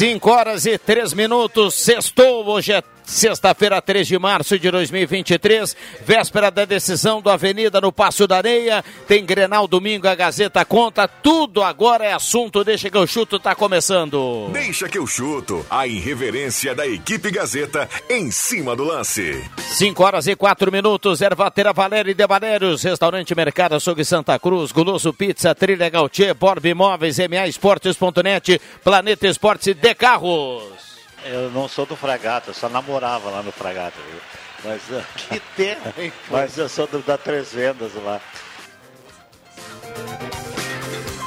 Cinco 0.00 0.30
horas 0.30 0.64
e 0.64 0.78
três 0.78 1.12
minutos, 1.12 1.74
sextou, 1.74 2.46
hoje 2.46 2.72
é 2.72 2.82
Sexta-feira, 3.10 3.82
3 3.82 4.06
de 4.06 4.16
março 4.20 4.56
de 4.56 4.70
2023, 4.70 5.76
véspera 6.06 6.48
da 6.48 6.64
decisão 6.64 7.20
do 7.20 7.28
Avenida 7.28 7.80
no 7.80 7.90
Passo 7.90 8.24
da 8.24 8.36
Areia. 8.36 8.84
Tem 9.08 9.26
Grenal 9.26 9.66
domingo, 9.66 10.06
a 10.06 10.14
Gazeta 10.14 10.64
conta. 10.64 11.08
Tudo 11.08 11.60
agora 11.60 12.04
é 12.04 12.12
assunto. 12.12 12.62
Deixa 12.62 12.88
que 12.88 12.96
eu 12.96 13.08
chuto, 13.08 13.40
tá 13.40 13.52
começando. 13.52 14.48
Deixa 14.52 14.88
que 14.88 14.96
eu 14.96 15.08
chuto. 15.08 15.66
A 15.68 15.88
irreverência 15.88 16.72
da 16.72 16.86
equipe 16.86 17.32
Gazeta 17.32 17.88
em 18.08 18.30
cima 18.30 18.76
do 18.76 18.84
lance. 18.84 19.44
5 19.58 20.04
horas 20.04 20.28
e 20.28 20.36
4 20.36 20.70
minutos. 20.70 21.20
Ervatera 21.20 21.72
Valéria 21.72 22.12
e 22.12 22.14
de 22.14 22.26
Valérios. 22.28 22.84
Restaurante 22.84 23.34
Mercado 23.34 23.74
Açougue 23.74 24.04
Santa 24.04 24.38
Cruz. 24.38 24.70
Guloso 24.70 25.12
Pizza, 25.12 25.52
Trilha 25.52 25.88
Gautier, 25.90 26.32
Borb 26.32 26.64
Imóveis, 26.64 27.18
MA 27.18 27.48
Esportes.net, 27.48 28.60
Planeta 28.84 29.26
Esportes 29.26 29.66
e 29.66 29.74
De 29.74 29.96
Carros. 29.96 30.89
Eu 31.24 31.50
não 31.50 31.68
sou 31.68 31.84
do 31.86 31.96
Fragata, 31.96 32.50
eu 32.50 32.54
só 32.54 32.68
namorava 32.68 33.30
lá 33.30 33.42
no 33.42 33.52
Fragata. 33.52 33.96
Viu? 34.10 34.20
Mas, 34.64 34.82
Que 35.28 35.40
terra, 35.56 35.94
hein? 35.98 36.12
mas 36.30 36.56
eu 36.56 36.68
sou 36.68 36.86
do, 36.86 37.00
da 37.00 37.16
Três 37.18 37.52
Vendas 37.52 37.92
lá. 37.94 38.20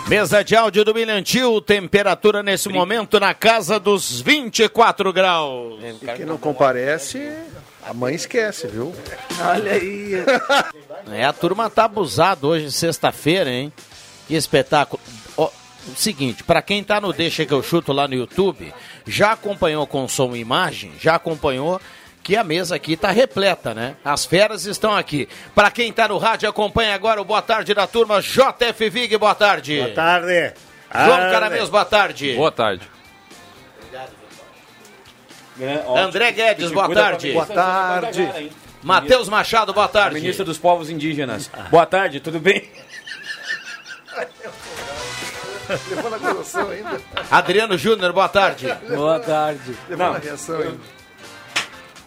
Mesa 0.07 0.43
de 0.43 0.55
áudio 0.55 0.83
do 0.83 0.93
Milhantil, 0.93 1.61
temperatura 1.61 2.43
nesse 2.43 2.69
momento 2.69 3.19
na 3.19 3.33
casa 3.33 3.79
dos 3.79 4.21
24 4.21 5.13
graus. 5.13 5.79
E 5.81 6.05
quem 6.05 6.25
não 6.25 6.37
comparece, 6.37 7.31
a 7.81 7.93
mãe 7.93 8.13
esquece, 8.13 8.67
viu? 8.67 8.93
Olha 9.41 9.71
aí. 9.71 10.13
É, 11.11 11.25
a 11.25 11.33
turma 11.33 11.69
tá 11.69 11.85
abusada 11.85 12.45
hoje, 12.45 12.71
sexta-feira, 12.71 13.49
hein? 13.49 13.71
Que 14.27 14.35
espetáculo. 14.35 15.01
O 15.87 15.95
seguinte, 15.95 16.43
para 16.43 16.61
quem 16.61 16.83
tá 16.83 17.01
no 17.01 17.11
Deixa 17.11 17.45
que 17.45 17.53
eu 17.53 17.61
chuto 17.61 17.91
lá 17.91 18.07
no 18.07 18.13
YouTube, 18.13 18.73
já 19.05 19.33
acompanhou 19.33 19.85
com 19.85 20.07
som 20.07 20.35
e 20.35 20.39
imagem, 20.39 20.93
já 20.99 21.15
acompanhou 21.15 21.79
que 22.23 22.37
a 22.37 22.43
mesa 22.43 22.75
aqui 22.75 22.95
tá 22.95 23.11
repleta, 23.11 23.73
né? 23.73 23.97
As 24.03 24.25
feras 24.25 24.65
estão 24.65 24.95
aqui. 24.95 25.27
Para 25.53 25.69
quem 25.69 25.91
tá 25.91 26.07
no 26.07 26.17
rádio, 26.17 26.47
acompanha 26.47 26.95
agora 26.95 27.21
o 27.21 27.25
Boa 27.25 27.41
Tarde 27.41 27.73
da 27.73 27.85
turma, 27.85 28.21
JF 28.21 28.89
Vig, 28.89 29.17
boa 29.17 29.35
tarde. 29.35 29.77
Boa 29.77 29.89
tarde. 29.93 30.53
João 30.93 31.17
Tarde. 31.17 31.31
Caramês, 31.31 31.69
boa 31.69 31.85
tarde. 31.85 32.33
Boa 32.33 32.51
tarde. 32.51 32.87
André 35.95 36.31
Guedes, 36.31 36.71
boa 36.71 36.93
tarde. 36.93 37.33
Boa 37.33 37.45
tarde. 37.45 38.51
Matheus 38.81 39.27
Machado, 39.27 39.73
boa 39.73 39.87
tarde. 39.87 40.15
Ministro 40.15 40.45
dos 40.45 40.57
Povos 40.57 40.89
Indígenas. 40.89 41.49
Boa 41.69 41.85
tarde, 41.85 42.19
tudo 42.19 42.39
bem? 42.39 42.69
Levou 45.89 46.09
na 46.11 46.19
coração 46.19 46.69
ainda. 46.69 47.01
Adriano 47.31 47.77
Júnior, 47.77 48.11
boa 48.13 48.29
tarde. 48.29 48.67
Boa 48.89 49.19
tarde. 49.19 49.77
Levou 49.89 50.05
Não, 50.05 50.13
na 50.13 50.19
reação 50.19 50.57
ainda. 50.59 50.77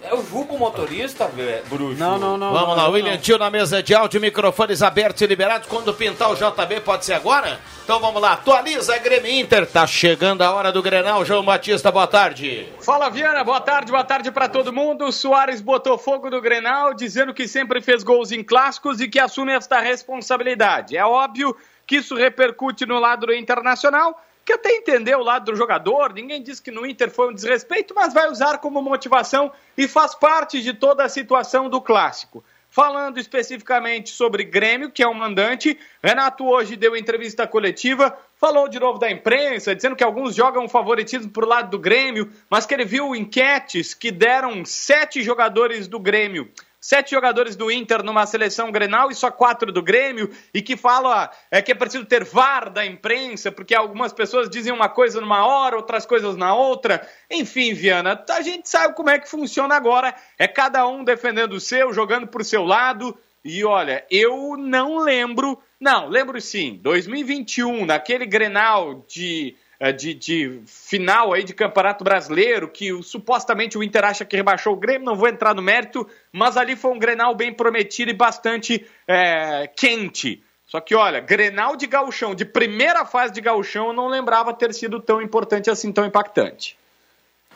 é 0.02 0.14
o 0.14 0.22
Jubo 0.24 0.56
motorista, 0.58 1.28
bruxo. 1.68 1.98
Não, 1.98 2.18
não, 2.18 2.36
não. 2.38 2.52
Vamos 2.52 2.76
lá, 2.76 2.88
William 2.88 3.16
Tio 3.16 3.38
na 3.38 3.50
mesa 3.50 3.82
de 3.82 3.94
áudio, 3.94 4.20
microfones 4.20 4.82
abertos 4.82 5.20
e 5.22 5.26
liberados. 5.26 5.66
Quando 5.68 5.92
pintar 5.94 6.30
o 6.30 6.34
JB, 6.36 6.80
pode 6.84 7.04
ser 7.04 7.14
agora? 7.14 7.58
Então 7.82 7.98
vamos 7.98 8.20
lá, 8.22 8.34
atualiza 8.34 8.96
Grêmio 8.98 9.30
Inter. 9.30 9.66
Tá 9.66 9.86
chegando 9.86 10.42
a 10.42 10.52
hora 10.52 10.70
do 10.70 10.82
Grenal. 10.82 11.24
João 11.24 11.44
Batista, 11.44 11.90
boa 11.90 12.06
tarde. 12.06 12.68
Fala 12.80 13.08
Viana, 13.08 13.42
boa 13.42 13.60
tarde, 13.60 13.90
boa 13.90 14.04
tarde 14.04 14.30
para 14.30 14.48
todo 14.48 14.72
mundo. 14.72 15.06
O 15.06 15.12
Soares 15.12 15.60
botou 15.60 15.96
fogo 15.98 16.28
no 16.30 16.40
Grenal, 16.40 16.94
dizendo 16.94 17.32
que 17.34 17.48
sempre 17.48 17.80
fez 17.80 18.02
gols 18.04 18.30
em 18.30 18.44
clássicos 18.44 19.00
e 19.00 19.08
que 19.08 19.18
assume 19.18 19.52
esta 19.52 19.80
responsabilidade. 19.80 20.96
É 20.96 21.04
óbvio 21.04 21.56
que 21.86 21.96
isso 21.96 22.14
repercute 22.14 22.84
no 22.84 22.98
lado 22.98 23.26
do 23.26 23.34
Internacional, 23.34 24.20
que 24.44 24.52
até 24.52 24.70
entendeu 24.76 25.18
o 25.18 25.24
lado 25.24 25.50
do 25.50 25.56
jogador, 25.56 26.12
ninguém 26.12 26.42
diz 26.42 26.60
que 26.60 26.70
no 26.70 26.86
Inter 26.86 27.10
foi 27.10 27.28
um 27.28 27.34
desrespeito, 27.34 27.94
mas 27.94 28.14
vai 28.14 28.30
usar 28.30 28.58
como 28.58 28.80
motivação 28.80 29.52
e 29.76 29.88
faz 29.88 30.14
parte 30.14 30.62
de 30.62 30.72
toda 30.72 31.04
a 31.04 31.08
situação 31.08 31.68
do 31.68 31.80
clássico. 31.80 32.44
Falando 32.68 33.18
especificamente 33.18 34.10
sobre 34.10 34.44
Grêmio, 34.44 34.90
que 34.90 35.02
é 35.02 35.06
o 35.06 35.14
mandante, 35.14 35.78
Renato 36.02 36.44
hoje 36.44 36.76
deu 36.76 36.96
entrevista 36.96 37.46
coletiva, 37.46 38.16
falou 38.36 38.68
de 38.68 38.78
novo 38.78 38.98
da 38.98 39.10
imprensa, 39.10 39.74
dizendo 39.74 39.96
que 39.96 40.04
alguns 40.04 40.34
jogam 40.34 40.68
favoritismo 40.68 41.30
pro 41.30 41.46
lado 41.46 41.70
do 41.70 41.78
Grêmio, 41.78 42.30
mas 42.50 42.66
que 42.66 42.74
ele 42.74 42.84
viu 42.84 43.16
enquetes 43.16 43.94
que 43.94 44.10
deram 44.10 44.64
sete 44.64 45.22
jogadores 45.22 45.88
do 45.88 45.98
Grêmio 45.98 46.50
sete 46.86 47.10
jogadores 47.10 47.56
do 47.56 47.68
Inter 47.68 48.04
numa 48.04 48.24
seleção 48.26 48.70
Grenal 48.70 49.10
e 49.10 49.14
só 49.14 49.28
quatro 49.28 49.72
do 49.72 49.82
Grêmio, 49.82 50.30
e 50.54 50.62
que 50.62 50.76
fala 50.76 51.32
é, 51.50 51.60
que 51.60 51.72
é 51.72 51.74
preciso 51.74 52.04
ter 52.04 52.22
VAR 52.22 52.70
da 52.70 52.86
imprensa, 52.86 53.50
porque 53.50 53.74
algumas 53.74 54.12
pessoas 54.12 54.48
dizem 54.48 54.72
uma 54.72 54.88
coisa 54.88 55.20
numa 55.20 55.44
hora, 55.44 55.74
outras 55.74 56.06
coisas 56.06 56.36
na 56.36 56.54
outra. 56.54 57.04
Enfim, 57.28 57.74
Viana, 57.74 58.24
a 58.30 58.40
gente 58.40 58.68
sabe 58.68 58.94
como 58.94 59.10
é 59.10 59.18
que 59.18 59.28
funciona 59.28 59.74
agora. 59.74 60.14
É 60.38 60.46
cada 60.46 60.86
um 60.86 61.02
defendendo 61.02 61.54
o 61.54 61.60
seu, 61.60 61.92
jogando 61.92 62.28
por 62.28 62.44
seu 62.44 62.62
lado. 62.62 63.18
E 63.44 63.64
olha, 63.64 64.06
eu 64.08 64.56
não 64.56 64.98
lembro. 64.98 65.60
Não, 65.80 66.08
lembro 66.08 66.40
sim, 66.40 66.78
2021, 66.84 67.84
naquele 67.84 68.26
Grenal 68.26 69.04
de 69.08 69.56
de, 69.92 70.14
de 70.14 70.60
final 70.66 71.32
aí 71.32 71.44
de 71.44 71.52
Campeonato 71.52 72.02
Brasileiro, 72.02 72.68
que 72.68 73.02
supostamente 73.02 73.76
o 73.76 73.82
Inter 73.82 74.04
acha 74.04 74.24
que 74.24 74.36
rebaixou 74.36 74.72
o 74.72 74.76
Grêmio, 74.76 75.04
não 75.04 75.16
vou 75.16 75.28
entrar 75.28 75.54
no 75.54 75.60
mérito, 75.62 76.06
mas 76.32 76.56
ali 76.56 76.74
foi 76.76 76.92
um 76.92 76.98
Grenal 76.98 77.34
bem 77.34 77.52
prometido 77.52 78.10
e 78.10 78.14
bastante 78.14 78.86
eh, 79.06 79.70
quente. 79.76 80.42
Só 80.66 80.80
que 80.80 80.94
olha, 80.94 81.20
Grenal 81.20 81.76
de 81.76 81.86
gauchão, 81.86 82.34
de 82.34 82.44
primeira 82.44 83.04
fase 83.04 83.32
de 83.32 83.40
gauchão, 83.40 83.88
eu 83.88 83.92
não 83.92 84.08
lembrava 84.08 84.52
ter 84.52 84.72
sido 84.74 84.98
tão 85.00 85.20
importante 85.22 85.70
assim, 85.70 85.92
tão 85.92 86.04
impactante. 86.04 86.76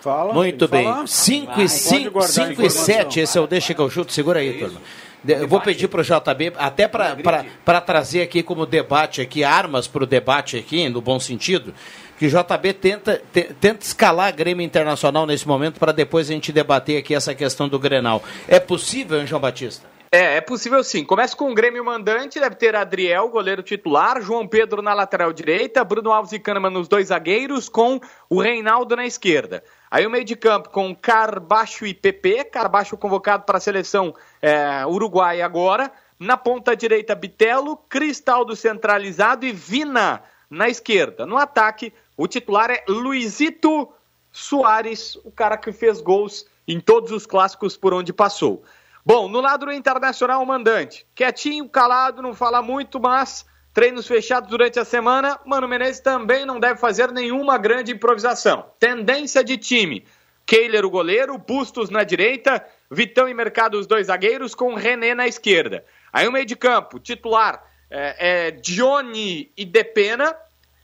Fala. 0.00 0.32
Muito 0.32 0.66
bem. 0.69 0.84
falar. 0.84 1.06
5 1.06 1.47
Pode 1.47 1.62
e 1.62 1.69
5 1.69 2.10
guardar 2.10 2.28
a 2.30 2.32
cinco 2.32 2.62
e 2.62 2.66
informação. 2.66 2.84
7, 2.84 3.20
esse 3.20 3.36
é 3.36 3.41
o 3.41 3.47
Deixa 3.47 3.75
que 3.75 3.80
eu 3.80 3.91
chuto, 3.91 4.12
segura 4.12 4.41
aí, 4.41 4.59
turma. 4.59 4.80
De- 5.22 5.34
Eu 5.34 5.47
vou 5.48 5.60
pedir 5.60 5.88
para 5.88 6.00
o 6.00 6.04
JB, 6.04 6.53
até 6.56 6.88
para 6.88 7.80
trazer 7.82 8.22
aqui 8.22 8.42
como 8.42 8.64
debate 8.64 9.20
aqui, 9.20 9.44
armas 9.44 9.86
para 9.86 10.04
o 10.04 10.06
debate 10.06 10.56
aqui, 10.56 10.89
no 10.89 11.03
bom 11.03 11.21
sentido, 11.21 11.74
que 12.20 12.28
JB 12.28 12.74
tenta, 12.74 13.22
te- 13.32 13.54
tenta 13.58 13.82
escalar 13.82 14.28
a 14.28 14.30
Grêmio 14.30 14.62
Internacional 14.62 15.24
nesse 15.24 15.48
momento 15.48 15.80
para 15.80 15.90
depois 15.90 16.28
a 16.28 16.34
gente 16.34 16.52
debater 16.52 16.98
aqui 16.98 17.14
essa 17.14 17.34
questão 17.34 17.66
do 17.66 17.78
Grenal. 17.78 18.22
É 18.46 18.60
possível, 18.60 19.18
hein, 19.18 19.26
João 19.26 19.40
Batista? 19.40 19.88
É, 20.12 20.36
é 20.36 20.40
possível 20.42 20.84
sim. 20.84 21.02
Começa 21.02 21.34
com 21.34 21.50
o 21.50 21.54
Grêmio 21.54 21.82
mandante, 21.82 22.38
deve 22.38 22.56
ter 22.56 22.76
Adriel, 22.76 23.30
goleiro 23.30 23.62
titular, 23.62 24.20
João 24.20 24.46
Pedro 24.46 24.82
na 24.82 24.92
lateral 24.92 25.32
direita, 25.32 25.82
Bruno 25.82 26.12
Alves 26.12 26.32
e 26.32 26.38
Kahneman 26.38 26.68
nos 26.68 26.88
dois 26.88 27.06
zagueiros, 27.08 27.70
com 27.70 27.98
o 28.28 28.38
Reinaldo 28.38 28.94
na 28.96 29.06
esquerda. 29.06 29.64
Aí 29.90 30.06
o 30.06 30.10
meio 30.10 30.24
de 30.26 30.36
campo 30.36 30.68
com 30.68 30.94
Carbacho 30.94 31.86
e 31.86 31.94
PP, 31.94 32.44
Carbacho 32.52 32.98
convocado 32.98 33.44
para 33.44 33.56
a 33.56 33.60
seleção 33.60 34.14
é, 34.42 34.84
uruguaia 34.84 35.46
agora. 35.46 35.90
Na 36.18 36.36
ponta 36.36 36.76
direita, 36.76 37.14
Bitelo, 37.14 37.78
Cristaldo 37.88 38.54
centralizado 38.54 39.46
e 39.46 39.52
Vina 39.52 40.22
na 40.50 40.68
esquerda. 40.68 41.24
No 41.24 41.38
ataque, 41.38 41.94
o 42.20 42.28
titular 42.28 42.70
é 42.70 42.84
Luizito 42.86 43.90
Soares, 44.30 45.16
o 45.24 45.32
cara 45.32 45.56
que 45.56 45.72
fez 45.72 46.02
gols 46.02 46.44
em 46.68 46.78
todos 46.78 47.12
os 47.12 47.24
clássicos 47.24 47.78
por 47.78 47.94
onde 47.94 48.12
passou. 48.12 48.62
Bom, 49.02 49.26
no 49.26 49.40
lado 49.40 49.64
do 49.64 49.72
Internacional, 49.72 50.42
o 50.42 50.46
mandante. 50.46 51.06
Quietinho, 51.14 51.66
calado, 51.66 52.20
não 52.20 52.34
fala 52.34 52.60
muito, 52.60 53.00
mas 53.00 53.46
treinos 53.72 54.06
fechados 54.06 54.50
durante 54.50 54.78
a 54.78 54.84
semana, 54.84 55.40
Mano 55.46 55.66
Menezes 55.66 56.00
também 56.00 56.44
não 56.44 56.60
deve 56.60 56.78
fazer 56.78 57.10
nenhuma 57.10 57.56
grande 57.56 57.92
improvisação. 57.92 58.66
Tendência 58.78 59.42
de 59.42 59.56
time: 59.56 60.04
Keiler, 60.44 60.84
o 60.84 60.90
goleiro, 60.90 61.38
Bustos 61.38 61.88
na 61.88 62.04
direita, 62.04 62.62
Vitão 62.90 63.30
e 63.30 63.32
Mercado, 63.32 63.78
os 63.78 63.86
dois 63.86 64.08
zagueiros, 64.08 64.54
com 64.54 64.74
René 64.74 65.14
na 65.14 65.26
esquerda. 65.26 65.86
Aí 66.12 66.28
o 66.28 66.32
meio 66.32 66.44
de 66.44 66.54
campo, 66.54 67.00
titular, 67.00 67.64
é, 67.90 68.48
é 68.48 68.50
Johnny 68.50 69.50
e 69.56 69.64
Depena. 69.64 70.36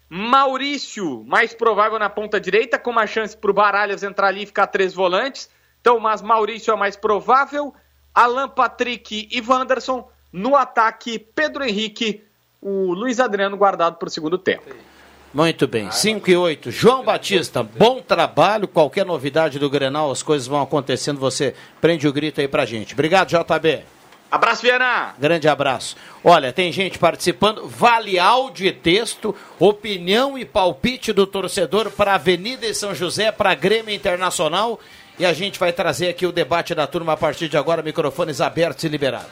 Maurício, 0.09 1.25
mais 1.27 1.53
provável 1.53 1.99
na 1.99 2.09
ponta 2.09 2.41
direita, 2.41 2.79
com 2.79 2.91
uma 2.91 3.07
chance 3.07 3.37
para 3.37 3.51
o 3.51 3.55
Baralhas 3.55 4.03
entrar 4.03 4.29
ali 4.29 4.45
e 4.45 4.47
ficar 4.47 4.69
três 4.69 4.95
volantes. 4.95 5.51
Então, 5.81 5.99
mas 5.99 6.23
Maurício 6.23 6.73
é 6.73 6.77
mais 6.77 6.97
provável. 6.97 7.75
Alan 8.15 8.49
Patrick 8.49 9.29
e 9.31 9.41
Wanderson. 9.41 10.09
No 10.33 10.55
ataque, 10.55 11.19
Pedro 11.19 11.65
Henrique, 11.65 12.23
o 12.61 12.93
Luiz 12.93 13.21
Adriano 13.21 13.57
guardado 13.57 13.97
para 13.97 14.09
o 14.09 14.11
segundo 14.11 14.39
tempo. 14.39 14.65
Muito 15.33 15.67
bem, 15.67 15.91
5 15.91 16.31
e 16.31 16.37
8. 16.37 16.71
João 16.71 17.05
Batista, 17.05 17.63
bom 17.63 18.01
trabalho. 18.01 18.67
Qualquer 18.67 19.05
novidade 19.05 19.59
do 19.59 19.69
Grenal, 19.69 20.11
as 20.11 20.23
coisas 20.23 20.47
vão 20.47 20.63
acontecendo. 20.63 21.21
Você 21.21 21.55
prende 21.81 22.09
o 22.09 22.13
grito 22.13 22.41
aí 22.41 22.49
pra 22.49 22.65
gente. 22.65 22.95
Obrigado, 22.95 23.29
JB. 23.29 23.96
Abraço, 24.31 24.63
Viana. 24.63 25.15
Grande 25.19 25.49
abraço. 25.49 25.97
Olha, 26.23 26.53
tem 26.53 26.73
gente 26.73 26.99
participando. 26.99 27.69
Vale 27.69 28.19
áudio 28.19 28.67
e 28.67 28.73
texto, 28.73 29.35
opinião 29.59 30.37
e 30.37 30.45
palpite 30.45 31.13
do 31.13 31.27
torcedor 31.27 31.91
para 31.91 32.15
Avenida 32.15 32.67
e 32.67 32.75
São 32.75 32.95
José, 32.95 33.31
para 33.31 33.55
Grêmio 33.55 33.95
Internacional. 33.95 34.81
E 35.19 35.25
a 35.25 35.33
gente 35.33 35.59
vai 35.59 35.73
trazer 35.73 36.09
aqui 36.09 36.27
o 36.27 36.33
debate 36.33 36.75
da 36.75 36.87
turma 36.87 37.13
a 37.13 37.17
partir 37.17 37.49
de 37.49 37.57
agora, 37.57 37.83
microfones 37.83 38.41
abertos 38.41 38.85
e 38.85 38.89
liberados. 38.89 39.31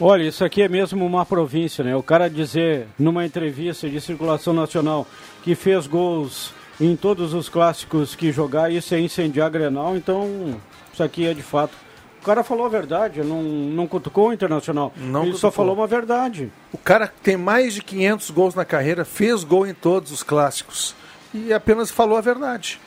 Olha, 0.00 0.24
isso 0.24 0.44
aqui 0.44 0.62
é 0.62 0.68
mesmo 0.68 1.04
uma 1.04 1.24
província, 1.24 1.82
né? 1.82 1.94
O 1.96 2.02
cara 2.02 2.28
dizer 2.28 2.86
numa 2.98 3.24
entrevista 3.24 3.88
de 3.88 4.00
circulação 4.00 4.52
nacional 4.52 5.06
que 5.42 5.54
fez 5.54 5.86
gols 5.86 6.52
em 6.80 6.96
todos 6.96 7.34
os 7.34 7.48
clássicos 7.48 8.14
que 8.14 8.32
jogar, 8.32 8.72
isso 8.72 8.94
é 8.94 9.00
incendiar 9.00 9.50
Grenal, 9.50 9.96
então 9.96 10.60
isso 10.92 11.02
aqui 11.02 11.26
é 11.26 11.34
de 11.34 11.42
fato. 11.42 11.76
O 12.22 12.24
cara 12.24 12.44
falou 12.44 12.64
a 12.64 12.68
verdade, 12.68 13.20
não, 13.24 13.42
não 13.42 13.88
cutucou 13.88 14.28
o 14.28 14.32
Internacional. 14.32 14.92
Não 14.96 15.24
Ele 15.24 15.32
só 15.32 15.48
cutucou. 15.48 15.50
falou 15.50 15.74
uma 15.74 15.88
verdade. 15.88 16.52
O 16.72 16.78
cara 16.78 17.12
tem 17.20 17.36
mais 17.36 17.74
de 17.74 17.82
500 17.82 18.30
gols 18.30 18.54
na 18.54 18.64
carreira, 18.64 19.04
fez 19.04 19.42
gol 19.42 19.66
em 19.66 19.74
todos 19.74 20.12
os 20.12 20.22
clássicos 20.22 20.94
e 21.34 21.52
apenas 21.52 21.90
falou 21.90 22.16
a 22.16 22.20
verdade. 22.20 22.80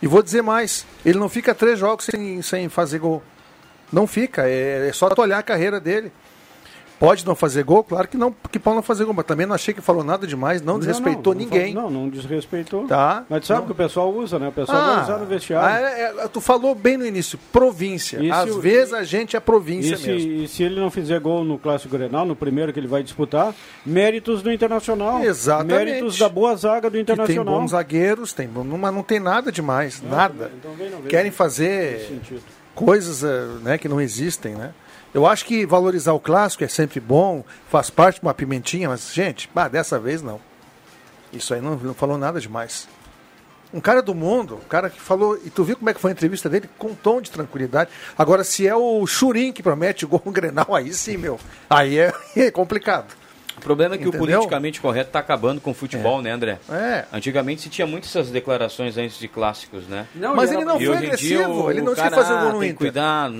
E 0.00 0.06
vou 0.06 0.22
dizer 0.22 0.40
mais, 0.40 0.86
ele 1.04 1.18
não 1.18 1.28
fica 1.28 1.54
três 1.54 1.78
jogos 1.78 2.06
sem, 2.06 2.40
sem 2.40 2.70
fazer 2.70 2.98
gol. 2.98 3.22
Não 3.92 4.06
fica, 4.06 4.48
é, 4.48 4.88
é 4.88 4.92
só 4.94 5.10
olhar 5.18 5.38
a 5.38 5.42
carreira 5.42 5.78
dele. 5.78 6.10
Pode 6.98 7.24
não 7.24 7.36
fazer 7.36 7.62
gol? 7.62 7.84
Claro 7.84 8.08
que 8.08 8.16
não, 8.16 8.34
que 8.50 8.58
pode 8.58 8.74
não 8.76 8.82
fazer 8.82 9.04
gol, 9.04 9.14
mas 9.14 9.24
também 9.24 9.46
não 9.46 9.54
achei 9.54 9.72
que 9.72 9.80
falou 9.80 10.02
nada 10.02 10.26
demais, 10.26 10.60
não 10.60 10.80
desrespeitou 10.80 11.32
não, 11.32 11.40
não, 11.40 11.48
ninguém. 11.48 11.72
Não, 11.74 11.88
não 11.88 12.08
desrespeitou. 12.08 12.86
Tá. 12.88 13.24
Mas 13.28 13.46
sabe 13.46 13.60
Não. 13.60 13.66
que 13.66 13.72
o 13.72 13.74
pessoal 13.76 14.12
usa, 14.12 14.36
né? 14.38 14.48
O 14.48 14.52
pessoal 14.52 14.84
vai 14.94 15.02
usar 15.04 15.18
no 15.18 15.26
vestiário. 15.26 15.68
ah, 15.86 15.90
é, 15.90 16.02
é, 16.24 16.28
tu 16.28 16.40
falou 16.40 16.74
bem 16.74 16.96
no 16.96 17.06
início, 17.06 17.38
província. 17.52 18.18
E 18.20 18.30
Às 18.32 18.50
o- 18.50 18.60
vezes 18.60 18.92
a 18.92 19.04
gente 19.04 19.36
é 19.36 19.40
província 19.40 19.94
E 19.94 19.96
se, 19.96 20.08
mesmo. 20.08 20.32
e 20.32 20.48
se 20.48 20.62
ele 20.64 20.80
não 20.80 20.90
fizer 20.90 21.20
gol 21.20 21.44
no 21.44 21.56
Clássico 21.56 21.96
Grenal, 21.96 22.26
no 22.26 22.34
primeiro 22.34 22.72
que 22.72 22.80
ele 22.80 22.88
vai 22.88 23.02
disputar, 23.04 23.54
méritos 23.86 24.42
do 24.42 24.50
Internacional. 24.52 25.22
Exatamente. 25.22 25.84
Méritos 25.92 26.18
da 26.18 26.28
boa 26.28 26.56
zaga 26.56 26.90
do 26.90 26.98
Que 26.98 27.04
tem 27.04 27.14
Internacional. 27.14 27.60
bons 27.60 27.70
zagueiros, 27.70 28.32
tem, 28.32 28.48
mas 28.48 28.92
não 28.94 29.02
tem 29.04 29.20
nada 29.20 29.52
demais, 29.52 30.02
nada. 30.02 30.50
então 30.58 30.72
vem, 30.72 30.90
vem. 30.90 31.02
Querem 31.02 31.30
fazer 31.30 32.10
coisas 32.74 33.22
eh, 33.22 33.46
né, 33.62 33.78
que 33.78 33.88
não 33.88 34.00
existem, 34.00 34.54
né? 34.56 34.72
Eu 35.14 35.26
acho 35.26 35.44
que 35.44 35.64
valorizar 35.64 36.12
o 36.12 36.20
clássico 36.20 36.64
é 36.64 36.68
sempre 36.68 37.00
bom, 37.00 37.44
faz 37.70 37.88
parte 37.88 38.20
de 38.20 38.26
uma 38.26 38.34
pimentinha, 38.34 38.88
mas, 38.88 39.12
gente, 39.12 39.48
bah, 39.54 39.68
dessa 39.68 39.98
vez 39.98 40.20
não. 40.20 40.40
Isso 41.32 41.54
aí 41.54 41.60
não, 41.60 41.76
não 41.76 41.94
falou 41.94 42.18
nada 42.18 42.40
demais. 42.40 42.88
Um 43.72 43.80
cara 43.80 44.00
do 44.00 44.14
mundo, 44.14 44.54
um 44.56 44.68
cara 44.68 44.88
que 44.88 45.00
falou, 45.00 45.38
e 45.44 45.50
tu 45.50 45.62
viu 45.62 45.76
como 45.76 45.90
é 45.90 45.94
que 45.94 46.00
foi 46.00 46.10
a 46.10 46.12
entrevista 46.12 46.48
dele? 46.48 46.68
Com 46.78 46.88
um 46.88 46.94
tom 46.94 47.20
de 47.20 47.30
tranquilidade. 47.30 47.90
Agora, 48.16 48.42
se 48.42 48.66
é 48.66 48.74
o 48.74 49.06
Churim 49.06 49.52
que 49.52 49.62
promete 49.62 50.06
gol 50.06 50.22
no 50.24 50.32
Grenal, 50.32 50.74
aí 50.74 50.92
sim, 50.94 51.18
meu. 51.18 51.38
Aí 51.68 51.98
é, 51.98 52.12
é 52.36 52.50
complicado. 52.50 53.14
O 53.58 53.60
problema 53.60 53.94
é 53.94 53.98
que 53.98 54.04
Entendeu? 54.08 54.20
o 54.22 54.26
politicamente 54.26 54.80
correto 54.80 55.08
está 55.08 55.18
acabando 55.18 55.60
com 55.60 55.70
o 55.72 55.74
futebol, 55.74 56.22
né, 56.22 56.30
André? 56.30 56.58
É. 56.70 57.04
Antigamente 57.12 57.62
se 57.62 57.68
tinha 57.68 57.86
muitas 57.86 58.08
essas 58.14 58.30
declarações 58.30 58.96
antes 58.96 59.18
de 59.18 59.28
clássicos, 59.28 59.86
né? 59.86 60.06
Não, 60.14 60.34
Mas 60.34 60.50
ele 60.50 60.62
era- 60.62 60.72
não 60.72 60.80
foi 60.80 60.96
agressivo, 60.96 61.64
o, 61.64 61.70
ele 61.70 61.80
não 61.82 61.92
o 61.92 61.94
tinha 61.94 62.10
cara, 62.10 62.16
que 62.16 62.22
fazer 62.22 62.34
o 62.34 62.42
gol 62.44 62.52
no 62.54 62.60
tem 62.60 62.60
que 62.60 62.66
Inter. 62.66 62.78
cuidar, 62.78 63.30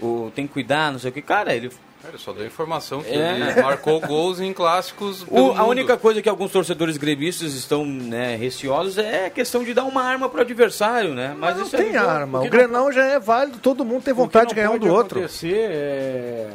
o, 0.00 0.32
tem 0.34 0.46
que 0.46 0.52
cuidar, 0.52 0.92
não 0.92 0.98
sei 0.98 1.10
o 1.10 1.12
que. 1.12 1.22
Cara, 1.22 1.54
ele 1.54 1.70
Ele 2.08 2.16
só 2.16 2.32
deu 2.32 2.46
informação 2.46 3.02
que 3.02 3.10
É. 3.10 3.32
ele 3.52 3.62
marcou 3.62 4.00
gols 4.00 4.40
em 4.40 4.54
clássicos. 4.54 5.22
O- 5.28 5.50
a 5.52 5.56
mundo. 5.58 5.68
única 5.68 5.98
coisa 5.98 6.22
que 6.22 6.28
alguns 6.30 6.50
torcedores 6.50 6.96
gremistas 6.96 7.52
estão 7.52 7.84
né, 7.84 8.36
receosos 8.36 8.96
é 8.96 9.26
a 9.26 9.30
questão 9.30 9.62
de 9.62 9.74
dar 9.74 9.84
uma 9.84 10.02
arma 10.02 10.26
para 10.28 10.38
o 10.38 10.40
adversário, 10.40 11.14
né? 11.14 11.36
Mas 11.38 11.56
não 11.58 11.64
isso 11.66 11.76
tem 11.76 11.94
é, 11.94 11.98
arma. 11.98 12.38
o 12.38 12.40
O, 12.40 12.44
que 12.44 12.48
Grenal 12.50 12.90
já 12.90 13.04
é 13.04 13.18
válido, 13.20 13.58
todo 13.58 13.84
mundo 13.84 14.02
tem 14.02 14.14
o 14.14 14.16
que 14.16 14.22
vontade 14.22 14.44
não 14.46 14.48
de 14.48 14.54
ganhar 14.54 14.70
um 14.70 14.78
do 14.78 14.88
outro. 14.90 15.18
acontecer 15.18 15.70
é 15.70 16.48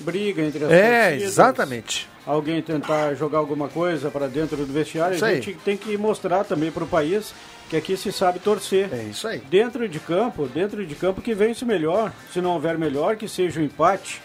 briga 0.00 0.40
entre 0.42 0.64
as 0.64 0.70
É, 0.72 1.02
torcidas, 1.10 1.22
exatamente. 1.30 2.08
Alguém 2.26 2.60
tentar 2.60 3.14
jogar 3.14 3.38
alguma 3.38 3.68
coisa 3.68 4.10
para 4.10 4.26
dentro 4.26 4.56
do 4.56 4.72
vestiário. 4.72 5.14
Isso 5.14 5.24
a 5.24 5.28
aí. 5.28 5.36
gente 5.36 5.54
tem 5.64 5.76
que 5.76 5.96
mostrar 5.96 6.42
também 6.42 6.72
para 6.72 6.82
o 6.82 6.86
país 6.86 7.32
que 7.70 7.76
aqui 7.76 7.96
se 7.96 8.12
sabe 8.12 8.40
torcer. 8.40 8.88
É 8.92 9.04
isso 9.04 9.28
aí. 9.28 9.38
Dentro 9.38 9.88
de 9.88 10.00
campo, 10.00 10.46
dentro 10.46 10.84
de 10.84 10.94
campo 10.94 11.22
que 11.22 11.34
vence 11.34 11.64
melhor. 11.64 12.12
Se 12.32 12.40
não 12.40 12.54
houver 12.54 12.76
melhor, 12.76 13.16
que 13.16 13.28
seja 13.28 13.60
o 13.60 13.62
empate. 13.62 14.20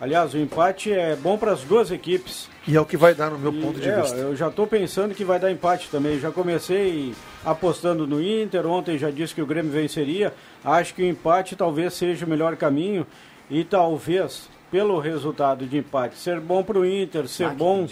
Aliás, 0.00 0.34
o 0.34 0.38
empate 0.38 0.92
é 0.92 1.14
bom 1.16 1.38
para 1.38 1.52
as 1.52 1.60
duas 1.62 1.90
equipes. 1.90 2.48
E 2.66 2.76
é 2.76 2.80
o 2.80 2.84
que 2.84 2.96
vai 2.96 3.14
dar 3.14 3.30
no 3.30 3.38
meu 3.38 3.52
E, 3.52 3.60
ponto 3.60 3.78
de 3.78 3.88
é, 3.88 4.00
vista. 4.00 4.16
Eu 4.16 4.34
já 4.34 4.48
estou 4.48 4.66
pensando 4.66 5.14
que 5.14 5.24
vai 5.24 5.38
dar 5.38 5.50
empate 5.50 5.88
também. 5.90 6.18
Já 6.18 6.30
comecei 6.30 7.14
apostando 7.44 8.06
no 8.06 8.22
Inter. 8.22 8.66
Ontem 8.66 8.98
já 8.98 9.10
disse 9.10 9.34
que 9.34 9.42
o 9.42 9.46
Grêmio 9.46 9.70
venceria. 9.70 10.32
Acho 10.64 10.94
que 10.94 11.02
o 11.02 11.06
empate 11.06 11.54
talvez 11.56 11.94
seja 11.94 12.26
o 12.26 12.28
melhor 12.28 12.56
caminho. 12.56 13.06
E 13.50 13.62
talvez, 13.64 14.48
pelo 14.74 14.98
resultado 14.98 15.64
de 15.66 15.78
empate, 15.78 16.16
ser 16.18 16.40
bom 16.40 16.60
para 16.64 16.76
o 16.80 16.84
Inter, 16.84 17.28
ser 17.28 17.48
bom 17.50 17.86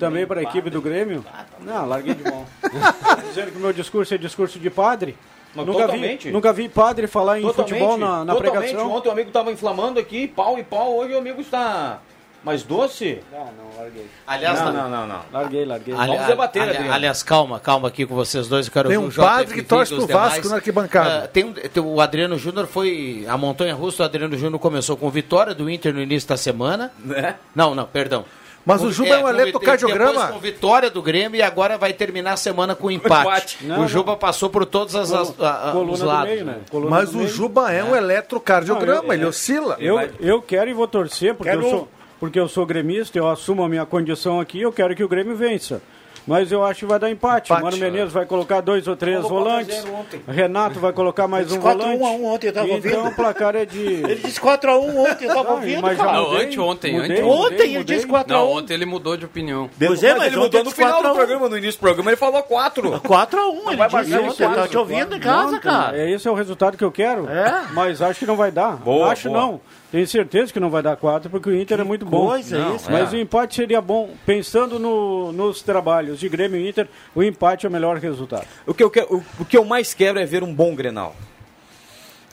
também 0.00 0.26
para 0.26 0.40
a 0.40 0.42
equipe 0.42 0.68
do 0.68 0.82
Grêmio. 0.82 1.24
Não, 1.60 1.86
larguei 1.86 2.12
de 2.12 2.24
mão. 2.24 2.44
Dizendo 3.28 3.52
que 3.52 3.56
o 3.56 3.60
meu 3.60 3.72
discurso 3.72 4.12
é 4.12 4.18
discurso 4.18 4.58
de 4.58 4.68
padre. 4.68 5.16
Mas 5.54 5.64
Nunca 5.64 5.86
vi, 5.86 6.32
nunca 6.32 6.52
vi 6.52 6.68
padre 6.68 7.06
falar 7.06 7.38
em 7.38 7.42
Totalmente, 7.42 7.72
futebol 7.74 7.96
na, 7.96 8.24
na 8.24 8.34
totalmente. 8.34 8.62
pregação. 8.64 8.90
Ontem 8.90 9.08
o 9.10 9.12
amigo 9.12 9.28
estava 9.28 9.52
inflamando 9.52 10.00
aqui, 10.00 10.26
pau 10.26 10.58
e 10.58 10.64
pau. 10.64 10.96
Hoje 10.96 11.14
o 11.14 11.18
amigo 11.18 11.40
está 11.40 12.00
mais 12.44 12.62
doce. 12.62 13.20
Não, 13.32 13.38
não, 13.46 13.76
larguei. 13.80 14.06
Aliás, 14.26 14.60
não, 14.60 14.72
não, 14.72 14.90
não, 14.90 15.06
não. 15.06 15.20
Larguei, 15.32 15.64
larguei. 15.64 15.94
Ali- 15.94 16.12
Vamos 16.12 16.26
debater, 16.26 16.62
ali- 16.62 16.70
Adriano. 16.72 16.92
Aliás, 16.92 17.22
calma, 17.22 17.58
calma 17.58 17.88
aqui 17.88 18.04
com 18.06 18.14
vocês 18.14 18.46
dois. 18.48 18.66
Eu 18.66 18.72
quero 18.72 18.88
Tem 18.88 18.98
um 18.98 19.10
padre 19.10 19.54
que 19.54 19.62
torce 19.62 19.94
pro 19.94 20.06
Vasco 20.06 20.48
na 20.48 20.56
arquibancada. 20.56 21.24
Ah, 21.24 21.28
tem 21.28 21.44
um- 21.44 21.52
tem 21.52 21.82
o 21.82 22.00
Adriano 22.00 22.36
Júnior 22.38 22.66
foi. 22.66 23.24
A 23.28 23.36
montanha 23.38 23.74
russa, 23.74 24.02
o 24.02 24.06
Adriano 24.06 24.36
Júnior 24.36 24.58
começou 24.60 24.96
com 24.96 25.08
vitória 25.10 25.54
do 25.54 25.68
Inter 25.70 25.92
no 25.94 26.00
início 26.00 26.28
da 26.28 26.36
semana. 26.36 26.92
Né? 26.98 27.36
Não, 27.54 27.74
não, 27.74 27.86
perdão. 27.86 28.24
Mas 28.66 28.80
o 28.82 28.90
Juba 28.90 29.10
é 29.10 29.18
um 29.18 29.22
com- 29.24 29.28
eletrocardiograma. 29.28 30.10
Depois 30.12 30.30
com 30.30 30.38
vitória 30.38 30.90
do 30.90 31.02
Grêmio 31.02 31.38
e 31.38 31.42
agora 31.42 31.76
vai 31.76 31.92
terminar 31.92 32.32
a 32.32 32.36
semana 32.38 32.74
com 32.74 32.90
empate. 32.90 33.20
empate. 33.26 33.58
Não, 33.66 33.84
o 33.84 33.86
Juba 33.88 34.16
passou 34.16 34.48
por 34.48 34.64
todos 34.64 34.96
as, 34.96 35.12
as- 35.12 35.38
a- 35.38 35.70
a- 35.72 35.74
os 35.78 35.98
do 36.00 36.06
lados. 36.06 36.30
meio, 36.32 36.46
né? 36.46 36.56
Mas 36.88 37.12
o 37.12 37.18
meio. 37.18 37.28
Juba 37.28 37.70
é 37.70 37.84
um 37.84 37.94
eletrocardiograma, 37.94 39.02
Não, 39.02 39.08
eu- 39.08 39.12
ele 39.12 39.24
oscila. 39.26 39.76
Eu, 39.78 40.00
eu 40.18 40.40
quero 40.40 40.70
e 40.70 40.72
vou 40.72 40.88
torcer, 40.88 41.34
porque 41.34 41.50
Quero 41.50 41.62
eu, 41.66 41.76
um. 41.82 41.86
Porque 42.24 42.40
eu 42.40 42.48
sou 42.48 42.64
gremista, 42.64 43.18
eu 43.18 43.28
assumo 43.28 43.62
a 43.62 43.68
minha 43.68 43.84
condição 43.84 44.40
aqui, 44.40 44.58
eu 44.62 44.72
quero 44.72 44.96
que 44.96 45.04
o 45.04 45.08
Grêmio 45.08 45.36
vença. 45.36 45.82
Mas 46.26 46.50
eu 46.50 46.64
acho 46.64 46.80
que 46.80 46.86
vai 46.86 46.98
dar 46.98 47.10
empate. 47.10 47.52
Empate. 47.52 47.62
Mano 47.62 47.76
Menezes 47.76 48.14
vai 48.14 48.24
colocar 48.24 48.62
dois 48.62 48.88
ou 48.88 48.96
três 48.96 49.20
volantes. 49.20 49.74
4 49.74 49.90
a 49.90 49.92
0 49.92 50.00
ontem. 50.00 50.22
Renato 50.26 50.80
vai 50.80 50.90
colocar 50.90 51.28
mais 51.28 51.52
um 51.52 51.60
4 51.60 51.82
a 51.82 51.86
1 51.86 51.98
volante. 51.98 52.02
a 52.02 52.16
1 52.16 52.24
ontem, 52.32 52.46
eu 52.46 52.52
tava 52.54 52.66
então 52.68 52.76
ouvindo. 52.76 53.08
o 53.08 53.14
placar 53.14 53.54
é 53.54 53.66
de. 53.66 53.78
Ele 53.82 54.14
disse 54.14 54.40
4x1 54.40 54.96
ontem, 54.96 55.26
eu 55.26 55.34
tava 55.34 55.52
ouvindo, 55.52 55.82
mas 55.82 55.98
já. 55.98 56.04
Não, 56.04 56.12
mudei, 56.12 56.24
mudei, 56.24 56.46
anteontem. 56.46 56.92
mudei, 56.94 57.22
Ontem 57.22 57.62
ele 57.64 57.78
mudei. 57.80 57.96
disse 57.96 58.08
4x1. 58.08 58.28
Não, 58.28 58.50
ontem 58.52 58.72
ele 58.72 58.86
mudou 58.86 59.16
de 59.18 59.26
opinião. 59.26 59.68
Pois 59.78 60.02
é, 60.02 60.14
mas 60.14 60.26
ele 60.28 60.36
ontem 60.38 60.44
mudou 60.46 60.64
no 60.64 60.70
final 60.70 61.02
do 61.02 61.08
4x1. 61.10 61.14
programa, 61.14 61.48
no 61.50 61.58
início 61.58 61.78
do 61.78 61.80
programa, 61.82 62.10
ele 62.10 62.16
falou 62.16 62.42
4. 62.42 62.90
4x1, 63.00 63.66
ele 63.66 63.76
vai 63.76 63.88
disse 64.04 64.18
ontem, 64.18 64.44
eu 64.44 64.54
tava 64.54 64.68
te 64.68 64.78
ouvindo 64.78 65.16
em 65.16 65.20
casa, 65.20 65.60
cara. 65.60 65.94
É, 65.98 66.10
esse 66.10 66.26
é 66.26 66.30
o 66.30 66.34
resultado 66.34 66.78
que 66.78 66.84
eu 66.84 66.90
quero. 66.90 67.28
É? 67.28 67.66
Mas 67.74 68.00
acho 68.00 68.20
que 68.20 68.26
não 68.26 68.36
vai 68.36 68.50
dar. 68.50 68.76
Boa, 68.76 69.12
acho 69.12 69.28
boa. 69.28 69.40
não. 69.42 69.60
Tenho 69.94 70.08
certeza 70.08 70.52
que 70.52 70.58
não 70.58 70.70
vai 70.70 70.82
dar 70.82 70.96
quatro, 70.96 71.30
porque 71.30 71.48
o 71.48 71.54
Inter 71.54 71.78
é 71.78 71.84
muito 71.84 72.04
bom. 72.04 72.26
coisa 72.26 72.58
Não, 72.58 72.74
isso, 72.74 72.90
Mas 72.90 73.12
É. 73.14 73.16
o 73.16 73.20
empate 73.20 73.54
seria 73.54 73.80
bom. 73.80 74.10
Pensando 74.26 74.76
no- 74.76 75.30
nos 75.30 75.62
trabalhos 75.62 76.18
de 76.18 76.28
Grêmio 76.28 76.60
e 76.60 76.68
Inter, 76.68 76.88
o 77.14 77.22
empate 77.22 77.64
é 77.64 77.68
o 77.68 77.72
melhor 77.72 77.96
resultado. 77.98 78.44
O 78.66 78.74
que, 78.74 78.82
eu 78.82 78.90
o, 79.08 79.22
o 79.38 79.44
que 79.44 79.56
eu 79.56 79.64
mais 79.64 79.94
quero 79.94 80.18
é 80.18 80.26
ver 80.26 80.42
um 80.42 80.52
bom 80.52 80.74
Grenal. 80.74 81.14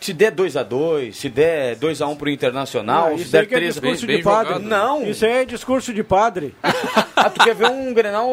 Se 0.02 0.14
der 0.14 0.32
2x2, 0.32 1.14
se 1.14 1.30
der 1.30 1.76
2x1 1.76 2.18
pro 2.18 2.28
Internacional, 2.28 3.12
Não, 3.12 3.18
se 3.20 3.26
der 3.32 3.46
que 3.46 3.54
é 3.54 3.58
3 3.60 3.74
discurso 3.76 4.08
bem 4.08 4.18
de 4.18 4.24
padre. 4.24 4.54
jogado. 4.56 4.68
Não. 4.68 5.04
Isso 5.08 5.24
aí 5.24 5.32
é 5.32 5.46
discurso 5.46 5.94
de 5.94 6.04
padre. 6.04 6.54
Ah, 7.24 7.30
tu 7.30 7.44
quer 7.44 7.54
ver 7.54 7.68
um 7.70 7.94
Grenal 7.94 8.28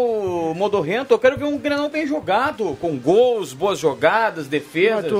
modorrento? 0.56 1.12
Eu 1.12 1.18
quero 1.18 1.36
ver 1.36 1.44
um 1.44 1.58
Grenal 1.58 1.90
bem 1.90 2.06
jogado, 2.06 2.74
com 2.80 2.96
gols, 2.96 3.52
boas 3.52 3.78
jogadas, 3.78 4.46
defesas. 4.46 5.10
Tu- 5.12 5.14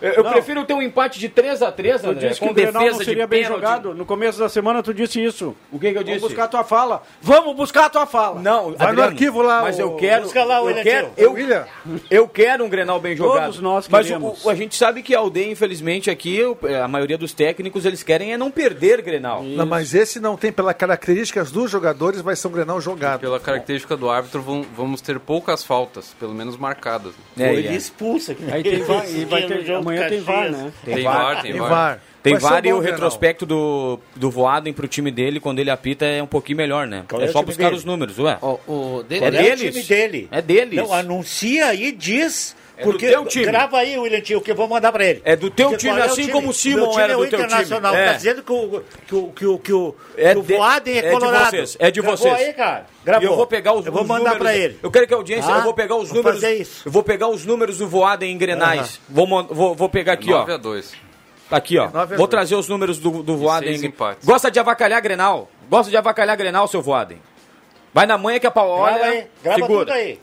eu 0.00 0.12
eu 0.14 0.24
prefiro 0.24 0.64
ter 0.64 0.74
um 0.74 0.82
empate 0.82 1.20
de 1.20 1.28
3x3, 1.28 2.00
Tu 2.00 2.08
André, 2.10 2.28
disse 2.30 2.40
que 2.40 2.46
com 2.46 2.50
o 2.50 2.54
Grenal 2.54 2.82
defesa 2.82 2.98
não 2.98 3.04
seria 3.04 3.22
de 3.22 3.30
bem 3.30 3.42
pênalti. 3.44 3.60
jogado. 3.60 3.94
No 3.94 4.04
começo 4.04 4.40
da 4.40 4.48
semana 4.48 4.82
tu 4.82 4.92
disse 4.92 5.22
isso. 5.22 5.54
O 5.70 5.78
que, 5.78 5.92
que 5.92 5.98
eu 5.98 6.02
disse? 6.02 6.18
Vamos 6.18 6.30
buscar 6.32 6.44
a 6.44 6.48
tua 6.48 6.64
fala. 6.64 7.02
Vamos 7.20 7.54
buscar 7.54 7.84
a 7.84 7.90
tua 7.90 8.06
fala. 8.06 8.40
Não, 8.40 8.72
Vai 8.72 8.92
no 8.92 9.02
arquivo 9.04 9.40
lá, 9.40 9.62
Mas 9.62 9.78
o- 9.78 9.82
eu 9.82 9.94
quero. 9.94 10.22
Busca 10.24 10.42
lá, 10.42 10.56
eu 10.56 10.64
William 10.64 10.82
quero, 10.82 11.10
eu, 11.16 11.32
William, 11.32 11.64
eu 12.10 12.26
quero 12.26 12.64
um 12.64 12.68
Grenal 12.68 12.98
bem 12.98 13.14
jogado. 13.14 13.44
Todos 13.44 13.60
nós 13.60 13.86
Mas 13.88 14.06
queremos. 14.08 14.44
o- 14.44 14.50
a 14.50 14.54
gente 14.56 14.74
sabe 14.74 15.00
que 15.00 15.14
a 15.14 15.20
aldeia, 15.20 15.48
infelizmente, 15.52 15.91
aqui, 16.10 16.42
o- 16.42 16.56
a 16.82 16.86
maioria 16.88 17.16
dos 17.18 17.32
técnicos, 17.32 17.84
eles 17.84 18.02
querem 18.02 18.32
é 18.32 18.36
não 18.36 18.50
perder 18.50 19.02
Grenal. 19.02 19.42
não, 19.42 19.66
mas 19.66 19.94
esse 19.94 20.18
não 20.20 20.36
tem, 20.36 20.52
pelas 20.52 20.74
características 20.74 21.50
dos 21.50 21.70
jogadores, 21.70 22.20
vai 22.20 22.36
ser 22.36 22.48
um 22.48 22.52
Grenal 22.52 22.80
jogado. 22.80 23.20
Pela 23.20 23.40
característica 23.40 23.96
do 23.96 24.08
árbitro, 24.10 24.40
vão- 24.42 24.64
vamos 24.76 25.00
ter 25.00 25.18
poucas 25.18 25.64
faltas, 25.64 26.14
pelo 26.18 26.34
menos 26.34 26.56
marcadas. 26.56 27.12
É, 27.38 27.48
Ou 27.48 27.54
ele 27.54 27.68
é. 27.68 27.74
expulsa. 27.74 28.36
Aí 28.52 28.62
tem 28.62 28.78
VAR, 28.82 29.04
e 29.10 29.24
vai 29.24 29.42
ter, 29.46 29.72
amanhã 29.72 30.08
tem 30.08 30.20
VAR, 30.20 30.50
né? 30.50 30.72
Tem, 30.84 31.02
VAR, 31.02 31.16
VAR, 31.22 31.42
tem 31.42 31.52
Tem 31.52 31.60
VAR. 31.60 31.70
VAR. 31.70 32.00
Tem 32.22 32.34
Vai 32.34 32.40
um 32.40 32.54
VAR 32.54 32.66
e 32.66 32.72
o 32.72 32.78
retrospecto 32.78 33.44
do, 33.44 33.98
do 34.14 34.30
Voaden 34.30 34.72
pro 34.72 34.86
time 34.86 35.10
dele, 35.10 35.40
quando 35.40 35.58
ele 35.58 35.70
apita, 35.70 36.04
é 36.04 36.22
um 36.22 36.26
pouquinho 36.26 36.56
melhor, 36.56 36.86
né? 36.86 37.04
Qual 37.08 37.20
é 37.20 37.24
é 37.24 37.28
só 37.28 37.42
buscar 37.42 37.64
dele? 37.64 37.76
os 37.76 37.84
números, 37.84 38.16
ué. 38.20 38.38
O, 38.40 38.58
o, 38.68 39.02
de- 39.02 39.16
É 39.16 39.18
Qual 39.18 39.32
é 39.32 39.40
o 39.40 39.42
deles. 39.56 39.72
time 39.74 39.82
dele? 39.84 40.28
É 40.30 40.40
deles. 40.40 40.76
Não, 40.76 40.92
anuncia 40.92 41.66
aí, 41.66 41.90
diz. 41.90 42.54
É 42.76 42.84
do 42.84 42.90
porque 42.90 43.08
teu 43.08 43.24
time. 43.26 43.44
grava 43.44 43.76
aí, 43.78 43.98
William 43.98 44.20
Tio, 44.22 44.40
que 44.40 44.50
eu 44.50 44.54
vou 44.54 44.66
mandar 44.66 44.90
pra 44.90 45.04
ele. 45.04 45.20
É 45.24 45.36
do 45.36 45.50
teu 45.50 45.68
Porque 45.70 45.86
time, 45.86 46.00
é 46.00 46.04
assim 46.04 46.22
time? 46.22 46.32
como 46.32 46.48
o 46.48 46.52
Simon 46.54 46.98
era 46.98 47.12
é 47.12 47.16
do 47.16 47.20
teu 47.20 47.28
time. 47.30 47.44
Internacional. 47.44 47.94
É. 47.94 48.06
Tá 48.06 48.12
dizendo 48.14 48.42
que 48.42 48.52
o, 48.52 48.82
que 49.06 49.14
o, 49.14 49.28
que 49.32 49.46
o, 49.46 49.58
que 49.58 49.72
o, 49.72 49.94
É 50.16 50.32
o 50.36 50.42
de- 50.42 50.56
Voaden 50.56 50.94
é, 50.94 50.98
é 50.98 51.02
de 51.02 51.10
colorado. 51.10 51.50
vocês, 51.50 51.76
é 51.78 51.90
de 51.90 52.00
Gravou 52.00 52.16
vocês. 52.16 52.34
aí, 52.34 52.52
cara. 52.54 52.86
Gravou. 53.04 53.28
E 53.28 53.30
eu 53.30 53.36
vou 53.36 53.46
pegar 53.46 53.74
os 53.74 53.84
Eu 53.86 53.92
vou 53.92 54.02
os 54.02 54.08
mandar 54.08 54.20
números. 54.30 54.38
pra 54.42 54.56
ele. 54.56 54.78
Eu 54.82 54.90
quero 54.90 55.06
que 55.06 55.12
a 55.14 55.16
audiência, 55.18 55.54
Ah, 55.54 55.58
eu 55.58 55.62
vou 55.64 55.74
pegar 55.74 55.96
os 55.96 56.08
vou 56.08 56.16
números. 56.18 56.40
fazer 56.40 56.54
isso. 56.54 56.82
Eu 56.88 56.92
vou 56.92 57.02
pegar 57.02 57.28
os 57.28 57.44
números 57.44 57.78
do 57.78 57.86
Voaden 57.86 58.32
em 58.32 58.38
Grenais. 58.38 58.98
Vou, 59.08 59.26
mon- 59.26 59.46
vou, 59.46 59.74
vou 59.74 59.88
pegar 59.88 60.14
aqui, 60.14 60.32
ó. 60.32 60.38
9 60.38 60.52
a 60.52 60.56
2 60.56 60.92
Tá 61.50 61.58
aqui, 61.58 61.76
ó. 61.78 61.88
Vou 62.16 62.26
trazer 62.26 62.54
os 62.54 62.66
números 62.68 62.98
do, 62.98 63.22
do 63.22 63.36
Voaden. 63.36 63.92
Gosta 64.24 64.50
de 64.50 64.58
avacalhar 64.58 65.02
Grenal? 65.02 65.50
Gosta 65.68 65.90
de 65.90 65.96
avacalhar 65.98 66.34
Grenal, 66.38 66.66
seu 66.66 66.80
Voaden? 66.80 67.20
Vai 67.92 68.06
na 68.06 68.16
manha 68.16 68.40
que 68.40 68.46
a 68.46 68.50
pau 68.50 68.82
Grava 68.82 68.96
olha. 68.96 69.04
aí. 69.04 69.26
Grava 69.42 69.60
segura. 69.60 69.78
tudo 69.84 69.92
aí. 69.92 70.18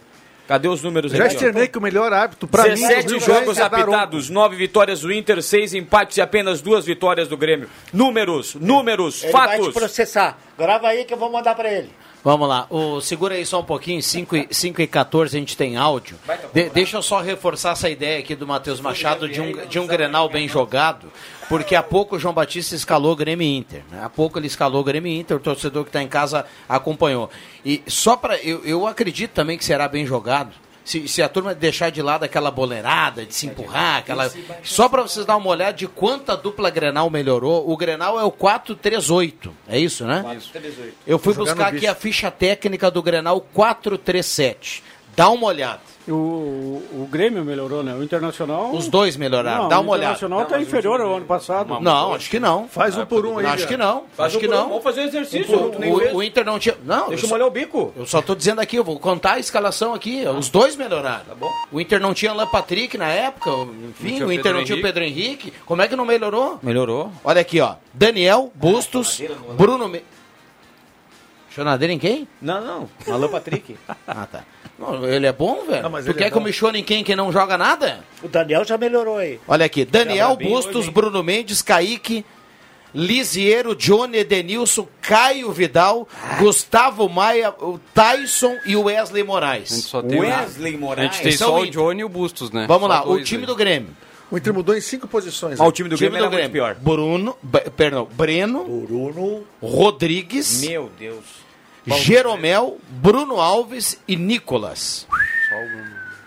Cadê 0.50 0.68
os 0.68 0.82
números 0.82 1.12
Já 1.12 1.28
externei 1.28 1.68
que 1.68 1.78
o 1.78 1.82
melhor 1.82 2.12
árbitro, 2.12 2.48
pra 2.48 2.64
mim... 2.64 2.70
17 2.70 3.06
do 3.06 3.10
Rio 3.12 3.22
jogos 3.22 3.60
é 3.60 3.62
apitados, 3.62 4.32
9 4.32 4.56
vitórias 4.56 5.02
do 5.02 5.14
Inter, 5.14 5.44
6 5.44 5.76
empates 5.76 6.18
e 6.18 6.22
apenas 6.22 6.60
duas 6.60 6.88
vitórias 6.88 7.28
do 7.28 7.38
Grêmio. 7.38 7.70
Números, 7.94 8.56
números, 8.56 9.22
Ele 9.22 9.32
vai 9.32 9.48
te 9.50 9.58
fatos. 9.58 9.74
processar. 9.76 10.40
Grava 10.58 10.88
aí 10.88 11.06
que 11.06 11.14
eu 11.14 11.20
vou 11.20 11.32
mandar 11.32 11.54
pra 11.54 11.72
ele. 11.72 11.92
Vamos 12.22 12.50
lá, 12.50 12.68
o, 12.70 13.00
segura 13.00 13.36
aí 13.36 13.46
só 13.46 13.62
um 13.62 13.64
pouquinho, 13.64 14.04
5 14.04 14.36
e, 14.36 14.48
5 14.52 14.82
e 14.82 14.88
14 14.88 15.38
a 15.38 15.40
gente 15.40 15.56
tem 15.56 15.78
áudio. 15.78 16.18
De- 16.54 16.70
deixa 16.70 16.98
eu 16.98 17.02
só 17.02 17.22
reforçar 17.22 17.72
essa 17.72 17.90
ideia 17.90 18.20
aqui 18.20 18.36
do 18.36 18.46
Matheus 18.46 18.82
Machado 18.82 19.30
de 19.30 19.40
um, 19.40 19.66
de 19.68 19.80
um 19.80 19.88
Grenal 19.88 20.28
bem 20.28 20.46
jogado, 20.46 21.10
porque 21.48 21.76
há 21.76 21.82
pouco 21.84 22.18
o 22.18 22.20
João 22.20 22.34
Batista 22.34 22.76
escalou 22.76 23.14
o 23.14 23.16
Grêmio 23.16 23.48
Inter. 23.48 23.84
Né? 23.90 24.02
Há 24.04 24.10
pouco 24.10 24.38
ele 24.38 24.48
escalou 24.48 24.82
o 24.82 24.84
Grêmio 24.84 25.10
Inter, 25.12 25.38
o 25.38 25.40
torcedor 25.40 25.84
que 25.84 25.90
está 25.90 26.04
em 26.04 26.10
casa 26.10 26.46
acompanhou. 26.68 27.30
E 27.66 27.82
só 27.88 28.18
para. 28.18 28.38
Eu, 28.38 28.66
eu 28.66 28.86
acredito 28.86 29.32
também 29.32 29.58
que 29.58 29.64
será 29.64 29.88
bem 29.88 30.06
jogado. 30.06 30.52
Se, 30.90 31.08
se 31.08 31.22
a 31.22 31.30
turma 31.30 31.54
deixar 31.54 31.92
de 31.92 32.02
lado 32.02 32.24
aquela 32.24 32.50
boleirada, 32.50 33.24
de 33.24 33.36
se 33.36 33.46
empurrar, 33.46 33.98
aquela. 33.98 34.28
Só 34.64 34.90
para 34.90 35.04
vocês 35.04 35.24
dar 35.24 35.38
uma 35.38 35.48
olhada 35.48 35.74
de 35.74 35.88
quanto 35.88 36.32
a 36.32 36.36
dupla 36.36 36.72
Grenal 36.72 37.08
melhorou. 37.12 37.70
O 37.70 37.78
Grenal 37.78 38.20
é 38.20 38.24
o 38.24 38.32
4-3-8. 38.32 39.52
É 39.68 39.78
isso, 39.78 40.04
né? 40.04 40.24
Eu 41.06 41.20
fui 41.20 41.36
buscar 41.36 41.68
aqui 41.68 41.86
a 41.86 41.94
ficha 41.94 42.32
técnica 42.32 42.90
do 42.90 43.04
Grenal 43.04 43.40
437. 43.40 44.84
Dá 45.20 45.30
uma 45.30 45.48
olhada. 45.48 45.82
O, 46.08 46.14
o, 46.14 47.02
o 47.04 47.08
Grêmio 47.12 47.44
melhorou, 47.44 47.84
né? 47.84 47.94
O 47.94 48.02
Internacional. 48.02 48.72
Os 48.74 48.88
dois 48.88 49.18
melhoraram. 49.18 49.64
Não, 49.64 49.70
Dá 49.70 49.78
o 49.78 49.82
uma 49.82 49.92
olhada. 49.92 50.16
Internacional 50.16 50.46
tá 50.46 50.62
inferior 50.62 51.02
ao 51.02 51.18
ano 51.18 51.26
passado. 51.26 51.78
Não, 51.82 52.14
acho 52.14 52.30
que 52.30 52.40
não. 52.40 52.70
Faz 52.70 52.98
um 52.98 53.06
por 53.06 53.26
um 53.26 53.38
aí, 53.38 53.46
Acho 53.46 53.64
já. 53.64 53.68
que 53.68 53.76
não. 53.76 54.06
Faz 54.16 54.28
Acho 54.30 54.38
um 54.38 54.40
que 54.40 54.48
um. 54.48 54.52
não. 54.52 54.70
Vamos 54.70 54.84
fazer 54.84 55.02
um 55.02 55.04
exercício. 55.04 55.74
fez. 55.74 56.14
O, 56.14 56.16
o 56.16 56.24
Inter 56.24 56.46
não 56.46 56.58
tinha. 56.58 56.78
Não, 56.86 57.10
Deixa 57.10 57.26
eu 57.26 57.30
molhar 57.30 57.48
o 57.48 57.52
bico. 57.52 57.94
eu 57.98 58.06
só 58.06 58.22
tô 58.22 58.34
dizendo 58.34 58.62
aqui, 58.62 58.78
eu 58.78 58.84
vou 58.86 58.98
contar 58.98 59.34
a 59.34 59.40
escalação 59.40 59.94
aqui. 59.94 60.24
Os 60.26 60.48
dois 60.48 60.78
melhoraram. 60.78 61.26
Tá 61.26 61.36
bom. 61.36 61.52
O 61.70 61.82
Inter 61.82 62.00
não 62.00 62.14
tinha 62.14 62.32
Alan 62.32 62.48
Patrick 62.48 62.98
na 62.98 63.10
época, 63.10 63.52
enfim, 63.90 64.24
o 64.24 64.32
Inter 64.32 64.54
não 64.54 64.64
tinha 64.64 64.78
o. 64.78 64.82
Pedro 64.82 65.04
Henrique. 65.04 65.52
Como 65.66 65.82
é 65.82 65.88
que 65.90 65.98
não 65.98 66.06
melhorou? 66.06 66.60
Melhorou. 66.64 67.12
Olha 67.26 67.42
aqui, 67.42 67.60
ó. 67.60 67.76
Daniel, 67.94 68.52
Bustos, 68.56 69.22
Bruno. 69.58 69.90
Me... 69.90 70.02
Chonadeira 71.60 71.94
em 71.94 72.00
quem? 72.00 72.28
Não, 72.42 72.64
não. 72.66 72.90
Alan 73.14 73.28
Patrick. 73.30 73.76
Ah, 74.08 74.26
tá. 74.26 74.44
Não, 74.78 75.06
ele 75.08 75.28
é 75.28 75.34
bom, 75.34 75.66
velho. 75.68 75.84
Não, 75.84 75.90
mas 75.90 76.06
tu 76.06 76.12
ele 76.12 76.18
quer 76.18 76.28
é 76.28 76.32
que 76.32 76.38
eu 76.38 76.42
me 76.42 76.52
chone 76.54 76.80
em 76.80 76.84
quem 76.84 77.04
que 77.04 77.16
não 77.16 77.32
joga 77.32 77.58
nada? 77.58 78.00
O 78.24 78.28
Daniel 78.28 78.64
já 78.64 78.78
melhorou 78.78 79.18
aí. 79.18 79.40
Olha 79.48 79.66
aqui, 79.66 79.84
Daniel 79.86 80.36
Bustos, 80.38 80.76
hoje? 80.86 80.92
Bruno 80.92 81.22
Mendes, 81.22 81.62
Kaique, 81.62 82.26
Lisiero, 82.94 83.76
Johnny 83.76 84.18
Edenilson, 84.20 84.88
Caio 85.02 85.52
Vidal, 85.52 86.08
Gustavo 86.40 87.08
Maia, 87.08 87.52
o 87.60 87.80
Tyson 87.94 88.56
e 88.66 88.76
o 88.76 88.84
Wesley 88.84 89.22
A 89.22 89.26
gente 89.26 89.28
Moraes. 89.28 89.70
só 89.84 90.02
tem, 90.02 90.20
Wesley 90.20 90.76
a 90.76 90.78
Moraes. 90.78 91.12
gente 91.14 91.24
tem 91.24 91.34
é 91.34 91.38
só 91.38 91.56
o 91.60 91.62
o. 91.62 91.70
Johnny 91.70 92.02
e 92.02 92.04
o 92.04 92.10
Bustos, 92.10 92.50
né? 92.50 92.66
Vamos 92.68 92.88
Só 92.88 92.94
lá, 92.94 93.08
o 93.08 93.22
time 93.24 93.42
aí. 93.44 93.48
do 93.48 93.56
Grêmio. 93.56 93.90
O 94.32 94.38
Inter 94.38 94.54
mudou 94.54 94.76
em 94.76 94.82
cinco 94.82 95.08
posições. 95.08 95.60
Ah, 95.60 95.64
né? 95.64 95.70
o 95.70 95.72
time 95.72 95.90
do 95.90 95.96
time 95.98 96.10
Grêmio 96.10 96.24
era 96.26 96.30
do 96.30 96.32
muito 96.34 96.52
Grêmio. 96.52 96.76
pior. 96.76 96.76
Bruno, 96.80 97.36
perdão, 97.76 98.08
Breno, 98.12 98.64
Bruno. 98.64 99.44
Rodrigues, 99.62 100.62
Meu 100.62 100.90
Deus. 100.98 101.26
Jeromel, 101.98 102.78
Bruno 102.90 103.40
Alves 103.42 104.00
e 104.08 104.16
Nicolas. 104.16 105.08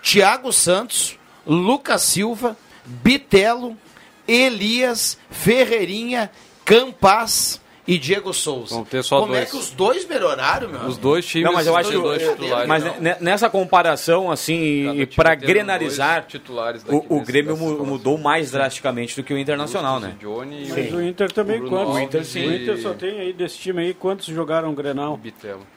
Thiago 0.01 0.51
Santos, 0.51 1.17
Lucas 1.45 2.01
Silva, 2.01 2.57
Bitelo, 2.85 3.77
Elias, 4.27 5.17
Ferreirinha, 5.29 6.29
Campas 6.65 7.61
e 7.85 7.97
Diego 7.97 8.33
Souza. 8.33 8.75
Vão 8.75 8.85
ter 8.85 9.03
só 9.03 9.19
Como 9.19 9.33
é 9.35 9.39
dois. 9.39 9.51
que 9.51 9.57
os 9.57 9.69
dois 9.71 10.05
melhoraram, 10.07 10.69
meu? 10.69 10.81
Os 10.87 10.97
dois 10.97 11.25
times, 11.25 11.45
Não, 11.45 11.53
mas 11.53 11.67
eu 11.67 11.75
acho 11.75 11.89
os 11.89 11.95
que 11.95 12.01
dois 12.01 12.21
titulares. 12.29 12.67
mas 12.67 12.83
não. 12.85 12.99
ne- 13.01 13.15
nessa 13.19 13.49
comparação 13.49 14.31
assim, 14.31 14.99
e 15.01 15.05
para 15.05 15.35
dois 15.35 16.27
titulares 16.27 16.83
o, 16.87 17.17
o 17.17 17.21
Grêmio 17.21 17.57
mudou 17.57 18.17
mais 18.17 18.51
drasticamente 18.51 19.15
do 19.15 19.23
que 19.23 19.33
o 19.33 19.37
Internacional, 19.37 19.99
Bustos 19.99 20.09
né? 20.09 20.15
Johnny 20.19 20.67
Mas 20.69 20.91
e 20.91 20.95
o 20.95 21.01
Inter 21.03 21.31
também, 21.31 21.59
Bruno 21.59 21.75
quantos? 21.75 21.95
O 21.95 21.99
Inter, 21.99 22.23
sim. 22.25 22.47
O 22.47 22.53
Inter 22.55 22.77
só 22.81 22.93
tem 22.93 23.19
aí 23.19 23.33
desse 23.33 23.57
time 23.57 23.81
aí, 23.81 23.93
quantos 23.93 24.27
jogaram 24.27 24.73
Grenal? 24.73 25.17
Bitelo. 25.17 25.67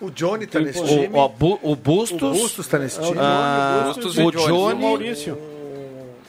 O 0.00 0.10
Johnny 0.10 0.48
tá 0.48 0.58
nesse 0.58 0.80
o- 0.80 0.84
time. 0.88 1.08
O, 1.12 1.58
o 1.62 1.76
Bustos, 1.76 2.20
O 2.20 2.42
Bustos 2.42 2.66
tá 2.66 2.76
nesse 2.80 2.98
É 2.98 3.02
o 3.02 3.06
time. 3.06 3.18
Ah, 3.20 3.82
o 3.82 3.86
Bustos 3.94 4.18
o 4.18 4.20
e 4.20 4.24
Johnny- 4.32 4.72
e 4.72 4.74
o 4.74 4.76
Maurício. 4.88 5.38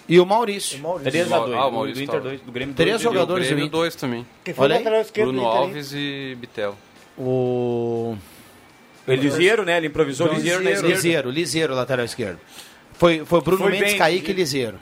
E 0.07 0.19
o 0.19 0.25
Maurício. 0.25 0.79
3 1.03 1.31
a 1.31 1.39
2 1.39 1.53
Ah, 1.53 1.65
o 1.65 1.69
do, 1.69 1.75
Maurício 1.75 1.95
do 1.97 2.03
Inter 2.03 2.15
tava. 2.15 2.29
2, 2.29 2.41
do 2.41 2.51
Grêmio 2.51 2.75
Três 2.75 2.89
dois, 2.91 3.01
E 3.03 3.07
o 3.07 3.11
jogadores 3.11 3.45
do 3.45 3.49
Grêmio, 3.49 3.65
Inter. 3.65 3.79
dois 3.79 3.95
também. 3.95 4.25
Quem 4.43 4.53
foi 4.53 4.63
Olha 4.65 4.75
aí. 4.77 5.01
esquerdo 5.01 5.31
Bruno? 5.31 5.47
Alves 5.47 5.91
e 5.93 6.37
Bitelo. 6.39 6.77
O 7.17 8.15
Elisiero, 9.07 9.63
né? 9.65 9.77
Ele 9.77 9.87
improvisou 9.87 10.27
o 10.29 10.33
Lisieiro 10.33 10.63
na 10.63 10.71
esquerda. 10.71 10.95
Liseiro, 10.95 11.29
Liseiro, 11.29 11.75
lateral 11.75 12.05
esquerdo. 12.05 12.39
Foi, 12.93 13.23
foi 13.25 13.41
Bruno 13.41 13.57
Foi 13.63 13.71
Mendes, 13.71 13.89
bem. 13.91 13.97
Kaique 13.97 14.31
e 14.31 14.33
Liseiro. 14.33 14.77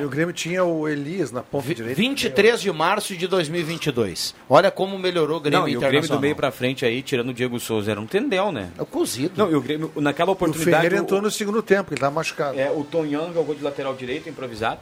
E 0.00 0.04
o 0.04 0.08
Grêmio 0.08 0.32
tinha 0.34 0.64
o 0.64 0.88
Elias 0.88 1.32
na 1.32 1.42
ponta 1.42 1.74
direita. 1.74 2.00
23 2.00 2.60
de 2.60 2.70
março 2.72 3.16
de 3.16 3.26
2022. 3.26 4.34
Olha 4.48 4.70
como 4.70 4.98
melhorou 4.98 5.38
o 5.38 5.40
Grêmio 5.40 5.60
Não, 5.60 5.68
e 5.68 5.76
o 5.76 5.80
Grêmio 5.80 6.08
do 6.08 6.20
meio 6.20 6.36
pra 6.36 6.50
frente 6.50 6.84
aí, 6.84 7.02
tirando 7.02 7.30
o 7.30 7.34
Diego 7.34 7.58
Souza, 7.58 7.90
era 7.90 8.00
um 8.00 8.06
tendel, 8.06 8.52
né? 8.52 8.70
É 8.78 8.82
o 8.82 8.86
cozido. 8.86 9.32
Não, 9.36 9.50
e 9.50 9.54
o 9.54 9.60
Grêmio, 9.60 9.90
naquela 9.96 10.30
O 10.30 10.32
oportunidade... 10.34 10.76
Ferreira 10.76 10.96
o- 10.96 10.98
entrou 10.98 11.22
no 11.22 11.30
segundo 11.30 11.62
tempo, 11.62 11.92
ele 11.92 12.00
tá 12.00 12.10
machucado. 12.10 12.58
É, 12.58 12.70
o 12.70 12.84
Tonhão 12.84 13.32
jogou 13.32 13.54
de 13.54 13.62
lateral 13.62 13.94
direito, 13.94 14.28
improvisado. 14.28 14.80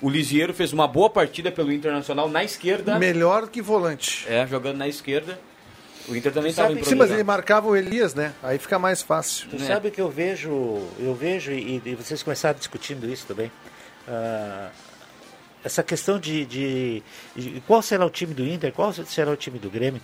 O 0.00 0.10
Lisieiro 0.10 0.52
fez 0.52 0.72
uma 0.72 0.86
boa 0.86 1.08
partida 1.08 1.50
pelo 1.50 1.72
Internacional 1.72 2.28
na 2.28 2.44
esquerda. 2.44 2.98
Melhor 2.98 3.48
que 3.48 3.62
volante. 3.62 4.26
É, 4.28 4.46
jogando 4.46 4.76
na 4.76 4.88
esquerda. 4.88 5.38
O 6.06 6.14
Inter 6.14 6.32
também 6.32 6.50
estava 6.50 6.74
Sim, 6.84 6.96
mas 6.96 7.10
ele 7.10 7.24
marcava 7.24 7.66
o 7.66 7.74
Elias, 7.74 8.14
né? 8.14 8.34
Aí 8.42 8.58
fica 8.58 8.78
mais 8.78 9.00
fácil. 9.00 9.48
Tu 9.48 9.56
né? 9.58 9.66
sabe 9.66 9.90
que 9.90 10.00
eu 10.00 10.10
vejo, 10.10 10.50
eu 10.98 11.14
vejo, 11.14 11.50
e, 11.50 11.80
e 11.82 11.94
vocês 11.94 12.22
começaram 12.22 12.58
discutindo 12.58 13.10
isso 13.10 13.24
também, 13.26 13.50
ah, 14.08 14.70
essa 15.62 15.82
questão 15.82 16.18
de, 16.18 16.44
de, 16.44 17.02
de 17.34 17.62
qual 17.66 17.80
será 17.80 18.04
o 18.04 18.10
time 18.10 18.34
do 18.34 18.44
Inter, 18.44 18.72
qual 18.72 18.92
será 18.92 19.30
o 19.30 19.36
time 19.36 19.58
do 19.58 19.70
Grêmio. 19.70 20.00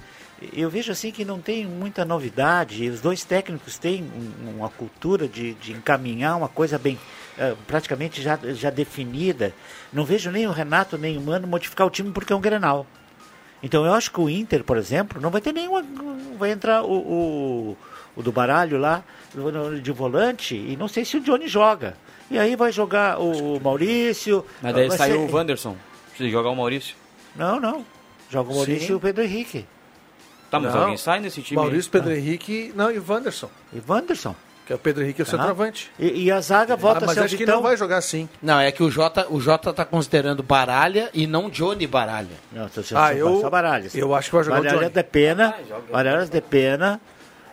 Eu 0.55 0.71
vejo 0.71 0.91
assim 0.91 1.11
que 1.11 1.23
não 1.23 1.39
tem 1.39 1.67
muita 1.67 2.03
novidade, 2.03 2.89
os 2.89 3.01
dois 3.03 3.25
técnicos 3.25 3.77
têm 3.77 4.03
um- 4.03 4.57
uma 4.57 4.71
cultura 4.71 5.29
de, 5.29 5.53
de 5.55 5.73
encaminhar 5.73 6.35
uma 6.39 6.49
coisa 6.49 6.79
bem, 6.79 6.99
ah, 7.39 7.55
praticamente 7.67 8.23
já, 8.23 8.39
já 8.55 8.71
definida. 8.71 9.53
Não 9.93 10.05
vejo 10.05 10.31
nem 10.31 10.47
o 10.47 10.51
Renato 10.51 10.97
nem 10.97 11.19
o 11.19 11.21
Mano 11.21 11.47
modificar 11.47 11.87
o 11.87 11.91
time 11.91 12.11
porque 12.11 12.33
é 12.33 12.37
um 12.37 12.41
Grenal. 12.41 12.87
Então 13.63 13.85
eu 13.85 13.93
acho 13.93 14.11
que 14.11 14.19
o 14.19 14.31
Inter, 14.31 14.65
por 14.65 14.79
exemplo, 14.79 15.21
não 15.21 15.29
vai 15.29 15.43
ter 15.43 15.53
nenhuma. 15.53 15.85
Vai 16.39 16.51
entrar 16.53 16.83
o, 16.83 16.91
o, 16.95 17.77
o 18.17 18.23
do 18.23 18.33
baralho 18.33 18.79
lá, 18.79 19.05
de 19.83 19.93
volante, 19.93 20.55
e 20.57 20.77
não 20.77 20.89
sei 20.89 21.05
se 21.05 21.17
o 21.17 21.21
Johnny 21.21 21.47
joga. 21.49 21.95
E 22.31 22.39
aí 22.39 22.55
vai 22.57 22.71
jogar 22.73 23.19
o 23.21 23.59
Maurício. 23.61 24.45
Mas 24.63 24.75
daí 24.75 24.91
saiu 24.91 25.27
ser- 25.27 25.33
o 25.33 25.37
Wanderson. 25.37 25.77
Precisa 26.11 26.31
jogar 26.31 26.51
o 26.51 26.57
Maurício. 26.57 26.95
Não, 27.35 27.59
não. 27.61 27.85
Joga 28.31 28.51
o 28.53 28.55
Maurício 28.57 28.87
Sim. 28.87 28.93
e 28.93 28.97
o 28.97 29.01
Pedro 29.01 29.25
Henrique. 29.25 29.67
Tá, 30.51 30.59
mas 30.61 30.75
Não. 30.75 30.81
alguém 30.83 30.97
sai 30.97 31.21
nesse 31.21 31.43
time. 31.43 31.61
Maurício, 31.61 31.91
Pedro 31.91 32.13
Henrique, 32.13 32.73
não, 32.75 32.91
e 32.91 32.99
Wanderson. 32.99 33.49
E 33.73 33.81
Wanderson. 33.89 34.35
Que 34.67 34.73
é 34.73 34.77
o 34.77 34.79
Pedro 34.79 35.03
Henrique, 35.03 35.21
é 35.21 35.25
o 35.25 35.27
Tá. 35.27 35.31
centroavante. 35.33 35.91
E, 35.99 36.25
e 36.25 36.31
a 36.31 36.41
zaga 36.41 36.77
volta 36.77 36.99
Ah, 37.05 37.07
mas 37.07 37.11
a 37.11 37.15
ser 37.15 37.21
o 37.21 37.25
acho 37.25 37.37
que 37.37 37.47
não 37.47 37.61
vai 37.63 37.77
jogar 37.77 37.97
assim. 37.97 38.29
Não, 38.41 38.61
é 38.61 38.71
que 38.71 38.83
o 38.83 38.91
Jota, 38.91 39.27
o 39.31 39.41
Jota 39.41 39.73
tá 39.73 39.85
considerando 39.85 40.43
Baralha 40.45 41.11
e 41.15 41.27
não 41.27 41.51
Johnny 41.51 41.87
Baralha. 41.89 42.29
Não, 42.53 42.69
tô 42.69 42.81
Ah, 42.81 42.85
só- 42.85 43.13
eu- 43.13 43.41
só 43.41 43.51
Baralhas. 43.51 43.95
eu 43.97 44.15
acho 44.15 44.29
que 44.31 44.35
vai 44.37 44.45
jogar 44.45 44.61
o 44.61 44.63
Baralhas 44.63 44.83
Johnny. 44.83 44.95
de 44.95 45.03
pena. 45.05 45.55
Baralhas 45.91 46.31
de 46.31 46.41
pena. 46.41 47.01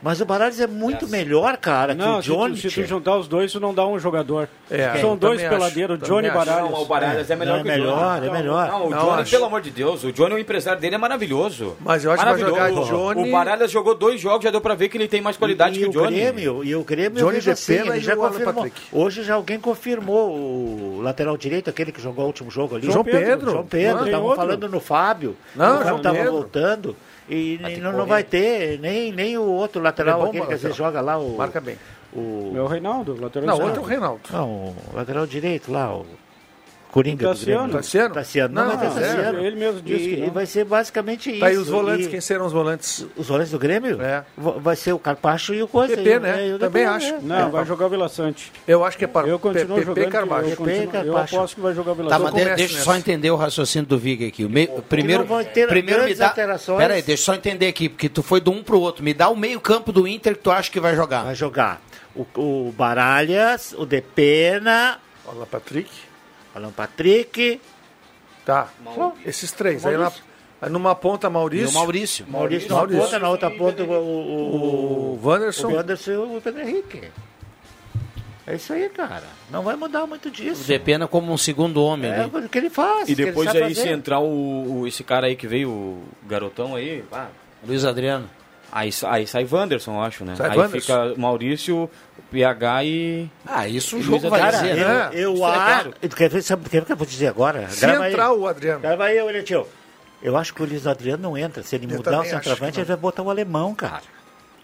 Mas 0.02 0.22
o 0.22 0.26
Baralhas 0.26 0.60
é 0.60 0.68
muito 0.68 1.08
melhor, 1.08 1.58
cara, 1.58 1.94
Não, 1.96 2.20
que 2.20 2.26
se 2.26 2.32
o 2.32 2.34
tu, 2.36 2.38
Johnny. 2.40 2.56
se 2.58 2.62
tu 2.64 2.70
tchê. 2.70 2.86
juntar 2.86 3.18
os 3.18 3.28
dois, 3.28 3.50
isso 3.50 3.60
não 3.60 3.74
dá 3.74 3.86
um 3.88 3.98
jogador. 4.00 4.48
É, 4.70 4.98
São 5.02 5.18
dois 5.18 5.42
peladeiros, 5.42 6.00
Johnny 6.02 6.28
acho. 6.28 6.38
Baralhas. 6.38 6.72
Não, 6.72 6.82
o 6.82 6.86
Baralhas 6.86 7.30
é 7.32 7.36
melhor 7.36 7.58
Não, 7.58 7.64
que 7.64 7.70
é 7.70 7.74
o 7.74 7.78
Johnny. 7.78 7.88
melhor, 7.90 8.24
é 8.24 8.30
melhor. 8.30 8.68
Não, 8.68 8.86
o 8.86 8.90
Não, 8.90 9.00
Johnny, 9.00 9.22
acho. 9.22 9.32
pelo 9.32 9.46
amor 9.46 9.62
de 9.62 9.70
Deus, 9.72 10.04
o 10.04 10.12
Johnny, 10.12 10.36
o 10.36 10.40
empresário 10.40 10.80
dele 10.80 10.96
é 10.96 10.98
maravilhoso. 10.98 11.76
Mas 11.80 12.04
eu 12.04 12.12
acho 12.12 12.24
que 12.24 12.30
vai 12.30 12.40
jogar 12.40 12.52
Maravilhoso. 12.60 12.90
Johnny- 12.92 13.30
O 13.30 13.32
Baralhas 13.32 13.72
jogou 13.72 13.96
dois 13.96 14.22
jogos, 14.22 14.44
já 14.44 14.52
deu 14.52 14.62
pra 14.62 14.76
ver 14.76 14.90
que 14.90 14.98
ele 14.98 15.08
tem 15.08 15.20
mais 15.22 15.36
qualidade 15.38 15.80
e, 15.80 15.84
que 15.84 15.90
o 15.90 15.92
Johnny. 15.92 16.16
Grêmio, 16.20 16.64
e 16.64 16.76
o 16.76 16.84
Grêmio, 16.84 17.18
Johnny 17.26 17.40
de 17.42 17.50
assim, 17.52 17.78
Pena 17.78 17.90
ele 17.96 17.98
e 18.00 18.02
já 18.02 18.14
o 18.14 18.18
confirmou. 18.18 18.68
Hoje 18.92 19.24
já 19.24 19.34
alguém 19.36 19.60
confirmou 19.60 20.30
o 20.32 21.02
lateral 21.02 21.36
direito, 21.38 21.70
aquele 21.70 21.92
que 21.92 22.02
jogou 22.02 22.24
o 22.26 22.28
último 22.28 22.52
jogo 22.52 22.76
ali. 22.76 22.86
João 22.92 23.04
Pedro. 23.04 23.52
João 23.52 23.66
Pedro, 23.66 24.06
estavam 24.06 24.36
falando 24.36 24.70
no 24.70 24.80
Fábio. 24.80 25.36
Não, 25.56 25.80
o 25.80 25.84
Fábio 25.84 26.00
tava 26.04 26.24
voltando. 26.32 26.96
E 27.30 27.58
Vai 27.58 27.76
não, 27.78 27.92
não 27.92 28.06
vai 28.06 28.24
ter 28.24 28.80
nem, 28.80 29.12
nem 29.12 29.38
o 29.38 29.44
outro 29.44 29.82
lateral, 29.82 30.20
é 30.20 30.24
bom, 30.24 30.28
aquele 30.30 30.46
que 30.46 30.52
lateral. 30.52 30.62
vezes 30.62 30.78
joga 30.78 31.02
lá, 31.02 31.18
o... 31.18 31.36
Marca 31.38 31.60
bem. 31.60 31.78
o 32.14 32.54
É 32.56 32.62
o 32.62 32.68
Reinaldo, 32.68 33.20
lateral 33.20 33.48
Não, 33.58 33.66
outro 33.66 33.82
é 33.82 33.84
o 33.84 33.88
Reinaldo. 33.88 34.22
não, 34.32 34.50
o 34.50 34.76
lateral 34.94 35.26
direito 35.28 35.72
lá, 35.72 35.94
o 35.94 36.06
Coringa 36.92 37.30
O 37.30 37.34
do 37.34 37.40
Grêmio. 37.46 37.70
Tassiano. 37.70 38.14
Tassiano? 38.14 38.54
Não, 38.56 38.68
Não, 38.70 38.76
mas 38.76 38.82
é 38.82 38.86
não, 38.86 38.94
Tassiano. 39.18 39.40
ele 39.46 39.56
mesmo 39.58 39.82
disse 39.82 40.04
E, 40.06 40.16
que 40.16 40.22
não. 40.22 40.28
e 40.28 40.30
vai 40.32 40.46
ser 40.46 40.64
basicamente 40.66 41.30
isso. 41.30 41.40
Tá 41.42 41.48
aí 41.48 41.58
os 41.58 41.68
volantes, 41.68 42.08
E- 42.08 42.10
quem 42.10 42.22
serão 42.22 42.46
os 42.46 42.54
volantes? 42.54 43.06
Os 43.16 43.28
volantes 43.28 43.52
do 43.52 43.60
Grêmio? 43.60 44.02
É. 44.02 44.24
Va- 44.38 44.52
Vai 44.58 44.76
ser 44.76 44.94
o 44.94 45.00
Carpacho 45.00 45.54
e 45.54 45.62
o 45.62 45.68
Coisa. 45.68 45.96
PP, 45.98 46.10
e 46.10 46.18
o- 46.18 46.20
né? 46.20 46.48
e 46.48 46.54
o 46.54 46.60
Também 46.60 46.84
PP, 46.86 46.96
acho. 46.96 47.14
né? 47.16 47.42
Não, 47.42 47.52
vai 47.52 47.66
jogar 47.66 47.86
o 47.86 47.90
Vila 47.90 48.08
Sante. 48.10 48.52
Eu 48.68 48.84
acho 48.86 48.98
que 48.98 49.04
é 49.04 49.08
para 49.08 49.28
Eu 49.28 49.38
continuo 49.38 49.76
PP 49.76 49.86
jogando. 49.86 50.08
e 50.08 50.12
Carvalho. 50.12 50.50
Eu, 50.50 50.58
continuo, 50.58 50.88
PP 50.92 50.98
e 51.04 51.08
eu 51.08 51.18
aposto 51.18 51.56
que 51.56 51.62
vai 51.62 51.74
jogar 51.76 51.92
o 51.92 51.96
Vila 51.96 52.10
Tá, 52.10 52.16
Sante. 52.18 52.24
mas 52.24 52.34
de- 52.34 52.40
começo 52.42 52.58
deixa 52.58 52.78
eu 52.80 52.84
só 52.84 52.96
entender 52.96 53.32
o 53.32 53.36
raciocínio 53.36 53.88
do 53.88 53.98
Vig 53.98 54.26
aqui. 54.28 54.46
O 54.46 54.50
meio, 54.50 54.82
primeiro, 54.84 55.24
não 55.24 55.28
vai 55.36 55.46
ter 55.46 55.68
primeiro 55.68 56.00
me 56.00 56.04
grandes 56.06 56.18
dá. 56.20 56.30
alterações. 56.30 56.78
Pera 56.80 56.94
aí, 56.96 57.02
deixa 57.02 57.22
eu 57.22 57.26
só 57.26 57.36
entender 57.36 57.68
aqui, 57.68 57.90
porque 57.90 58.08
tu 58.10 58.24
foi 58.24 58.40
do 58.42 58.52
um 58.52 58.64
pro 58.64 58.80
outro. 58.80 59.04
Me 59.04 59.14
dá 59.14 59.28
o 59.30 59.36
meio-campo 59.36 59.92
do 59.92 60.08
Inter 60.08 60.36
que 60.36 60.42
tu 60.42 60.50
acha 60.52 60.72
que 60.72 60.80
vai 60.80 60.96
jogar. 60.96 61.24
Vai 61.26 61.36
jogar 61.36 61.82
o, 62.16 62.26
o 62.38 62.74
Baralhas, 62.76 63.74
o 63.78 63.86
Depena, 63.86 65.00
Olha 65.26 65.46
Patrick. 65.46 65.90
Alan 66.58 66.72
Patrick, 66.72 67.60
Tá. 68.46 68.70
Esses 69.26 69.52
três. 69.52 69.86
Aí, 69.86 69.98
na, 69.98 70.12
aí 70.62 70.70
numa 70.70 70.96
ponta 70.96 71.28
E 71.28 71.30
Maurício. 71.30 71.70
o 71.70 71.74
Maurício. 71.74 72.26
Maurício 72.30 72.70
numa 72.70 72.80
Maurício. 72.80 73.04
ponta, 73.04 73.20
na 73.20 73.30
outra 73.30 73.52
ponta 73.52 73.84
o, 73.84 73.92
o, 73.92 75.20
O 75.22 75.28
Wanderson. 75.28 75.68
o 75.68 75.76
Wanderson 75.76 76.12
e 76.12 76.16
o 76.38 76.42
Pedro 76.42 76.62
Henrique. 76.62 77.02
É 78.46 78.56
isso 78.56 78.72
aí, 78.72 78.88
cara. 78.88 79.24
Não 79.52 79.62
vai 79.62 79.76
mudar 79.76 80.08
muito 80.08 80.30
O 80.30 80.32
disso. 80.32 80.66
Depena 80.66 81.06
como 81.08 81.34
um 81.34 81.38
segundo 81.38 81.84
homem 81.84 82.10
É 82.10 82.22
ali. 82.22 82.32
o 82.34 82.48
que 82.48 82.58
ele 82.58 82.70
faz. 82.70 83.10
E 83.10 83.14
depois 83.16 83.50
aí, 83.50 83.76
se 83.76 83.82
fazer. 83.82 83.92
entrar 83.94 84.20
o, 84.22 84.80
o- 84.84 84.88
esse 84.88 85.04
cara 85.04 85.28
aí 85.28 85.36
que 85.36 85.46
veio, 85.48 85.70
o 85.70 86.04
garotão 86.26 86.74
aí, 86.76 87.04
pá, 87.10 87.28
Luiz 87.68 87.84
Adriano. 87.84 88.30
aí, 88.72 88.90
aí 89.04 89.28
sai 89.28 89.46
Wanderson, 89.52 90.02
acho, 90.02 90.24
né? 90.24 90.36
Sai 90.38 90.52
aí 90.52 90.58
Wanderson. 90.58 90.80
fica 91.10 91.20
Maurício, 91.20 91.90
PH 92.32 92.84
e... 92.84 93.30
Ah, 93.46 93.68
isso 93.68 93.98
o 93.98 94.02
jogo 94.02 94.30
vai 94.30 94.52
dizer, 94.52 94.78
eu, 94.78 94.88
né? 94.88 95.10
eu 95.14 95.38
é 95.46 95.58
acho. 95.58 95.92
Quer 96.16 96.30
ver, 96.30 96.42
sabe 96.42 96.66
o 96.66 96.70
que 96.70 96.92
eu 96.92 96.96
vou 96.96 97.08
dizer 97.08 97.28
agora? 97.28 97.68
Entrar 98.10 98.34
o 98.34 98.48
Adriano. 98.48 98.82
Grava 98.82 99.06
aí, 99.06 99.22
Leitio. 99.22 99.68
Eu 100.22 100.36
acho 100.36 100.54
que 100.54 100.62
o 100.64 100.66
Luiz 100.66 100.88
Adriano 100.88 101.24
não 101.24 101.38
entra. 101.38 101.64
Se 101.64 101.76
ele 101.76 101.86
Eu 101.86 101.98
mudar 101.98 102.22
o 102.22 102.26
centroavante, 102.26 102.80
ele 102.80 102.88
vai 102.88 102.98
botar 102.98 103.22
o 103.22 103.30
alemão, 103.30 103.74
cara. 103.76 104.02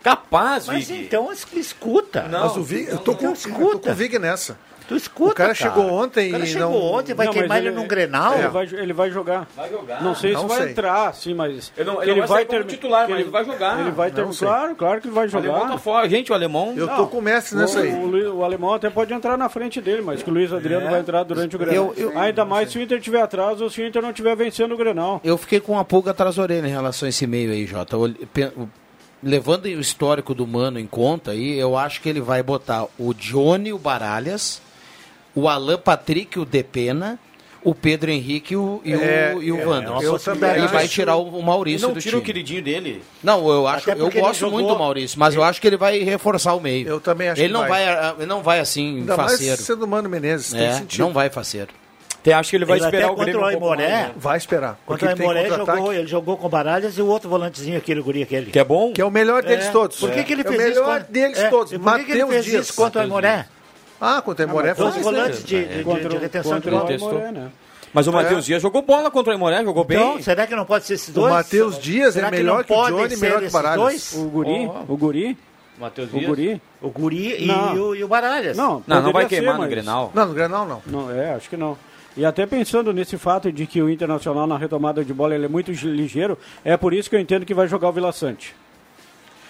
Capaz, 0.04 0.68
Mas 0.68 0.88
Vig. 0.90 1.06
então 1.06 1.32
es- 1.32 1.48
escuta. 1.54 2.24
Não. 2.24 2.42
Mas 2.42 2.58
o 2.58 2.62
Vig, 2.64 2.90
eu 2.90 2.98
tô 2.98 3.16
com, 3.16 3.24
não 3.24 3.32
eu 3.32 3.38
tô 3.38 3.50
escuta. 3.50 3.80
com 3.80 3.92
o 3.92 3.96
Vig 3.96 4.20
nessa. 4.20 4.58
Tu 4.86 4.98
escuta, 4.98 5.32
O 5.32 5.36
cara 5.36 5.54
chegou 5.56 5.90
ontem 5.94 6.28
O 6.28 6.32
cara 6.34 6.44
e 6.44 6.48
chegou 6.48 6.70
não- 6.72 6.82
ontem, 7.00 7.14
vai 7.14 7.26
Não, 7.28 7.34
queimar 7.34 7.58
ele, 7.60 7.72
num 7.72 7.88
Grenal. 7.88 8.38
Ele 8.38 8.48
vai, 8.50 8.66
ele 8.66 8.92
vai 8.92 9.10
jogar. 9.10 9.48
Vai 9.56 9.70
jogar. 9.70 10.04
Não 10.04 10.14
sei 10.14 10.34
Não 10.34 10.42
se 10.42 10.48
vai 10.50 10.58
sei. 10.64 10.72
entrar, 10.72 11.14
sim, 11.16 11.34
mas. 11.34 11.72
Ele 11.78 11.90
não- 11.90 12.04
ele 12.04 12.20
não 12.20 12.28
vai 12.28 12.44
como 12.44 12.58
termi- 12.60 12.72
titular, 12.74 13.08
mas 13.10 13.20
ele 13.22 13.30
vai 13.30 13.46
jogar. 13.46 13.80
Ele 13.80 13.92
vai 13.92 14.12
ter, 14.12 14.26
claro, 14.38 14.76
claro 14.76 15.00
que 15.00 15.08
ele 15.08 15.16
vai 15.16 15.26
O 15.30 15.38
alemão 15.38 15.60
tá 15.62 15.66
jogar. 15.68 15.78
fora. 15.80 16.10
Gente, 16.10 16.34
o 16.34 16.36
alemão... 16.36 16.74
Eu 16.76 16.86
Não, 16.88 16.98
tô 16.98 17.08
com 17.08 17.20
o 17.20 17.22
Messi 17.22 17.56
nessa 17.56 17.80
o, 17.80 17.82
aí. 17.82 17.94
O, 17.94 18.36
o 18.40 18.44
alemão 18.44 18.74
até 18.74 18.90
pode 18.90 19.14
entrar 19.14 19.38
na 19.38 19.48
frente 19.48 19.80
dele, 19.80 20.02
mas 20.02 20.22
que 20.22 20.30
o 20.30 20.34
Luiz 20.34 20.52
Adriano 20.52 20.86
É. 20.86 20.90
vai 20.90 21.00
entrar 21.00 21.24
durante 21.24 21.56
o 21.56 21.60
Grenal. 21.60 21.94
Eu- 21.96 22.12
eu- 22.12 22.20
Ainda 22.20 22.44
mais 22.44 22.70
se 22.70 22.78
o 22.78 22.82
Inter 22.82 23.00
tiver 23.00 23.22
atrás 23.22 23.62
ou 23.62 23.70
se 23.70 23.82
o 23.82 23.88
Inter 23.88 24.02
não 24.02 24.10
estiver 24.10 24.36
vencendo 24.36 24.74
o 24.74 24.78
Grenal. 24.78 25.22
Eu 25.24 25.38
fiquei 25.38 25.62
com 25.62 25.72
uma 25.72 25.86
pulga 25.86 26.12
atrás 26.12 26.36
da 26.36 26.42
orelha 26.42 26.68
em 26.68 26.72
relação 26.72 27.06
a 27.06 27.10
esse 27.10 27.26
meio 27.26 27.52
aí, 27.54 27.66
Jota. 27.66 27.96
O- 29.24 29.28
Levando 29.30 29.66
o 29.66 29.80
histórico 29.80 30.34
do 30.34 30.46
Mano 30.48 30.80
em 30.80 30.88
conta 30.88 31.32
aí, 31.32 31.58
eu 31.58 31.78
acho 31.78 32.02
que 32.02 32.10
ele 32.10 32.22
vai 32.22 32.42
botar 32.44 32.86
o 32.98 33.14
Johnny, 33.14 33.72
o 33.74 33.78
Baralhas, 33.78 34.62
o 35.36 35.48
Alan 35.48 35.78
Patrick, 35.78 36.38
o 36.40 36.46
Depena, 36.46 37.18
o 37.64 37.74
Pedro 37.74 38.12
Henrique 38.12 38.54
e 38.54 38.58
o, 38.58 38.82
e 38.84 38.94
o, 38.94 39.02
É, 39.02 39.36
e 39.42 39.52
o 39.52 39.60
é, 39.60 39.66
Wanderson. 39.66 40.02
eu 40.04 40.20
também 40.20 40.52
Ele 40.52 40.68
vai 40.68 40.86
tirar 40.88 41.16
o, 41.16 41.40
o 41.40 41.42
Maurício 41.42 41.88
não 41.88 41.94
do 41.96 42.02
tira 42.02 42.18
o 42.18 42.20
time. 42.20 42.26
queridinho 42.26 42.62
dele. 42.62 43.02
Não, 43.24 43.48
eu 43.50 43.66
acho, 43.66 43.90
eu 43.90 44.12
gosto 44.12 44.40
jogou- 44.42 44.60
muito 44.60 44.68
do 44.74 44.78
Maurício, 44.78 45.18
mas 45.18 45.34
eu 45.34 45.42
acho 45.44 45.62
que 45.62 45.68
ele 45.68 45.78
vai 45.78 46.00
reforçar 46.00 46.54
o 46.56 46.60
meio. 46.60 46.86
Eu 46.88 47.00
também 47.00 47.30
acho 47.30 47.40
ele 47.42 47.48
que 47.48 47.54
não 47.54 47.62
vai. 47.62 47.70
vai. 47.70 47.88
ah, 47.88 48.16
ele 48.18 48.26
não 48.28 48.44
vai 48.44 48.60
assim 48.60 48.98
Ainda 48.98 49.16
mais 49.16 49.32
faceiro. 49.32 49.62
sendo 49.62 49.86
o 49.86 49.88
Mano 49.88 50.10
Menezes. 50.10 50.52
Tem 50.52 50.62
É, 50.62 50.74
sentido. 50.74 51.00
não 51.02 51.14
vai 51.14 51.30
faceiro. 51.30 51.70
Até 52.24 52.32
acho 52.34 52.50
que 52.52 52.56
ele 52.56 52.64
vai 52.64 52.78
Ele 52.78 52.86
esperar 52.86 53.12
o 53.12 53.16
Grêmio 53.18 53.34
contra 53.34 53.46
o 53.46 53.50
Aimoré. 53.54 53.88
né? 53.90 54.12
Vai 54.16 54.38
esperar. 54.38 54.80
Contra 54.86 55.08
o 55.08 55.10
Aimoré 55.10 55.50
jogou, 55.50 55.94
ele 55.94 56.08
jogou 56.08 56.38
com 56.38 56.48
o 56.48 56.50
Baralhas 56.50 56.98
e 56.98 57.02
o 57.02 57.06
outro 57.08 57.30
volantezinho, 57.30 57.78
aquele 57.78 58.02
guri 58.02 58.24
aquele. 58.24 58.50
Que 58.50 58.60
é 58.60 58.64
bom? 58.64 58.94
Que 58.94 59.02
é 59.02 59.06
o 59.06 59.12
melhor 59.12 59.44
deles 59.44 59.66
É. 59.66 59.72
todos. 59.72 60.00
Por 60.00 60.10
que, 60.10 60.24
que 60.24 60.32
ele 60.32 60.42
é 60.42 60.46
fez 60.46 60.58
o 60.58 60.62
isso? 60.64 60.70
melhor 60.80 60.86
contra- 61.00 61.12
deles 61.12 61.38
É, 61.38 61.50
todos. 61.50 61.74
e 61.74 61.78
por 61.80 61.96
que, 61.98 62.04
que 62.06 62.12
ele 62.14 62.20
Mateus 62.24 62.32
fez 62.34 62.46
Dias. 62.46 62.66
isso 62.66 62.74
contra 62.76 63.02
o 63.02 63.04
Aimoré? 63.04 63.46
Ah, 64.00 64.22
contra 64.22 64.46
o 64.46 64.50
Aimoré 64.50 64.74
Dois 64.74 64.94
faz, 64.94 65.04
volantes 65.06 65.44
de, 65.44 65.66
de, 65.66 65.82
o- 65.84 66.18
retenção 66.20 66.60
de 66.60 66.68
o 66.70 66.72
bola. 66.72 66.90
Aimoré, 66.90 67.32
né? 67.32 67.50
Mas 67.94 68.08
o 68.08 68.12
Matheus 68.14 68.46
Dias 68.46 68.62
jogou 68.62 68.82
bola 68.82 69.12
contra 69.12 69.32
o 69.32 69.34
Aimoré, 69.36 69.62
jogou 69.64 69.84
bem. 69.84 69.98
Então, 69.98 70.22
será 70.24 70.48
que 70.48 70.56
não 70.56 70.66
pode 70.66 70.86
ser 70.86 70.94
esses 70.96 71.10
O 71.10 71.12
dois? 71.14 71.32
Matheus 71.34 71.78
Dias 71.78 72.14
Será 72.16 72.30
é 72.30 72.32
melhor 72.32 72.58
não 72.60 72.64
que 72.64 72.74
o 72.74 72.86
Johnny, 72.90 73.18
melhor 73.18 73.40
que 73.42 73.48
o 73.48 73.52
Baralhas. 73.52 73.80
dois? 73.80 74.14
O 74.14 74.30
Guri, 74.30 74.66
Oh. 74.88 74.94
o 74.94 74.98
Guri, 74.98 75.38
Matheus 75.78 76.10
o 76.12 76.18
Dias. 76.18 76.26
Guri. 76.28 76.62
O 76.82 76.90
Guri 76.90 77.46
e, 77.46 77.52
o, 77.52 77.94
e 77.96 78.04
o 78.04 78.08
Baralhas. 78.08 78.56
Não, 78.58 78.82
Não, 78.88 79.02
não 79.02 79.12
vai 79.12 79.26
queimar 79.28 79.56
ser, 79.58 79.62
no 79.62 79.68
Grenal. 79.68 80.12
Não, 80.16 80.26
no 80.26 80.34
Granal 80.34 80.66
não. 80.66 80.82
Não, 80.88 81.12
é, 81.12 81.34
acho 81.36 81.50
que 81.50 81.56
não. 81.58 81.78
E 82.16 82.24
até 82.26 82.46
pensando 82.46 82.94
nesse 82.94 83.18
fato 83.18 83.52
de 83.52 83.66
que 83.66 83.82
o 83.82 83.90
Internacional 83.90 84.46
na 84.46 84.58
retomada 84.58 85.04
de 85.04 85.14
bola 85.14 85.34
ele 85.36 85.46
é 85.46 85.50
muito 85.50 85.72
ligeiro, 85.72 86.38
é 86.64 86.78
por 86.78 86.94
isso 86.94 87.10
que 87.10 87.16
eu 87.16 87.20
entendo 87.20 87.46
que 87.46 87.54
vai 87.54 87.68
jogar 87.68 87.90
o 87.90 87.92
Vila 87.92 88.12
Sante. 88.12 88.56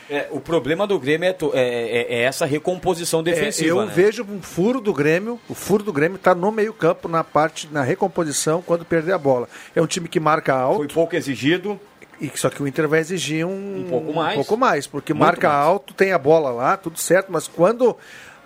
É, 0.09 0.27
o 0.31 0.39
problema 0.39 0.85
do 0.85 0.99
Grêmio 0.99 1.27
é, 1.27 1.35
é- 1.53 1.97
é- 1.97 2.13
é 2.15 2.21
essa 2.23 2.45
recomposição 2.45 3.21
É, 3.21 3.23
defensiva. 3.23 3.69
eu 3.69 3.85
né? 3.85 3.91
vejo 3.93 4.23
um 4.29 4.41
furo 4.41 4.81
do 4.81 4.93
Grêmio. 4.93 5.39
O 5.47 5.53
furo 5.53 5.81
do 5.83 5.93
Grêmio 5.93 6.17
está 6.17 6.35
no 6.35 6.51
meio-campo, 6.51 7.07
na 7.07 7.23
parte, 7.23 7.69
na 7.71 7.81
recomposição, 7.83 8.61
quando 8.61 8.83
perder 8.83 9.13
a 9.13 9.17
bola. 9.17 9.47
É 9.73 9.81
um 9.81 9.87
time 9.87 10.07
que 10.09 10.19
marca 10.19 10.53
alto, 10.53 10.77
Foi 10.79 10.87
pouco 10.89 11.15
exigido. 11.15 11.79
e 12.19 12.29
só 12.35 12.49
que 12.49 12.61
o 12.61 12.67
Inter 12.67 12.87
vai 12.87 12.99
exigir 12.99 13.45
um, 13.45 13.79
Um 13.79 13.85
pouco 13.89 14.13
mais. 14.13 14.35
pouco 14.35 14.57
mais, 14.57 14.85
porque 14.87 15.13
Muito 15.13 15.25
marca 15.25 15.47
mais. 15.49 15.65
alto, 15.67 15.93
tem 15.93 16.11
a 16.11 16.17
bola 16.19 16.51
lá, 16.51 16.75
tudo 16.77 16.99
certo, 16.99 17.31
mas 17.31 17.47
quando 17.47 17.95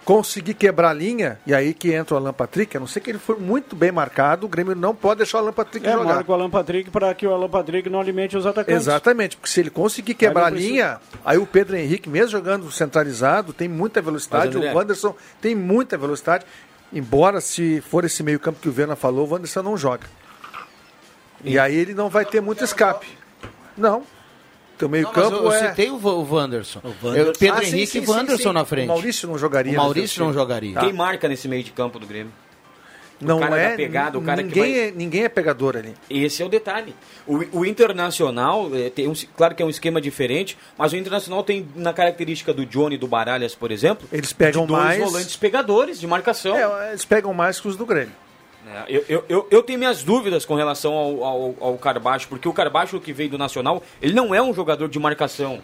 conseguir 0.08 0.54
quebrar 0.54 0.92
a 0.92 0.94
linha, 0.94 1.38
e 1.46 1.54
aí 1.54 1.74
que 1.74 1.92
entra 1.92 2.16
o 2.16 2.18
Alan 2.18 2.32
Patrick, 2.32 2.78
a 2.78 2.80
não 2.80 2.88
ser 2.88 3.02
que 3.02 3.10
ele 3.12 3.20
for 3.20 3.38
muito 3.38 3.76
bem 3.76 3.92
marcado, 3.92 4.46
o 4.46 4.50
Grêmio 4.50 4.74
não 4.74 4.96
pode 4.96 5.18
deixar 5.18 5.40
o 5.40 5.42
Alan 5.42 5.52
Patrick 5.52 5.86
É, 5.86 5.92
jogar. 5.92 6.16
marca 6.16 6.32
o 6.32 6.34
Alan 6.34 6.50
Patrick 6.50 6.90
para 6.90 7.14
que 7.14 7.28
o 7.28 7.34
Alan 7.34 7.50
Patrick 7.50 7.90
não 7.90 8.00
alimente 8.00 8.38
os 8.38 8.46
atacantes. 8.46 8.84
Exatamente, 8.84 9.36
porque 9.36 9.50
se 9.50 9.60
ele 9.60 9.70
conseguir 9.70 10.14
quebrar 10.14 10.48
a 10.48 10.52
precisa- 10.52 10.72
linha, 10.72 10.98
aí 11.26 11.38
o 11.38 11.46
Pedro 11.46 11.76
Henrique, 11.76 12.08
mesmo 12.10 12.30
jogando 12.30 12.72
centralizado, 12.72 13.52
tem 13.52 13.68
muita 13.68 14.02
velocidade, 14.02 14.48
Mas, 14.48 14.56
André- 14.56 14.72
o 14.72 14.78
Wanderson 14.78 15.14
tem 15.42 15.54
muita 15.54 15.98
velocidade, 15.98 16.46
embora 16.94 17.42
se 17.42 17.82
for 17.82 18.06
esse 18.06 18.24
meio 18.24 18.40
campo 18.40 18.62
que 18.62 18.70
o 18.70 18.72
Viana 18.72 18.96
falou, 18.96 19.28
o 19.28 19.32
Wanderson 19.34 19.62
não 19.62 19.76
joga. 19.76 20.08
E 21.44 21.60
aí 21.60 21.76
ele 21.76 21.94
não 21.94 22.08
vai 22.10 22.24
ter 22.24 22.40
muito 22.40 22.64
escape. 22.64 23.08
Não. 23.78 24.04
Teu 24.78 24.88
meio 24.88 25.04
Não, 25.06 25.12
mas 25.14 25.24
campo 25.24 25.36
eu, 25.38 25.44
eu 25.46 25.52
é... 25.52 25.70
citei 25.70 25.90
o, 25.90 25.98
Va- 25.98 26.12
o 26.14 26.22
Wanderson. 26.34 26.82
Wanderson. 26.84 27.16
Eu- 27.16 27.34
Pedro 27.38 27.56
Ah, 27.62 27.64
Henrique 27.66 27.88
sim, 27.88 28.00
e 28.00 28.06
sim, 28.06 28.12
Wanderson 28.12 28.50
sim. 28.50 28.54
na 28.54 28.66
frente. 28.66 28.86
O 28.86 28.90
Maurício 28.90 29.28
não 29.28 29.38
jogaria. 29.38 29.74
O 29.74 29.76
Maurício 29.78 30.24
não 30.24 30.32
jogaria. 30.34 30.80
Quem 30.80 30.94
marca 30.94 31.28
nesse 31.28 31.48
meio 31.48 31.64
de 31.64 31.72
campo 31.72 31.98
do 31.98 32.06
Grêmio? 32.06 32.32
Não 33.20 33.40
cara 33.40 33.58
é, 33.58 33.70
da 33.72 33.76
pegada, 33.76 34.20
o 34.20 34.22
cara 34.22 34.44
que 34.44 34.50
ninguém, 34.50 34.74
vai- 34.74 34.80
é, 34.90 34.92
ninguém 34.92 35.24
é 35.24 35.30
pegador 35.30 35.76
ali. 35.76 35.96
Esse 36.08 36.44
é 36.44 36.46
o 36.46 36.50
detalhe. 36.50 36.94
O, 37.26 37.62
o 37.62 37.66
Internacional, 37.66 38.70
é, 38.76 38.92
tem 38.92 39.08
um, 39.08 39.14
claro 39.36 39.56
que 39.56 39.64
é 39.64 39.66
um 39.66 39.72
esquema 39.72 40.00
diferente, 40.00 40.56
mas 40.78 40.94
o 40.94 40.96
Internacional 40.96 41.44
tem 41.44 41.68
na 41.76 41.92
característica 41.94 42.54
do 42.54 42.64
Johnny 42.64 42.94
e 42.94 42.98
do 43.00 43.08
Baralhas, 43.08 43.56
por 43.56 43.72
exemplo, 43.72 44.08
Eles 44.12 44.32
pegam 44.34 44.62
de 44.62 44.68
dois 44.68 44.84
mais. 44.84 45.04
volantes 45.04 45.36
pegadores 45.36 46.00
de 46.00 46.06
marcação. 46.06 46.56
É, 46.56 46.90
eles 46.90 47.06
pegam 47.06 47.34
mais 47.34 47.60
que 47.60 47.68
os 47.68 47.76
do 47.76 47.88
Grêmio. 47.88 48.14
É, 48.68 48.84
eu, 48.88 49.06
eu, 49.08 49.26
eu, 49.30 49.48
eu 49.50 49.64
tenho 49.64 49.80
minhas 49.80 50.04
dúvidas 50.04 50.46
com 50.46 50.56
relação 50.56 50.94
ao, 50.94 51.24
ao, 51.24 51.56
ao 51.60 51.78
Carbacho, 51.78 52.28
porque 52.28 52.48
o 52.48 52.54
Carbacho 52.54 53.00
que 53.00 53.14
veio 53.14 53.30
do 53.30 53.38
Nacional, 53.38 53.82
ele 54.02 54.14
não 54.14 54.34
é 54.36 54.42
um 54.42 54.54
jogador 54.54 54.88
de 54.90 55.00
marcação. 55.00 55.60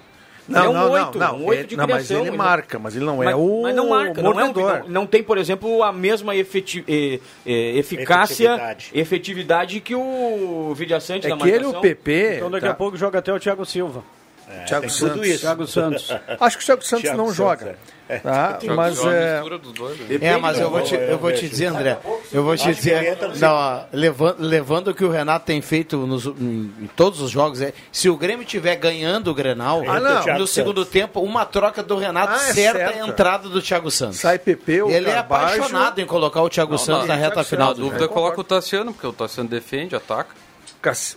Não, 0.48 0.60
ele 0.60 0.68
é 0.68 0.70
um 0.70 0.74
não, 0.74 1.12
não, 1.13 1.46
um 1.46 1.54
Ele- 1.54 1.63
de 1.63 1.78
não, 1.78 1.88
mas 1.88 2.06
criação. 2.08 2.28
ele 2.28 2.36
marca, 2.36 2.78
mas 2.78 2.96
ele 2.98 3.06
não 3.06 3.24
é 3.24 3.28
mas, 3.28 3.36
o 3.36 3.62
Mas 3.62 3.76
não 3.76 3.89
marca, 3.89 4.22
não, 4.22 4.38
é 4.39 4.44
um, 4.44 4.52
não, 4.54 4.88
não 4.89 5.08
tem, 5.08 5.24
por 5.24 5.38
exemplo, 5.38 5.82
a 5.82 5.94
mesma 5.94 6.36
efeti- 6.36 6.84
eh, 6.86 7.20
eh, 7.46 7.78
eficácia, 7.78 8.50
Efetividade. 8.56 8.92
efetividade. 8.94 9.80
que 9.80 9.96
o 9.96 10.74
Vidiaçante 10.76 11.28
É 11.28 11.30
na 11.30 11.38
que 11.38 11.44
ele, 11.44 11.60
marcação. 11.63 11.80
o 11.80 11.82
PP. 11.82 12.34
Então 12.36 12.52
daqui 12.52 12.66
tá? 12.66 12.72
a 12.72 12.76
pouco 12.76 12.98
joga 12.98 13.20
até 13.20 13.34
o 13.34 13.39
Thiago 13.39 13.66
Silva. 13.66 14.04
É, 14.49 14.63
Thiago 14.65 14.82
tem 14.82 14.89
Santos. 14.89 15.13
tudo 15.13 15.25
isso. 15.25 15.39
Thiago 15.41 15.67
Santos. 15.67 16.12
Acho 16.39 16.58
que 16.58 16.63
o 16.63 16.65
Thiago 16.65 16.82
Santos 16.84 17.01
Thiago 17.03 17.17
não 17.17 17.25
Santos, 17.25 17.38
joga. 17.38 17.77
é. 18.10 18.17
Tá? 18.19 18.60
Joga- 18.62 18.75
Mas 18.75 18.99
é. 19.06 19.34
mistura 19.36 19.58
dos 19.58 19.71
dois, 19.73 19.97
né? 19.99 20.17
É, 20.21 20.38
mas 20.38 20.60
eu 20.60 20.69
vou 20.69 20.82
te, 20.82 20.93
eu 20.93 21.17
vou 21.17 21.32
te 21.32 21.47
dizer, 21.47 21.67
André, 21.67 21.97
eu 22.32 22.43
vou 22.43 22.56
te 22.56 22.69
Acho 22.69 22.73
dizer, 22.75 23.17
não, 23.39 23.86
levando, 23.93 24.36
levando 24.39 24.88
o 24.89 24.93
que 24.93 25.03
o 25.06 25.10
Renato 25.10 25.45
tem 25.45 25.62
feito 25.62 25.97
nos, 26.06 26.25
em, 26.25 26.89
todos 26.97 27.21
os 27.21 27.32
jogos, 27.32 27.62
é, 27.62 27.73
se 27.91 28.10
o 28.10 28.17
Grêmio 28.17 28.43
estiver 28.43 28.75
ganhando 28.75 29.32
o 29.32 29.34
Grenal, 29.34 29.82
Ah, 29.88 29.99
não. 30.01 30.15
no 30.17 30.21
Thiago 30.23 30.45
segundo 30.47 30.79
Santos. 30.82 30.91
tempo, 30.91 31.21
uma 31.21 31.45
troca 31.45 31.82
do 31.82 31.97
Renato 31.97 32.34
Ah, 32.34 32.49
é 32.49 32.53
certa 32.53 32.79
certa. 32.79 33.03
a 33.03 33.08
entrada 33.08 33.47
do 33.49 33.62
Thiago 33.62 33.89
Santos. 33.89 34.19
Sai 34.19 34.38
PP, 34.38 34.84
o 34.84 34.89
Ele 34.91 35.10
é 35.10 35.17
apaixonado 35.17 35.99
em 35.99 36.06
colocar 36.06 36.41
o 36.43 36.49
Thiago 36.49 36.77
Santos 36.77 37.08
na 37.08 37.15
reta 37.15 37.36
Thiago 37.36 37.49
final 37.49 37.67
Na 37.69 37.73
dúvida, 37.73 37.99
jogo. 37.99 38.13
coloca 38.13 38.39
o 38.41 38.43
Tassiano, 38.43 38.93
porque 38.93 39.08
o 39.08 39.13
Tassiano 39.13 39.49
defende, 39.49 39.95
ataca. 39.95 40.42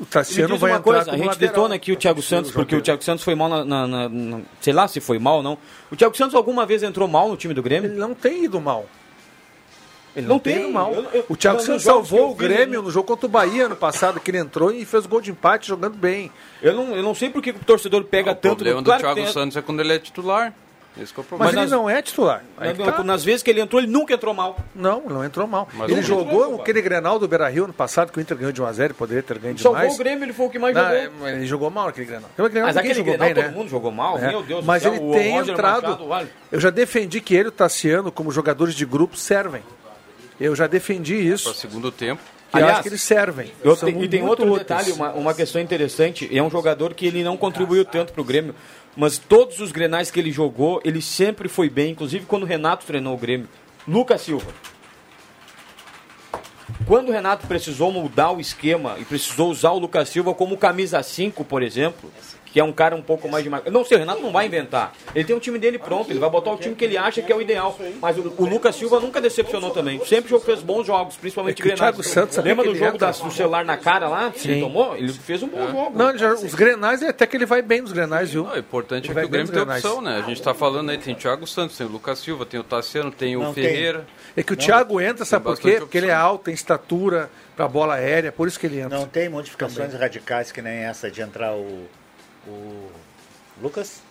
O 0.00 0.07
Tassiano 0.07 0.57
vai 0.57 0.70
uma 0.70 0.79
entrar 0.79 0.92
coisa, 0.94 1.11
a 1.12 1.16
gente 1.16 1.26
lateral. 1.26 1.55
detona 1.55 1.74
aqui 1.74 1.92
o 1.92 1.96
Thiago 1.96 2.22
Santos, 2.22 2.50
porque 2.50 2.76
o 2.76 2.81
Thiago 2.81 3.02
Santos 3.02 3.24
foi 3.24 3.35
mal 3.35 3.48
na, 3.48 3.64
na- 3.64 3.87
na- 3.87 4.09
na- 4.09 4.40
Sei 4.61 4.72
lá 4.72 4.87
se 4.88 5.00
foi 5.00 5.18
mal 5.18 5.38
ou 5.38 5.42
não. 5.42 5.59
O 5.90 5.96
Thiago 5.96 6.16
Santos 6.16 6.35
alguma 6.35 6.64
vez 6.64 6.83
entrou 6.83 7.07
mal 7.09 7.29
no 7.29 7.37
time 7.37 7.52
do 7.55 7.62
Grêmio? 7.62 7.90
Ele 7.90 7.98
não 7.98 8.14
tem 8.14 8.44
ido 8.44 8.61
mal. 8.61 8.87
Ele 10.14 10.26
Não 10.26 10.37
não, 10.37 10.40
tem 10.40 10.55
tem. 10.55 10.62
ido 10.64 10.72
mal. 10.72 10.94
Eu- 10.94 11.02
eu- 11.12 11.24
o 11.29 11.37
Thiago 11.37 11.61
Santos 11.61 11.83
salvou 11.83 12.31
o 12.31 12.35
Grêmio 12.35 12.81
no 12.81 12.90
jogo 12.90 13.07
contra 13.07 13.26
o 13.26 13.29
Bahia 13.29 13.66
ano 13.66 13.76
passado, 13.76 14.18
que 14.18 14.31
ele 14.31 14.38
entrou 14.38 14.72
e 14.72 14.85
fez 14.87 15.05
gol 15.05 15.20
de 15.20 15.31
empate 15.31 15.68
jogando 15.68 15.94
bem. 15.96 16.31
Eu 16.62 16.72
não, 16.74 16.96
eu 16.96 17.02
não 17.02 17.14
sei 17.14 17.29
por 17.29 17.42
que 17.42 17.50
o 17.50 17.55
torcedor 17.59 18.02
pega 18.05 18.31
o 18.31 18.35
tanto 18.35 18.57
problema 18.57 18.76
no 18.76 18.83
do 18.83 18.87
claro 18.87 19.02
Thiago 19.02 19.16
tem- 19.16 19.26
Santos 19.33 19.57
é 19.59 19.62
quando 19.62 19.81
ele 19.81 19.92
é 19.92 19.98
titular. 19.98 20.55
Esse 21.00 21.12
que 21.12 21.20
é 21.20 21.22
o 21.22 21.24
Mas, 21.24 21.28
problema. 21.28 21.50
ele 21.52 21.61
nós- 21.61 21.70
não 21.70 21.90
é 21.90 22.00
titular. 22.00 22.42
Aí 22.56 22.72
tá. 22.74 23.02
Nas 23.04 23.22
vezes 23.22 23.42
que 23.42 23.50
ele 23.50 23.61
entrou, 23.61 23.82
ele 23.82 23.90
nunca 23.90 24.14
entrou 24.14 24.32
mal. 24.32 24.56
Não, 24.74 25.02
não 25.02 25.22
entrou 25.24 25.46
mal. 25.46 25.68
Mas 25.74 25.90
ele 25.90 26.02
jogou 26.02 26.44
entrou, 26.44 26.61
aquele 26.62 26.80
Grenal 26.80 27.18
do 27.18 27.28
Beira-Rio 27.28 27.64
ano 27.64 27.72
passado, 27.72 28.11
que 28.11 28.18
o 28.18 28.20
Inter 28.20 28.37
ganhou 28.37 28.50
de 28.52 28.62
1x0, 28.62 28.94
poderia 28.94 29.22
ter 29.22 29.38
ganho 29.38 29.59
Salvou 29.59 29.80
demais. 29.80 29.94
o 29.94 29.98
Grêmio, 29.98 30.24
ele 30.24 30.32
foi 30.32 30.46
o 30.46 30.50
que 30.50 30.59
mais 30.59 30.74
Não, 30.74 30.82
jogou. 30.82 30.96
é, 30.96 31.11
mas 31.20 31.35
ele 31.37 31.46
jogou 31.46 31.70
mal 31.70 31.88
aquele 31.88 32.06
Grenal. 32.06 32.30
Aquele 32.32 32.48
Grenal 32.48 32.66
Mas 32.68 32.76
aquele 32.78 32.94
jogou 32.94 33.12
Grenal 33.12 33.26
bem, 33.35 33.42
todo 33.44 33.52
né? 33.52 33.59
mundo 33.59 33.68
jogou 33.68 33.90
mal, 33.92 34.18
É. 34.18 34.28
meu 34.28 34.42
Deus 34.42 34.64
Mas 34.64 34.82
do 34.82 34.85
céu. 34.88 34.94
ele 34.94 35.04
o 35.04 35.12
tem 35.12 35.32
Roger 35.38 35.52
entrado. 35.54 35.82
Machado, 35.82 36.09
olha. 36.09 36.28
eu 36.50 36.61
já 36.61 36.70
defendi 36.70 37.20
que 37.20 37.35
ele 37.35 37.44
e 37.44 37.48
o 37.48 37.52
Tassiano, 37.52 38.11
como 38.11 38.30
jogadores 38.30 38.74
de 38.74 38.87
grupo, 38.87 39.16
servem. 39.16 39.62
Eu 40.40 40.54
já 40.56 40.66
defendi 40.66 41.14
isso. 41.14 41.50
Para 41.50 41.54
segundo 41.61 41.90
tempo. 41.92 42.22
Que 42.50 42.59
Aliás, 42.59 42.80
que 42.80 42.88
eles 42.88 43.02
servem. 43.02 43.50
E 44.02 44.09
tem 44.09 44.22
outro 44.22 44.46
úteis. 44.46 44.59
detalhe, 44.61 44.92
uma, 44.92 45.11
uma 45.12 45.35
questão 45.35 45.61
interessante. 45.61 46.28
É 46.35 46.40
um 46.42 46.48
jogador 46.48 46.94
que 46.94 47.04
ele 47.06 47.24
não 47.24 47.37
contribuiu 47.37 47.85
tanto 47.85 48.12
para 48.12 48.22
o 48.22 48.24
Grêmio, 48.24 48.54
mas 48.96 49.18
todos 49.18 49.61
os 49.61 49.70
grenais 49.70 50.11
que 50.11 50.18
ele 50.18 50.32
jogou, 50.32 50.80
ele 50.85 51.02
sempre 51.02 51.48
foi 51.48 51.68
bem, 51.68 51.92
inclusive 51.92 52.24
quando 52.24 52.44
o 52.44 52.46
Renato 52.46 52.87
treinou 52.87 53.14
o 53.14 53.18
Grêmio. 53.18 53.48
Lucas 53.87 54.22
Silva. 54.22 54.52
Quando 56.87 57.09
o 57.09 57.12
Renato 57.12 57.46
precisou 57.46 57.92
mudar 57.92 58.32
o 58.32 58.40
esquema 58.40 58.96
e 58.98 59.04
precisou 59.04 59.50
usar 59.50 59.70
o 59.70 59.78
Lucas 59.78 60.09
Silva 60.09 60.35
como 60.35 60.56
camisa 60.56 61.02
5, 61.02 61.44
por 61.44 61.62
exemplo, 61.62 62.11
que 62.46 62.59
é 62.61 62.64
um 62.64 62.72
cara 62.72 62.96
um 62.96 63.02
pouco 63.02 63.28
mais 63.28 63.44
de 63.44 63.50
marca. 63.50 63.70
Não 63.70 63.85
sei, 63.85 63.96
o 63.96 64.00
Renato 64.00 64.22
não 64.22 64.32
vai 64.32 64.46
inventar. 64.46 64.94
Ele 65.14 65.24
tem 65.24 65.37
o 65.37 65.40
time 65.40 65.59
dele 65.59 65.78
pronto, 65.78 66.11
ele 66.11 66.18
vai 66.18 66.30
botar 66.30 66.52
o 66.52 66.56
time 66.56 66.74
que 66.74 66.85
ele 66.85 66.96
acha 66.96 67.20
que 67.20 67.30
é 67.30 67.37
o 67.37 67.42
ideal. 67.42 67.78
Mas 68.00 68.16
o, 68.16 68.32
o 68.38 68.44
Lucas 68.46 68.74
Silva 68.76 68.98
nunca 69.00 69.20
decepcionou 69.20 69.70
também. 69.70 70.02
Sempre 70.06 70.38
fez 70.40 70.62
bons 70.62 70.87
jogos, 70.87 71.16
principalmente 71.16 71.54
É 71.54 71.56
que 71.56 71.62
o 71.62 71.64
grenais. 71.72 71.80
Thiago 71.96 72.02
Santos, 72.02 72.37
Lembra 72.38 72.64
do 72.64 72.74
jogo 72.74 72.96
da- 72.98 73.11
do 73.11 73.30
celular 73.30 73.64
na 73.64 73.76
cara 73.76 74.09
lá? 74.09 74.30
que 74.30 74.48
Ele 74.48 74.61
tomou? 74.61 74.96
Ele 74.96 75.12
fez 75.12 75.42
um 75.42 75.48
bom 75.48 75.66
jogo. 75.70 75.92
Não, 75.98 76.16
já- 76.16 76.32
os 76.32 76.54
Grenais, 76.54 77.02
até 77.02 77.26
que 77.26 77.37
ele 77.37 77.46
vai 77.46 77.61
bem 77.62 77.80
nos 77.82 77.92
Grenais, 77.92 78.30
viu? 78.30 78.44
Não, 78.44 78.52
o 78.54 78.59
importante 78.59 79.11
Ele 79.11 79.18
é 79.18 79.22
que 79.22 79.26
o 79.26 79.30
Grêmio 79.30 79.52
tem 79.52 79.61
Grenais. 79.62 79.85
opção, 79.85 80.00
né? 80.00 80.18
A 80.18 80.22
gente 80.22 80.40
tá 80.42 80.54
falando 80.54 80.90
aí, 80.90 80.98
tem 80.98 81.14
o 81.14 81.16
Thiago 81.16 81.46
Santos, 81.46 81.76
tem 81.76 81.87
o 81.87 81.90
Lucas 81.90 82.18
Silva, 82.18 82.46
tem 82.46 82.59
o 82.61 82.64
Tassiano, 82.64 83.11
tem 83.11 83.37
o 83.37 83.42
Não 83.42 83.52
tem. 83.54 83.64
Ferreira. 83.64 84.06
É 84.37 84.42
que 84.42 84.52
o 84.52 84.56
Thiago 84.56 85.00
entra, 85.00 85.24
sabe 85.24 85.44
Tem 85.44 85.54
por 85.54 85.61
quê? 85.61 85.76
Porque 85.80 85.98
ele 85.98 86.09
é 86.09 86.14
alto, 86.14 86.44
tem 86.44 86.54
estatura 86.54 87.30
pra 87.56 87.66
bola 87.66 87.94
aérea, 87.94 88.30
por 88.30 88.46
isso 88.46 88.59
que 88.61 88.66
ele 88.66 88.80
entra. 88.80 88.98
Não 88.98 89.06
tem 89.06 89.28
modificações 89.28 89.94
radicais 89.94 90.52
que 90.52 90.61
nem 90.62 90.85
essa 90.85 91.11
de 91.11 91.20
entrar 91.22 91.54
o. 91.54 91.87
o 92.46 92.90
Lucas? 93.62 94.02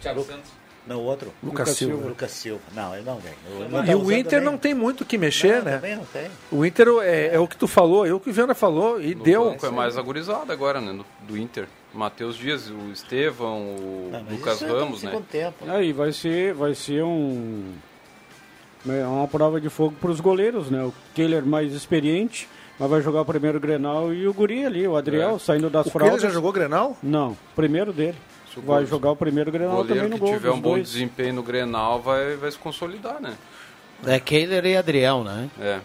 Thiago 0.00 0.22
Santos. 0.22 0.50
Não, 0.86 1.00
o 1.00 1.04
outro. 1.04 1.32
Lucas 1.42 1.68
Silva. 1.70 2.08
Lucas 2.08 2.30
Silva. 2.30 2.62
Não, 2.74 2.94
ele 2.94 3.04
não 3.04 3.18
vem. 3.18 3.34
E 3.46 3.62
o 3.62 3.68
tá 3.68 3.78
usando 3.94 4.12
Inter 4.12 4.30
também. 4.30 4.44
não 4.46 4.56
tem 4.56 4.72
muito 4.74 5.02
o 5.02 5.04
que 5.04 5.18
mexer, 5.18 5.58
Não, 5.58 5.64
né? 5.64 5.74
Também 5.74 5.96
não 5.96 6.04
tem. 6.06 6.30
O 6.50 6.64
Inter 6.64 6.88
é, 7.02 7.34
é 7.34 7.38
o 7.38 7.46
que 7.46 7.56
tu 7.58 7.68
falou, 7.68 8.06
é 8.06 8.12
o 8.12 8.18
que 8.18 8.30
o 8.30 8.32
Viana 8.32 8.54
falou, 8.54 8.98
e 9.00 9.14
No 9.14 9.22
deu. 9.22 9.50
banco 9.50 9.66
é 9.66 9.70
mais 9.70 9.98
agorizado 9.98 10.50
agora, 10.50 10.80
né? 10.80 10.92
Do, 10.92 11.04
do 11.26 11.36
Inter. 11.36 11.68
Matheus 11.92 12.36
Dias, 12.36 12.70
o 12.70 12.90
Estevão, 12.90 13.58
o 13.76 14.08
Não, 14.12 14.22
Lucas 14.22 14.56
isso 14.56 14.64
é 14.64 14.68
Ramos, 14.68 15.02
né? 15.02 15.22
tempo. 15.30 15.64
Aí 15.68 15.92
vai 15.92 16.12
ser, 16.12 16.54
vai 16.54 16.74
ser 16.74 17.02
um 17.02 17.74
é 18.88 19.06
uma 19.06 19.26
prova 19.26 19.60
de 19.60 19.68
fogo 19.68 19.94
para 20.00 20.10
os 20.10 20.20
goleiros, 20.20 20.70
né? 20.70 20.82
O 20.84 20.94
Keller 21.14 21.44
mais 21.44 21.72
experiente, 21.72 22.48
mas 22.78 22.90
vai 22.90 23.00
jogar 23.02 23.20
o 23.22 23.24
primeiro 23.24 23.58
Grenal 23.60 24.12
e 24.12 24.26
o 24.28 24.32
Guri 24.34 24.64
ali, 24.64 24.86
o 24.86 24.96
Adriel, 24.96 25.36
É. 25.36 25.38
saindo 25.38 25.68
das 25.70 25.86
O 25.86 25.90
fraldas. 25.90 26.22
já 26.22 26.28
jogou 26.30 26.52
Grenal? 26.52 26.96
Não, 27.02 27.36
primeiro 27.56 27.92
dele. 27.92 28.16
Se 28.54 28.60
Vai 28.60 28.84
jogar 28.86 29.10
o 29.12 29.16
primeiro 29.16 29.50
O 29.50 29.52
Grenal 29.52 29.76
goleiro 29.76 29.94
também 29.94 30.10
no 30.10 30.14
que 30.16 30.20
gol. 30.20 30.32
tiver 30.34 30.48
dos 30.48 30.58
um 30.58 30.60
bom 30.60 30.70
dois. 30.72 30.90
desempenho 30.90 31.34
no 31.34 31.42
Grenal 31.42 32.00
vai, 32.00 32.34
vai 32.36 32.50
se 32.50 32.58
consolidar, 32.58 33.20
né? 33.20 33.34
É 34.06 34.18
Keiler 34.18 34.64
e 34.66 34.76
Adriel, 34.76 35.22
né? 35.22 35.48
É. 35.60 35.80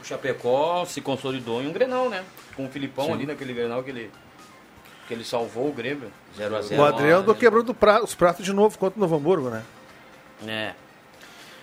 O 0.00 0.04
Chapecó 0.04 0.84
se 0.86 1.00
consolidou 1.00 1.60
em 1.62 1.66
um 1.68 1.72
Grenal, 1.72 2.08
né? 2.08 2.22
Com 2.56 2.66
o 2.66 2.68
Filipão 2.68 3.12
ali 3.12 3.26
naquele 3.26 3.52
Grenal 3.52 3.82
que 3.82 3.90
ele, 3.90 4.10
que 5.06 5.12
ele 5.14 5.24
salvou 5.24 5.68
o 5.68 5.72
Grêmio. 5.72 6.10
0x0. 6.38 6.78
O 6.78 6.84
Adriel 6.84 7.18
andou 7.18 7.34
quebrando 7.34 7.74
pra- 7.74 8.02
os 8.02 8.14
pratos 8.14 8.44
de 8.44 8.52
novo 8.52 8.78
contra 8.78 8.98
o 8.98 9.00
Novo 9.00 9.16
Hamburgo, 9.16 9.50
né? 9.50 9.62
É. 10.46 10.72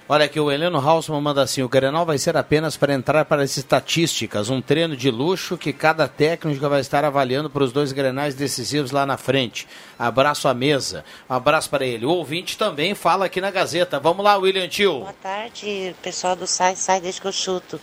Olha 0.07 0.25
aqui, 0.25 0.39
o 0.39 0.51
Heleno 0.51 0.77
Hausmann 0.77 1.19
manda 1.19 1.41
assim: 1.41 1.63
o 1.63 1.67
Grenal 1.67 2.05
vai 2.05 2.19
ser 2.19 2.37
apenas 2.37 2.77
para 2.77 2.93
entrar 2.93 3.25
para 3.25 3.41
as 3.41 3.57
estatísticas, 3.57 4.51
um 4.51 4.61
treino 4.61 4.95
de 4.95 5.09
luxo 5.09 5.57
que 5.57 5.73
cada 5.73 6.07
técnico 6.07 6.69
vai 6.69 6.79
estar 6.79 7.03
avaliando 7.03 7.49
para 7.49 7.63
os 7.63 7.71
dois 7.71 7.91
grenais 7.91 8.35
decisivos 8.35 8.91
lá 8.91 9.03
na 9.03 9.17
frente. 9.17 9.67
Abraço 9.97 10.47
à 10.47 10.53
mesa, 10.53 11.03
um 11.27 11.33
abraço 11.33 11.71
para 11.71 11.83
ele. 11.83 12.05
O 12.05 12.11
ouvinte 12.11 12.55
também 12.55 12.93
fala 12.93 13.25
aqui 13.25 13.41
na 13.41 13.49
Gazeta. 13.49 13.99
Vamos 13.99 14.23
lá, 14.23 14.37
William 14.37 14.67
Tio. 14.67 14.99
Boa 14.99 15.15
tarde, 15.23 15.95
pessoal 16.03 16.35
do 16.35 16.45
Sai, 16.45 16.75
Sai 16.75 17.01
Desde 17.01 17.19
que 17.19 17.25
eu 17.25 17.31
chuto. 17.31 17.81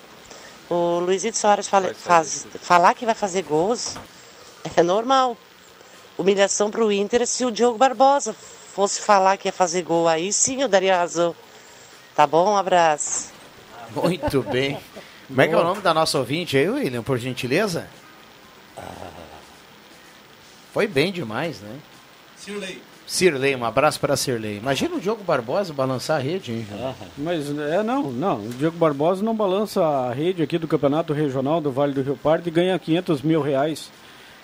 O 0.71 1.01
Luizito 1.01 1.37
Soares 1.37 1.67
fala, 1.67 1.93
faz, 1.93 2.47
falar 2.61 2.95
que 2.95 3.05
vai 3.05 3.17
fazer 3.17 3.43
gols 3.43 3.97
é 4.77 4.83
normal. 4.83 5.37
Humilhação 6.17 6.71
para 6.71 6.85
o 6.85 6.93
Inter 6.93 7.27
se 7.27 7.45
o 7.45 7.51
Diogo 7.51 7.79
Barbosa 7.79 8.33
fosse 8.33 9.01
falar 9.01 9.37
que 9.37 9.49
ia 9.49 9.53
fazer 9.53 9.83
gol. 9.83 10.07
Aí 10.07 10.33
sim 10.33 10.63
eu 10.63 10.69
daria 10.69 10.97
razão. 10.97 11.35
Tá 12.15 12.27
bom? 12.27 12.53
Um 12.53 12.57
abraço. 12.57 13.33
Muito 13.95 14.43
bem. 14.43 14.79
Como 15.29 15.41
é 15.41 15.49
que 15.49 15.55
é 15.55 15.57
o 15.57 15.65
nome 15.65 15.81
da 15.81 15.95
nossa 15.95 16.19
ouvinte 16.19 16.57
aí, 16.57 16.69
William, 16.69 17.03
por 17.03 17.19
gentileza? 17.19 17.87
Foi 20.73 20.87
bem 20.87 21.13
demais, 21.13 21.61
né? 21.61 21.77
Sirley. 22.37 22.83
Sirley, 23.07 23.55
um 23.57 23.65
abraço 23.65 24.01
para 24.01 24.17
Sirley. 24.17 24.57
Imagina 24.59 24.97
o 24.97 25.01
Diogo 25.01 25.23
Barbosa 25.23 25.73
balançar 25.73 26.17
a 26.19 26.23
rede, 26.23 26.53
hein? 26.53 26.67
Júnior? 26.69 26.95
Mas 27.19 27.49
é 27.59 27.83
não, 27.83 28.11
não. 28.11 28.37
O 28.41 28.49
Diego 28.49 28.77
Barbosa 28.79 29.23
não 29.23 29.35
balança 29.35 29.85
a 29.85 30.13
rede 30.13 30.43
aqui 30.43 30.57
do 30.59 30.67
Campeonato 30.69 31.13
Regional 31.13 31.61
do 31.61 31.71
Vale 31.71 31.93
do 31.93 32.03
Rio 32.03 32.17
Pardo 32.17 32.49
e 32.49 32.51
ganha 32.51 32.79
500 32.79 33.21
mil 33.23 33.43
reais 33.43 33.91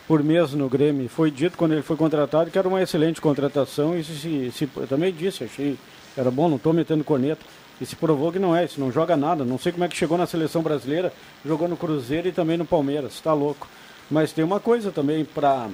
por 0.07 0.23
mês 0.23 0.53
no 0.53 0.69
Grêmio. 0.69 1.09
Foi 1.09 1.31
dito 1.31 1.57
quando 1.57 1.73
ele 1.73 1.83
foi 1.83 1.97
contratado 1.97 2.51
que 2.51 2.59
era 2.59 2.69
uma 2.69 2.83
excelente 2.83 3.21
contratação 3.21 3.97
e 3.99 4.05
se, 4.05 4.15
se, 4.17 4.53
se- 4.53 4.69
eu 4.77 4.87
também 4.87 5.13
disse, 5.13 5.45
achei 5.45 5.79
era 6.19 6.33
bom, 6.33 6.49
não 6.49 6.57
estou 6.57 6.73
metendo 6.73 7.05
corneta. 7.05 7.45
E 7.81 7.87
se 7.87 7.95
provou 7.95 8.33
que 8.33 8.41
não 8.41 8.57
é, 8.57 8.65
isso 8.65 8.81
não 8.81 8.91
joga 8.91 9.17
nada. 9.17 9.45
Não 9.45 9.57
sei 9.57 9.71
como 9.71 9.85
é 9.85 9.89
que 9.89 9.97
chegou 9.97 10.19
na 10.19 10.27
seleção 10.27 10.63
brasileira, 10.63 11.13
jogou 11.45 11.69
no 11.69 11.77
Cruzeiro 11.77 12.27
e 12.27 12.33
também 12.33 12.57
no 12.57 12.65
Palmeiras, 12.65 13.13
está 13.15 13.33
louco. 13.33 13.69
Mas 14.11 14.33
tem 14.33 14.45
uma 14.45 14.59
coisa 14.59 14.91
também 14.91 15.25
para 15.25 15.69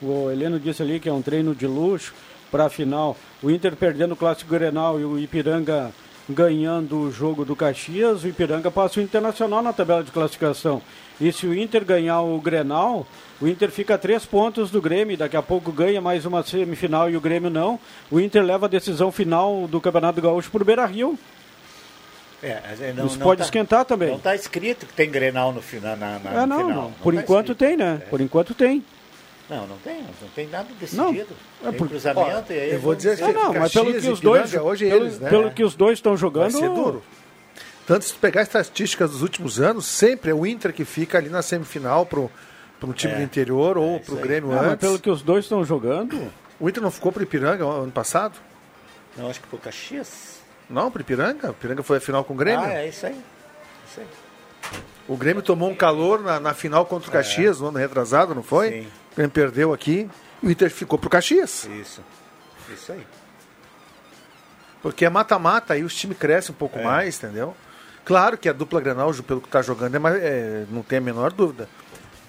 o 0.00 0.30
Heleno 0.30 0.58
disse 0.58 0.82
ali 0.82 0.98
que 0.98 1.08
é 1.08 1.12
um 1.12 1.20
treino 1.20 1.54
de 1.54 1.66
luxo 1.66 2.14
para 2.50 2.64
a 2.64 2.70
final. 2.70 3.14
O 3.42 3.50
Inter 3.50 3.76
perdendo 3.76 4.12
o 4.12 4.16
Clássico 4.16 4.50
Grenal 4.50 4.98
e 4.98 5.04
o 5.04 5.18
Ipiranga 5.18 5.92
ganhando 6.28 6.98
o 7.00 7.12
jogo 7.12 7.44
do 7.44 7.54
Caxias, 7.54 8.24
o 8.24 8.28
Ipiranga 8.28 8.70
passa 8.70 8.98
o 8.98 9.02
Internacional 9.02 9.62
na 9.62 9.72
tabela 9.72 10.02
de 10.02 10.10
classificação. 10.10 10.80
E 11.20 11.30
se 11.32 11.46
o 11.46 11.54
Inter 11.54 11.84
ganhar 11.84 12.20
o 12.22 12.40
Grenal, 12.40 13.06
o 13.40 13.46
Inter 13.46 13.70
fica 13.70 13.94
a 13.94 13.98
três 13.98 14.24
pontos 14.24 14.70
do 14.70 14.80
Grêmio, 14.82 15.16
daqui 15.16 15.36
a 15.36 15.42
pouco 15.42 15.70
ganha 15.70 16.00
mais 16.00 16.24
uma 16.26 16.42
semifinal 16.42 17.08
e 17.10 17.16
o 17.16 17.20
Grêmio 17.20 17.50
não. 17.50 17.78
O 18.10 18.18
Inter 18.18 18.42
leva 18.42 18.66
a 18.66 18.68
decisão 18.68 19.12
final 19.12 19.68
do 19.68 19.80
Campeonato 19.80 20.20
Gaúcho 20.20 20.50
por 20.50 20.64
Beira 20.64 20.84
Rio. 20.86 21.18
É, 22.42 22.92
não, 22.94 23.06
Isso 23.06 23.16
não 23.18 23.24
pode 23.24 23.38
tá- 23.38 23.44
esquentar 23.44 23.84
também. 23.86 24.10
Não 24.10 24.16
está 24.16 24.34
escrito 24.34 24.84
que 24.86 24.92
tem 24.92 25.10
Grenal 25.10 25.50
no 25.52 25.62
final. 25.62 25.96
Na, 25.96 26.18
na- 26.18 26.30
É, 26.30 26.40
no 26.40 26.46
não, 26.46 26.58
final. 26.58 26.82
não. 26.82 26.90
Por 27.02 27.14
tá 27.14 27.20
enquanto 27.20 27.52
escrito. 27.52 27.58
tem, 27.58 27.76
né? 27.76 28.02
Por 28.10 28.20
enquanto 28.20 28.54
tem. 28.54 28.84
Não, 29.48 29.66
não 29.66 29.76
tem. 29.78 30.00
Não 30.02 30.28
tem 30.34 30.46
nada 30.48 30.66
Não, 30.70 30.76
decidido. 31.12 31.34
é 31.62 31.68
tem 31.68 31.78
por- 31.78 31.88
cruzamento 31.88 32.52
e 32.52 32.58
aí 32.58 32.72
eu 32.72 32.80
vou 32.80 32.94
dizer 32.94 33.16
que 33.18 33.32
não, 33.32 33.52
mas 33.52 33.72
pelo 33.72 33.92
que 33.92 34.08
os 34.08 34.20
dois, 34.20 34.54
hoje 34.54 34.88
pelo, 34.88 35.04
eles, 35.04 35.18
né? 35.20 35.28
pelo 35.28 35.50
que 35.50 35.62
os 35.62 35.74
dois 35.74 35.98
estão 35.98 36.12
Vai 36.12 36.20
jogando, 36.20 36.52
ser 36.58 36.68
duro. 36.70 37.02
Tanto 37.86 38.06
se 38.06 38.14
tu 38.14 38.18
pegar 38.18 38.40
as 38.40 38.48
estatísticas 38.48 39.10
dos 39.10 39.20
últimos 39.20 39.60
anos, 39.60 39.84
sempre 39.84 40.30
é 40.30 40.34
o 40.34 40.46
Inter 40.46 40.72
que 40.72 40.86
fica 40.86 41.18
ali 41.18 41.28
na 41.28 41.42
semifinal 41.42 42.06
pro, 42.06 42.30
pro 42.80 42.94
time 42.94 43.12
É. 43.12 43.16
do 43.16 43.22
interior 43.22 43.76
ou 43.76 43.96
É, 43.96 43.98
pro 43.98 44.14
isso 44.14 44.16
aí. 44.16 44.22
Grêmio 44.22 44.48
mas 44.50 44.62
antes. 44.62 44.78
pelo 44.80 44.98
que 44.98 45.10
os 45.10 45.20
dois 45.20 45.44
estão 45.44 45.62
jogando, 45.64 46.32
O 46.58 46.68
Inter 46.68 46.82
não 46.82 46.90
ficou 46.90 47.12
pro 47.12 47.22
Ipiranga 47.22 47.64
ano 47.66 47.92
passado? 47.92 48.38
Não, 49.16 49.28
acho 49.28 49.40
que 49.40 49.46
pro 49.48 49.58
Caxias. 49.58 50.38
Não, 50.70 50.90
pro 50.90 51.02
Ipiranga. 51.02 51.48
O 51.48 51.50
Ipiranga 51.50 51.82
foi 51.82 51.98
a 51.98 52.00
final 52.00 52.24
com 52.24 52.32
o 52.32 52.36
Grêmio. 52.36 52.64
Ah, 52.64 52.72
é 52.72 52.88
isso 52.88 53.04
aí. 53.04 53.16
Isso 53.90 54.00
aí. 54.00 54.06
O 55.06 55.16
Grêmio 55.16 55.42
tomou 55.42 55.68
um 55.70 55.74
calor 55.74 56.20
na, 56.22 56.40
na 56.40 56.54
final 56.54 56.86
contra 56.86 57.08
o 57.08 57.12
Caxias, 57.12 57.60
no 57.60 57.68
ano 57.68 57.78
retrasado, 57.78 58.34
não 58.34 58.42
foi? 58.42 58.70
Sim. 58.70 58.80
O 59.12 59.14
Grêmio 59.16 59.30
perdeu 59.32 59.72
aqui. 59.72 60.08
E 60.42 60.46
o 60.46 60.50
Inter 60.50 60.70
ficou 60.70 60.98
pro 60.98 61.10
Caxias. 61.10 61.64
Isso. 61.80 62.00
Isso 62.72 62.92
aí. 62.92 63.06
Porque 64.82 65.04
é 65.04 65.10
mata-mata, 65.10 65.74
aí 65.74 65.82
os 65.82 65.94
times 65.94 66.16
crescem 66.18 66.54
um 66.54 66.58
pouco 66.58 66.78
É. 66.78 66.82
mais, 66.82 67.16
entendeu? 67.22 67.54
Claro 68.04 68.36
que 68.36 68.48
a 68.48 68.52
dupla 68.52 68.80
Grenal, 68.80 69.12
pelo 69.26 69.40
que 69.40 69.48
tá 69.48 69.62
jogando, 69.62 69.94
é 69.94 69.98
mais, 69.98 70.16
é, 70.22 70.64
não 70.70 70.82
tem 70.82 70.98
a 70.98 71.00
menor 71.00 71.32
dúvida. 71.32 71.68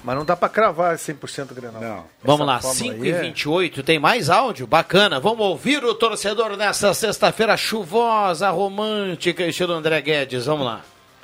Mas 0.04 0.16
não 0.16 0.24
dá 0.24 0.36
pra 0.36 0.48
cravar 0.48 0.96
100% 0.98 1.54
Grenal. 1.54 1.82
Não. 1.82 2.06
Vamos 2.24 2.46
lá, 2.46 2.62
5 2.62 3.04
e 3.04 3.12
28 3.12 3.82
tem 3.84 3.98
mais 4.00 4.30
áudio? 4.30 4.68
Bacana, 4.68 5.20
vamos 5.20 5.44
ouvir 5.46 5.84
o 5.84 5.96
torcedor 5.96 6.56
nessa 6.56 6.94
sexta-feira 6.94 7.58
chuvosa, 7.58 8.50
romântica, 8.52 9.44
estilo 9.46 9.74
André 9.74 10.00
Guedes, 10.02 10.46
vamos 10.46 10.66
lá. 10.66 10.82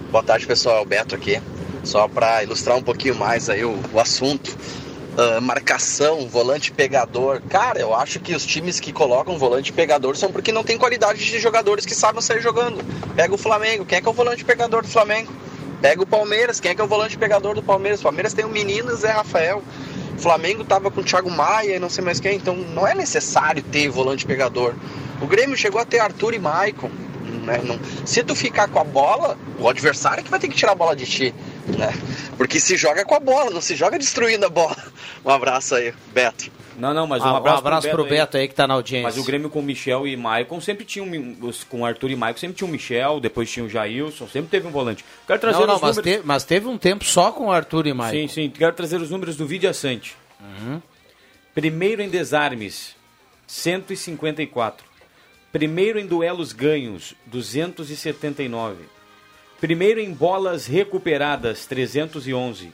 Boa 0.09 0.23
tarde, 0.23 0.47
pessoal. 0.47 0.81
O 0.81 0.85
Beto 0.85 1.15
aqui. 1.15 1.41
Só 1.83 2.07
para 2.07 2.43
ilustrar 2.43 2.77
um 2.77 2.81
pouquinho 2.81 3.15
mais 3.15 3.49
aí 3.49 3.65
o, 3.65 3.77
o 3.93 3.99
assunto. 3.99 4.57
Ah, 5.17 5.41
marcação, 5.41 6.27
volante 6.27 6.71
pegador. 6.71 7.41
Cara, 7.49 7.79
eu 7.79 7.93
acho 7.93 8.19
que 8.19 8.33
os 8.33 8.45
times 8.45 8.79
que 8.79 8.93
colocam 8.93 9.37
volante 9.37 9.71
pegador 9.73 10.15
são 10.15 10.31
porque 10.31 10.51
não 10.51 10.63
tem 10.63 10.77
qualidade 10.77 11.23
de 11.23 11.39
jogadores 11.39 11.85
que 11.85 11.93
sabem 11.93 12.21
sair 12.21 12.41
jogando. 12.41 12.83
Pega 13.15 13.33
o 13.33 13.37
Flamengo. 13.37 13.85
Quem 13.85 13.97
é 13.97 14.01
que 14.01 14.07
é 14.07 14.11
o 14.11 14.13
volante 14.13 14.45
pegador 14.45 14.81
do 14.83 14.87
Flamengo? 14.87 15.31
Pega 15.81 16.01
o 16.01 16.05
Palmeiras. 16.05 16.59
Quem 16.59 16.71
é 16.71 16.75
que 16.75 16.81
é 16.81 16.83
o 16.83 16.87
volante 16.87 17.17
pegador 17.17 17.55
do 17.55 17.63
Palmeiras? 17.63 17.99
O 17.99 18.03
Palmeiras 18.03 18.33
tem 18.33 18.45
o 18.45 18.49
menino 18.49 18.95
Zé 18.95 19.11
Rafael. 19.11 19.61
O 20.17 20.21
Flamengo 20.21 20.63
tava 20.63 20.89
com 20.89 21.01
o 21.01 21.03
Thiago 21.03 21.29
Maia 21.29 21.75
e 21.75 21.79
não 21.79 21.89
sei 21.89 22.03
mais 22.03 22.19
quem. 22.19 22.37
Então 22.37 22.55
não 22.55 22.87
é 22.87 22.95
necessário 22.95 23.61
ter 23.61 23.89
volante 23.89 24.25
pegador. 24.25 24.73
O 25.21 25.27
Grêmio 25.27 25.57
chegou 25.57 25.81
a 25.81 25.85
ter 25.85 25.99
Arthur 25.99 26.33
e 26.33 26.39
Maicon. 26.39 26.89
Né? 27.21 27.61
Não- 27.63 27.79
se 28.05 28.23
tu 28.23 28.35
ficar 28.35 28.67
com 28.67 28.79
a 28.79 28.83
bola, 28.83 29.37
o 29.59 29.67
adversário 29.69 30.19
é 30.21 30.23
que 30.23 30.29
vai 30.31 30.39
ter 30.39 30.47
que 30.47 30.55
tirar 30.55 30.71
a 30.73 30.75
bola 30.75 30.95
de 30.95 31.05
ti. 31.05 31.33
Né? 31.77 31.93
Porque 32.37 32.59
se 32.59 32.75
joga 32.75 33.05
com 33.05 33.15
a 33.15 33.19
bola, 33.19 33.49
não 33.51 33.61
se 33.61 33.75
joga 33.75 33.97
destruindo 33.99 34.45
a 34.45 34.49
bola. 34.49 34.75
Um 35.23 35.29
abraço 35.29 35.75
aí, 35.75 35.93
Beto. 36.11 36.49
Não, 36.75 36.95
não, 36.95 37.05
mas 37.05 37.21
um 37.21 37.27
Ah, 37.27 37.33
um 37.33 37.35
abraço, 37.37 37.57
abraço 37.59 37.89
pro 37.91 38.03
Beto 38.05 38.37
aí 38.37 38.47
que 38.47 38.55
tá 38.55 38.65
na 38.65 38.73
audiência. 38.73 39.03
Mas 39.03 39.17
o 39.19 39.23
Grêmio 39.23 39.51
com 39.51 39.59
o 39.59 39.61
Michel 39.61 40.07
e 40.07 40.17
Maicon 40.17 40.59
sempre 40.59 40.83
tinha 40.83 41.05
um, 41.05 41.35
com 41.69 41.81
o 41.81 41.85
Arthur 41.85 42.09
e 42.09 42.15
Maicon 42.15 42.39
sempre 42.39 42.55
tinha 42.57 42.67
um 42.67 42.71
Michel, 42.71 43.19
depois 43.19 43.51
tinha 43.51 43.63
o 43.63 43.69
Jailson, 43.69 44.27
sempre 44.27 44.49
teve 44.49 44.67
um 44.67 44.71
volante. 44.71 45.05
Quero 45.27 45.39
trazer 45.39 45.59
Não, 45.59 45.67
não, 45.67 45.75
os 45.75 45.81
mas, 45.81 45.97
números. 45.97 46.21
te- 46.21 46.25
mas 46.27 46.43
teve 46.43 46.67
um 46.67 46.75
tempo 46.75 47.05
só 47.05 47.31
com 47.31 47.45
o 47.47 47.51
Arthur 47.51 47.85
e 47.85 47.93
Maicon. 47.93 48.21
Sim, 48.21 48.27
sim, 48.27 48.49
quero 48.49 48.73
trazer 48.73 48.99
os 48.99 49.11
números 49.11 49.35
do 49.37 49.45
Vidia 49.45 49.73
Sante. 49.75 50.15
Uhum. 50.39 50.81
Primeiro 51.53 52.01
em 52.01 52.09
desarmes, 52.09 52.95
154. 53.45 54.83
Primeiro 55.51 55.99
em 55.99 56.05
duelos 56.05 56.53
ganhos, 56.53 57.13
279. 57.25 58.85
Primeiro 59.59 59.99
em 59.99 60.13
bolas 60.13 60.65
recuperadas, 60.65 61.65
311. 61.65 62.71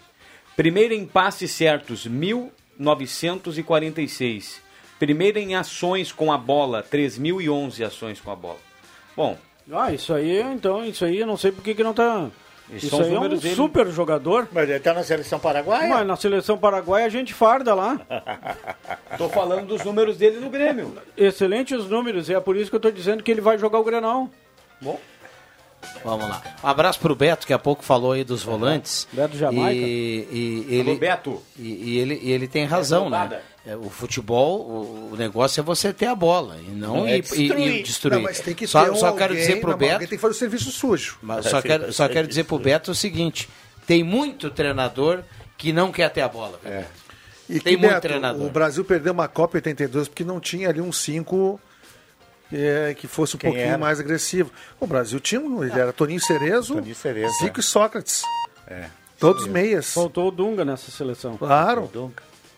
Primeiro 0.55 0.93
em 0.93 1.03
passes 1.05 1.49
certos, 1.51 2.05
1946. 2.05 4.61
Primeiro 4.99 5.39
em 5.39 5.55
ações 5.55 6.11
com 6.11 6.31
a 6.31 6.37
bola, 6.37 6.83
3011 6.83 7.83
ações 7.83 8.21
com 8.21 8.29
a 8.31 8.35
bola. 8.35 8.59
Bom, 9.15 9.37
Ah, 9.71 9.91
isso 9.91 10.13
aí, 10.13 10.39
então, 10.41 10.85
isso 10.85 11.03
aí 11.03 11.17
eu 11.19 11.27
não 11.27 11.35
sei 11.35 11.51
por 11.51 11.61
que 11.61 11.75
que 11.75 11.83
não 11.83 11.93
tá... 11.93 12.29
Isso 12.69 12.89
são 12.89 12.99
os 12.99 13.05
aí 13.05 13.11
é 13.11 13.17
um 13.17 13.21
números 13.21 13.41
dele. 13.41 13.55
super 13.55 13.87
jogador. 13.87 14.47
Mas 14.51 14.69
ele 14.69 14.79
tá 14.79 14.93
na 14.93 15.03
seleção 15.03 15.39
paraguaia? 15.39 15.89
Mas 15.89 16.05
na 16.05 16.15
seleção 16.15 16.57
paraguaia 16.57 17.05
a 17.05 17.09
gente 17.09 17.33
farda 17.33 17.73
lá. 17.73 17.99
tô 19.17 19.29
falando 19.29 19.67
dos 19.67 19.83
números 19.83 20.17
dele 20.17 20.39
no 20.39 20.49
Grêmio. 20.49 20.93
Excelentes 21.15 21.85
números, 21.85 22.29
e 22.29 22.33
é 22.33 22.39
por 22.39 22.55
isso 22.57 22.69
que 22.69 22.75
eu 22.75 22.79
tô 22.81 22.91
dizendo 22.91 23.23
que 23.23 23.31
ele 23.31 23.41
vai 23.41 23.57
jogar 23.57 23.79
o 23.79 23.83
Grenal. 23.83 24.29
Bom. 24.81 24.99
Vamos 26.03 26.27
lá. 26.27 26.41
Um 26.63 26.67
abraço 26.67 26.99
pro 26.99 27.15
Beto, 27.15 27.45
que 27.45 27.53
há 27.53 27.59
pouco 27.59 27.83
falou 27.83 28.11
aí 28.13 28.23
dos 28.23 28.43
volantes. 28.43 29.07
Beto 29.11 29.37
Jamaica. 29.37 29.73
E, 29.73 30.65
e 30.69 30.75
ele, 30.75 30.89
Alô, 30.91 30.99
Beto. 30.99 31.43
E, 31.57 31.67
e 31.67 31.97
ele, 31.99 32.19
e 32.21 32.31
ele 32.31 32.47
tem 32.47 32.65
razão, 32.65 33.09
né? 33.09 33.41
É, 33.65 33.75
O 33.75 33.89
futebol, 33.89 34.61
o, 34.61 35.09
o 35.13 35.15
negócio 35.17 35.59
é 35.59 35.63
você 35.63 35.91
ter 35.91 36.05
a 36.05 36.15
bola 36.15 36.57
e 36.65 36.71
não, 36.71 36.97
Não 36.97 37.07
é 37.07 37.17
ir, 37.17 37.21
destruir. 37.21 37.57
e, 37.59 37.79
e 37.79 37.83
destruir. 37.83 38.15
Não, 38.15 38.21
mas 38.23 38.39
tem 38.39 38.53
que 38.55 38.65
só 38.65 38.85
ter 38.85 38.91
um 38.91 38.95
só 38.95 39.11
quero 39.11 39.33
alguém, 39.33 39.45
dizer 39.47 39.59
pro 39.59 39.71
não, 39.71 39.77
Beto. 39.77 39.99
Tem 39.99 40.07
que 40.07 40.17
fazer 40.17 40.33
o 40.33 40.37
serviço 40.37 40.71
sujo. 40.71 41.17
Mas 41.21 41.45
só 41.45 41.61
quero, 41.61 41.91
só 41.91 42.07
quero 42.07 42.27
dizer 42.27 42.45
pro 42.45 42.59
Beto 42.59 42.91
o 42.91 42.95
seguinte: 42.95 43.49
tem 43.85 44.03
muito 44.03 44.49
treinador 44.49 45.23
que 45.57 45.73
não 45.73 45.91
quer 45.91 46.09
ter 46.09 46.21
a 46.21 46.29
bola. 46.29 46.59
viu? 46.63 46.83
E 47.49 47.59
Tem 47.59 47.75
que, 47.75 47.77
muito 47.81 47.89
Beto, 47.93 48.01
treinador. 48.07 48.45
O 48.45 48.49
Brasil 48.49 48.83
perdeu 48.85 49.13
uma 49.13 49.27
Copa 49.27 49.57
82 49.57 50.07
porque 50.09 50.23
não 50.23 50.39
tinha 50.39 50.69
ali 50.69 50.81
um 50.81 50.91
5 50.91 51.59
que 52.97 53.07
fosse 53.07 53.35
um 53.35 53.39
Quem 53.39 53.51
pouquinho 53.51 53.69
era? 53.69 53.77
mais 53.77 53.99
agressivo. 53.99 54.51
O 54.79 54.87
Brasil 54.87 55.19
tinha 55.19 55.41
um, 55.41 55.63
ele 55.63 55.79
era 55.79 55.91
Toninho 55.91 56.21
Cerezo, 56.21 56.75
Toninho 56.75 56.95
Cerezo, 56.95 57.33
Zico 57.39 57.57
é. 57.57 57.59
e 57.59 57.63
Sócrates. 57.63 58.21
É. 58.67 58.89
Todos 59.19 59.47
meias. 59.47 59.93
Faltou 59.93 60.27
o 60.27 60.31
Dunga 60.31 60.63
nessa 60.63 60.91
seleção. 60.91 61.37
Claro. 61.37 61.89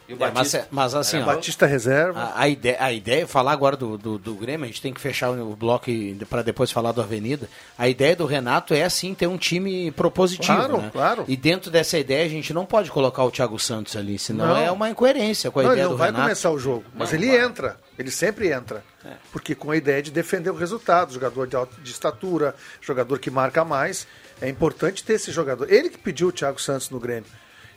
E 0.09 0.13
o 0.13 0.15
É, 0.15 0.19
mas, 0.19 0.33
Batista? 0.33 0.67
mas 0.71 0.95
assim, 0.95 1.17
Era 1.17 1.25
ó, 1.27 1.35
Batista 1.35 1.65
reserva. 1.67 2.19
a, 2.19 2.41
a 2.41 2.49
ideia, 2.49 2.77
a 2.79 2.91
ideia, 2.91 3.27
falar 3.27 3.51
agora 3.51 3.77
do, 3.77 3.95
do, 3.97 4.17
do 4.17 4.33
Grêmio, 4.33 4.63
a 4.63 4.67
gente 4.67 4.81
tem 4.81 4.91
que 4.91 4.99
fechar 4.99 5.29
o 5.29 5.55
bloco 5.55 5.85
para 6.27 6.41
depois 6.41 6.71
falar 6.71 6.91
do 6.91 7.01
Avenida. 7.01 7.47
A 7.77 7.87
ideia 7.87 8.15
do 8.15 8.25
Renato 8.25 8.73
é 8.73 8.89
sim 8.89 9.13
ter 9.13 9.27
um 9.27 9.37
time 9.37 9.91
propositivo. 9.91 10.57
Claro, 10.57 10.77
né? 10.81 10.89
claro. 10.91 11.25
E 11.27 11.37
dentro 11.37 11.69
dessa 11.69 11.97
ideia 11.99 12.25
a 12.25 12.29
gente 12.29 12.51
não 12.53 12.65
pode 12.65 12.89
colocar 12.89 13.23
o 13.23 13.29
Thiago 13.31 13.59
Santos 13.59 13.95
ali, 13.95 14.17
senão 14.17 14.47
Não. 14.47 14.57
é 14.57 14.71
uma 14.71 14.89
incoerência 14.89 15.51
com 15.51 15.59
a 15.59 15.63
Não, 15.63 15.69
ele 15.69 15.75
ideia 15.75 15.85
não 15.87 15.93
do 15.93 15.97
vai 15.99 16.07
Renato. 16.07 16.23
começar 16.23 16.49
o 16.49 16.57
jogo, 16.57 16.83
mas 16.95 17.11
Não, 17.11 17.19
ele 17.19 17.27
vai. 17.27 17.45
entra. 17.45 17.77
Ele 17.97 18.09
sempre 18.11 18.51
entra. 18.51 18.83
Porque 19.31 19.53
com 19.53 19.69
a 19.71 19.77
ideia 19.77 20.01
de 20.01 20.09
defender 20.09 20.49
o 20.49 20.55
resultado, 20.55 21.13
jogador 21.13 21.45
de, 21.47 21.55
alta, 21.55 21.79
de 21.81 21.91
estatura, 21.91 22.55
jogador 22.81 23.19
que 23.19 23.29
marca 23.29 23.63
mais. 23.63 24.07
É 24.41 24.49
importante 24.49 25.03
ter 25.03 25.13
esse 25.13 25.31
jogador. 25.31 25.71
Ele 25.71 25.89
que 25.89 25.97
pediu 25.97 26.29
o 26.29 26.31
Thiago 26.31 26.59
Santos 26.61 26.89
no 26.89 26.99
Grêmio. 26.99 27.29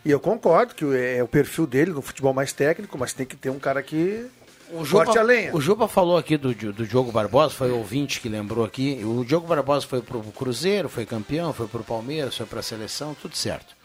E 0.04 0.10
eu 0.10 0.18
concordo 0.18 0.74
que 0.74 0.84
é 0.96 1.22
o 1.22 1.28
perfil 1.28 1.66
dele 1.66 1.92
no 1.92 2.02
futebol 2.02 2.32
mais 2.34 2.52
técnico, 2.52 2.98
mas 2.98 3.12
tem 3.12 3.24
que 3.24 3.36
ter 3.36 3.50
um 3.50 3.58
cara 3.58 3.82
que 3.82 4.26
O 4.70 4.84
Juba, 4.84 5.04
corte 5.04 5.18
a 5.18 5.22
lenha. 5.22 5.54
o 5.54 5.60
Juba 5.60 5.86
falou 5.86 6.16
aqui 6.16 6.36
do, 6.36 6.52
do 6.54 6.86
Diogo 6.86 7.12
Barbosa, 7.12 7.54
foi 7.54 7.70
o 7.70 7.76
ouvinte 7.78 8.20
que 8.20 8.28
lembrou 8.28 8.64
aqui. 8.64 9.00
O 9.04 9.24
Diogo 9.24 9.46
Barbosa 9.46 9.86
foi 9.86 10.02
pro 10.02 10.20
Cruzeiro, 10.20 10.88
foi 10.88 11.06
campeão, 11.06 11.52
foi 11.52 11.68
pro 11.68 11.84
Palmeiras, 11.84 12.36
foi 12.36 12.46
pra 12.46 12.62
seleção, 12.62 13.14
tudo 13.14 13.36
certo. 13.36 13.76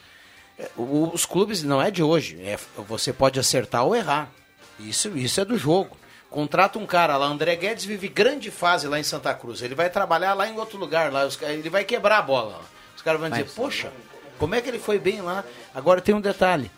É, 0.57 0.69
Os 0.75 1.25
clubes 1.25 1.61
não 1.61 1.79
é 1.81 1.91
de 1.91 2.01
hoje, 2.01 2.41
é, 2.41 2.57
você 2.87 3.13
pode 3.13 3.39
acertar 3.39 3.85
ou 3.85 3.95
errar. 3.95 4.31
Isso, 4.79 5.15
isso 5.17 5.39
é 5.39 5.45
do 5.45 5.57
jogo. 5.57 5.95
Contrata 6.29 6.77
um 6.79 6.85
cara 6.85 7.15
lá, 7.15 7.25
André 7.27 7.55
Guedes 7.55 7.85
vive 7.85 8.07
grande 8.07 8.51
fase 8.51 8.87
lá 8.87 8.99
em 8.99 9.03
Santa 9.03 9.33
Cruz. 9.33 9.61
Ele 9.61 9.75
vai 9.75 9.89
trabalhar 9.89 10.33
lá 10.33 10.47
em 10.47 10.57
outro 10.57 10.77
lugar, 10.77 11.11
lá, 11.11 11.25
os 11.25 11.39
ele 11.41 11.69
vai 11.69 11.83
quebrar 11.83 12.17
a 12.17 12.21
bola. 12.21 12.59
Os 12.95 13.01
caras 13.01 13.21
vão 13.21 13.29
dizer, 13.29 13.45
poxa, 13.55 13.91
como 14.37 14.55
é 14.55 14.61
que 14.61 14.69
ele 14.69 14.79
foi 14.79 14.99
bem 14.99 15.21
lá? 15.21 15.43
Agora 15.73 16.01
tem 16.01 16.15
um 16.15 16.21
detalhe. 16.21 16.71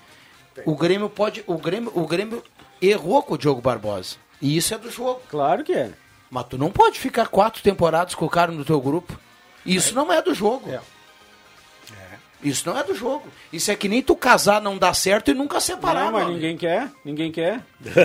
O 0.65 0.75
Grêmio 0.75 1.09
pode. 1.09 1.43
O 1.47 1.57
Grêmio, 1.57 1.91
o 1.95 2.05
Grêmio 2.05 2.43
errou 2.81 3.21
com 3.23 3.35
o 3.35 3.37
Diogo 3.37 3.61
Barbosa. 3.61 4.17
E 4.41 4.55
isso 4.55 4.73
é 4.73 4.77
do 4.77 4.89
jogo. 4.89 5.21
Claro 5.29 5.63
que 5.63 5.73
é. 5.73 5.91
Mas 6.29 6.45
tu 6.45 6.57
não 6.57 6.71
pode 6.71 6.99
ficar 6.99 7.27
quatro 7.27 7.61
temporadas 7.61 8.15
com 8.15 8.25
o 8.25 8.29
cara 8.29 8.51
no 8.51 8.63
teu 8.63 8.79
grupo. 8.79 9.19
Isso 9.65 9.93
não 9.95 10.11
é 10.11 10.21
do 10.21 10.33
jogo. 10.33 10.69
Isso 12.41 12.69
não 12.69 12.77
é 12.79 12.83
do 12.83 12.95
jogo. 12.95 13.23
Isso 13.51 13.69
é 13.69 13.75
que 13.75 13.89
nem 13.89 14.01
tu 14.01 14.15
casar 14.15 14.61
não 14.61 14.77
dá 14.77 14.93
certo 14.93 15.29
e 15.29 15.33
nunca 15.33 15.59
separar, 15.59 16.05
Não, 16.05 16.11
mas 16.13 16.23
mano. 16.23 16.35
ninguém 16.35 16.55
quer, 16.55 16.89
ninguém 17.03 17.31
quer. 17.31 17.59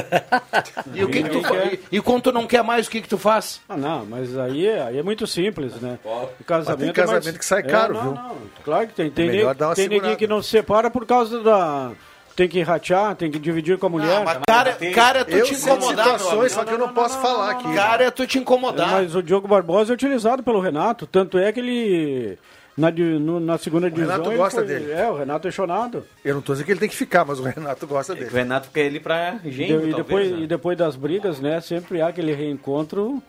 E 0.94 1.04
o 1.04 1.08
que, 1.08 1.22
que 1.22 1.28
tu 1.30 1.40
quer. 1.42 1.78
e, 1.90 2.00
quando 2.00 2.22
tu 2.22 2.32
não 2.32 2.46
quer 2.46 2.62
mais, 2.62 2.86
o 2.86 2.90
que, 2.90 3.00
que 3.00 3.08
tu 3.08 3.18
faz? 3.18 3.60
Ah, 3.68 3.76
não, 3.76 4.04
mas 4.06 4.36
aí, 4.38 4.66
é- 4.66 4.82
aí 4.82 4.98
é 4.98 5.02
muito 5.02 5.26
simples, 5.26 5.74
né? 5.80 5.98
O 6.04 6.44
casamento, 6.44 6.78
Mas 6.78 6.78
tem 6.78 6.88
é 6.88 6.92
casamento 6.92 7.38
que 7.38 7.44
sai 7.44 7.60
É, 7.60 7.62
caro, 7.62 7.94
não, 7.94 8.02
viu? 8.02 8.12
Não, 8.14 8.36
claro 8.64 8.86
que 8.88 8.94
tem. 8.94 9.10
Tem, 9.10 9.26
melhor 9.26 9.54
tem 9.74 9.88
ninguém 9.88 10.16
que 10.16 10.26
não 10.26 10.42
se 10.42 10.50
separa 10.50 10.90
por 10.90 11.06
causa 11.06 11.40
da... 11.42 11.92
Tem 12.36 12.48
que 12.48 12.60
ratear, 12.62 13.14
tem 13.14 13.30
que 13.30 13.38
dividir 13.38 13.78
com 13.78 13.86
a 13.86 13.88
mulher. 13.88 14.24
mas 14.24 14.38
cara, 14.44 14.76
cara 14.92 15.20
é 15.20 15.24
tu 15.24 15.36
Eu 15.36 15.44
te 15.44 15.54
incomodar, 15.54 16.18
situações, 16.18 16.52
só 16.52 16.64
que 16.64 16.72
eu 16.72 16.78
não, 16.78 16.88
posso 16.92 17.20
falar 17.20 17.50
aqui. 17.52 17.72
Cara, 17.74 18.04
é 18.04 18.10
tu 18.10 18.26
te 18.26 18.38
incomodar. 18.38 18.90
Mas 18.90 19.14
o 19.14 19.22
Diogo 19.22 19.46
Barbosa 19.46 19.92
é 19.92 19.94
utilizado 19.94 20.42
pelo 20.42 20.58
Renato, 20.60 21.06
tanto 21.06 21.38
é 21.38 21.52
que 21.52 21.60
ele... 21.60 22.38
Na, 22.76 22.90
no- 22.90 23.38
na 23.38 23.56
segunda 23.56 23.88
divisão. 23.88 24.12
Renato 24.12 24.30
ele 24.30 24.36
gosta 24.38 24.58
foi- 24.60 24.66
dele. 24.66 24.90
É, 24.92 25.08
o 25.08 25.16
Renato 25.16 25.46
é 25.46 25.50
chonado. 25.50 26.04
Eu 26.24 26.34
não 26.34 26.42
tô 26.42 26.52
dizendo 26.52 26.66
que 26.66 26.72
ele 26.72 26.80
tem 26.80 26.88
que 26.88 26.96
ficar, 26.96 27.24
mas 27.24 27.38
o 27.38 27.44
Renato 27.44 27.86
gosta 27.86 28.12
O 28.12 28.16
dele. 28.16 28.30
Renato 28.30 28.68
quer 28.72 28.86
ele 28.86 28.98
pra 28.98 29.38
E, 29.44 29.50
Genro, 29.52 29.82
de- 29.82 29.90
e 29.90 29.94
depois, 29.94 30.30
né? 30.32 30.38
e 30.40 30.46
depois 30.46 30.76
das 30.76 30.96
brigas, 30.96 31.38
né? 31.40 31.60
Sempre 31.60 32.00
há 32.00 32.08
aquele 32.08 32.34
reencontro. 32.34 33.22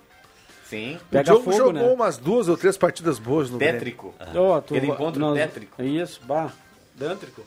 Sim. 0.68 0.96
O 0.96 1.06
Pega 1.12 1.24
Diogo 1.26 1.44
fogo, 1.44 1.58
jogou 1.58 1.74
né? 1.74 1.84
umas 1.94 2.18
duas 2.18 2.48
ou 2.48 2.58
três 2.58 2.76
partidas 2.76 3.20
boas 3.20 3.52
no 3.52 3.60
Grêmio. 3.60 3.76
Tétrico. 3.76 4.16
Ó, 4.36 4.60
tu 4.62 4.74
Aquele 4.74 4.88
va- 4.88 4.94
encontro 4.96 5.22
nós- 5.22 5.38
tétrico. 5.38 5.84
Isso, 5.84 6.22
bah. 6.26 6.52
Dântrico. 6.96 7.44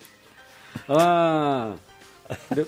Ah, 0.88 1.72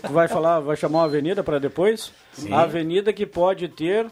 tu 0.02 0.12
vai 0.12 0.26
falar, 0.26 0.58
vai 0.60 0.76
chamar 0.76 0.98
uma 1.00 1.04
avenida 1.04 1.44
para 1.44 1.60
depois? 1.60 2.12
A 2.50 2.62
avenida 2.62 3.12
que 3.12 3.24
pode 3.26 3.68
ter 3.68 4.06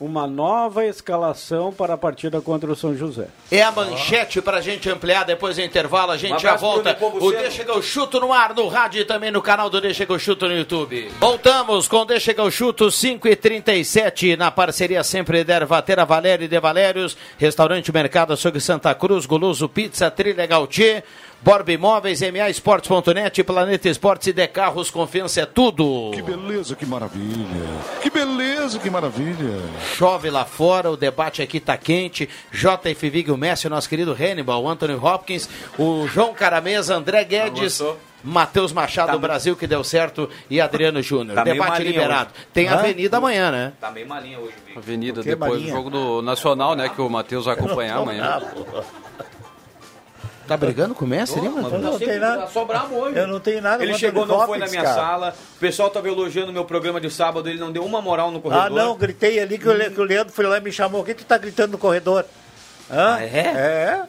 uma 0.00 0.26
nova 0.26 0.84
escalação 0.86 1.72
para 1.72 1.94
a 1.94 1.98
partida 1.98 2.40
contra 2.40 2.70
o 2.70 2.76
São 2.76 2.96
José. 2.96 3.26
É 3.50 3.62
a 3.62 3.72
manchete 3.72 4.40
para 4.40 4.58
a 4.58 4.60
gente 4.60 4.88
ampliar 4.88 5.24
depois 5.24 5.56
do 5.56 5.62
intervalo. 5.62 6.12
A 6.12 6.16
gente 6.16 6.34
Um 6.34 6.38
já 6.38 6.56
volta. 6.56 6.96
O 7.20 7.32
Deixa 7.32 7.64
que 7.64 7.70
eu 7.70 7.82
chuto 7.82 8.20
no 8.20 8.32
ar, 8.32 8.54
no 8.54 8.68
rádio 8.68 9.00
e 9.00 9.04
também 9.04 9.30
no 9.30 9.42
canal 9.42 9.68
do 9.68 9.80
Deixa 9.80 10.06
que 10.06 10.12
eu 10.12 10.18
chuto 10.18 10.46
no 10.46 10.56
YouTube. 10.56 11.10
Voltamos 11.18 11.88
com 11.88 12.06
Deixa 12.06 12.32
que 12.32 12.40
eu 12.40 12.50
chuto 12.50 12.90
5 12.90 13.26
e 13.26 13.34
37 13.34 14.36
na 14.36 14.50
parceria 14.50 15.02
sempre 15.02 15.42
da 15.42 15.56
Ervatera 15.56 16.04
Valério 16.04 16.44
e 16.44 16.48
de 16.48 16.60
Valérios, 16.60 17.16
Restaurante 17.36 17.92
Mercado 17.92 18.32
Açougue 18.32 18.60
Santa 18.60 18.94
Cruz, 18.94 19.26
Goloso 19.26 19.68
Pizza, 19.68 20.10
Trilha 20.10 20.46
Gautier, 20.46 21.02
Borba 21.40 21.70
Imóveis, 21.72 22.20
MA 22.20 22.50
Esportes.net, 22.50 23.44
Planeta 23.44 23.88
Esportes 23.88 24.26
e 24.26 24.32
De 24.32 24.46
Carros, 24.48 24.90
confiança 24.90 25.40
é 25.40 25.46
tudo. 25.46 26.10
Que 26.12 26.20
beleza, 26.20 26.74
que 26.74 26.84
maravilha. 26.84 27.64
Que 28.02 28.10
beleza, 28.10 28.78
que 28.80 28.90
maravilha. 28.90 29.60
Chove 29.96 30.30
lá 30.30 30.44
fora, 30.44 30.90
o 30.90 30.96
debate 30.96 31.40
aqui 31.40 31.60
tá 31.60 31.76
quente. 31.76 32.28
JF 32.52 33.08
Vig, 33.08 33.30
o 33.30 33.36
Messi, 33.36 33.68
o 33.68 33.70
nosso 33.70 33.88
querido 33.88 34.12
Hannibal, 34.12 34.62
o 34.62 34.68
Anthony 34.68 34.94
Hopkins, 34.94 35.48
o 35.78 36.08
João 36.08 36.34
Caramesa, 36.34 36.96
André 36.96 37.22
Guedes, 37.22 37.80
Matheus 38.22 38.72
Machado 38.72 39.12
do 39.12 39.20
Brasil, 39.20 39.54
que 39.54 39.66
deu 39.66 39.84
certo, 39.84 40.28
e 40.50 40.60
Adriano 40.60 41.00
Júnior. 41.00 41.36
Tá 41.36 41.44
debate 41.44 41.84
liberado. 41.84 42.30
hoje. 42.36 42.46
Tem 42.52 42.66
Hã? 42.66 42.74
Avenida 42.74 43.16
amanhã, 43.16 43.52
né? 43.52 43.72
Tá 43.80 43.92
meio 43.92 44.08
malinha 44.08 44.40
hoje, 44.40 44.54
Vic. 44.66 44.76
Avenida, 44.76 45.22
depois 45.22 45.62
do 45.62 45.68
jogo 45.68 45.88
do 45.88 46.20
Nacional, 46.20 46.74
né? 46.74 46.88
Que 46.88 47.00
o 47.00 47.08
Matheus 47.08 47.44
vai 47.44 47.54
acompanhar 47.54 47.98
amanhã. 47.98 48.42
Tá 50.48 50.56
brigando 50.56 50.94
com 50.94 51.04
o 51.04 51.08
Messi, 51.08 51.38
ali, 51.38 51.48
mano? 51.48 51.68
Eu 51.72 51.78
não 51.78 51.98
tenho 51.98 52.20
nada. 52.20 52.46
Só 52.48 52.64
bravo 52.64 52.94
hoje. 52.96 53.18
Eu 53.18 53.26
não 53.26 53.38
tenho 53.38 53.60
nada 53.62 53.82
Ele 53.82 53.94
chegou, 53.94 54.24
o 54.24 54.26
não 54.26 54.46
foi 54.46 54.58
na 54.58 54.66
minha 54.66 54.82
cara. 54.82 54.94
sala. 54.94 55.34
O 55.56 55.60
pessoal 55.60 55.90
tava 55.90 56.08
elogiando 56.08 56.52
meu 56.52 56.64
programa 56.64 57.00
de 57.00 57.10
sábado, 57.10 57.48
ele 57.48 57.58
não 57.60 57.70
deu 57.70 57.84
uma 57.84 58.00
moral 58.02 58.30
no 58.30 58.40
corredor. 58.40 58.66
Ah, 58.66 58.70
não, 58.70 58.96
gritei 58.96 59.38
ali 59.38 59.58
que 59.58 59.68
o, 59.68 59.72
Le- 59.72 59.90
que 59.90 60.00
o 60.00 60.04
Leandro 60.04 60.32
foi 60.32 60.46
lá 60.46 60.56
e 60.58 60.60
me 60.60 60.72
chamou. 60.72 61.02
O 61.02 61.04
que 61.04 61.14
tu 61.14 61.24
tá 61.24 61.36
gritando 61.38 61.72
no 61.72 61.78
corredor? 61.78 62.24
Hã? 62.90 63.16
Ah, 63.16 63.22
é? 63.22 63.38
É. 63.38 64.02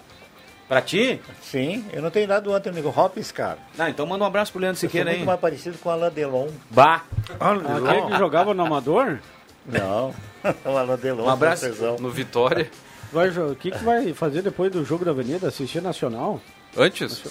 Pra 0.68 0.82
ti? 0.82 1.20
Sim, 1.42 1.84
eu 1.92 2.02
não 2.02 2.12
tenho 2.12 2.28
nada 2.28 2.42
do 2.42 2.54
Anthony 2.54 2.82
Hopkins, 2.86 3.32
cara. 3.32 3.58
Ah, 3.78 3.90
então 3.90 4.06
manda 4.06 4.24
um 4.24 4.28
abraço 4.28 4.52
pro 4.52 4.62
Leandro 4.62 4.80
Siqueira 4.80 5.10
muito 5.10 5.22
aí. 5.22 5.26
mais 5.26 5.40
parecido 5.40 5.78
com 5.80 5.90
o 5.90 5.92
Alain 5.92 6.12
Delon. 6.12 6.48
Bah. 6.70 7.02
Aquele 7.40 8.04
que 8.12 8.18
jogava 8.18 8.54
no 8.54 8.64
Amador? 8.66 9.18
Não, 9.66 10.14
o 10.66 10.78
Alain 10.78 10.96
Delon. 10.98 11.26
Um 11.26 11.30
abraço. 11.30 11.68
No 12.00 12.10
Vitória. 12.12 12.70
Vai, 13.12 13.30
o 13.30 13.56
que, 13.56 13.72
que 13.72 13.84
vai 13.84 14.14
fazer 14.14 14.42
depois 14.42 14.72
do 14.72 14.86
jogo 14.86 15.04
da 15.04 15.12
Avenida? 15.12 15.48
Assistir 15.48 15.82
Nacional? 15.82 16.40
Antes? 16.78 17.24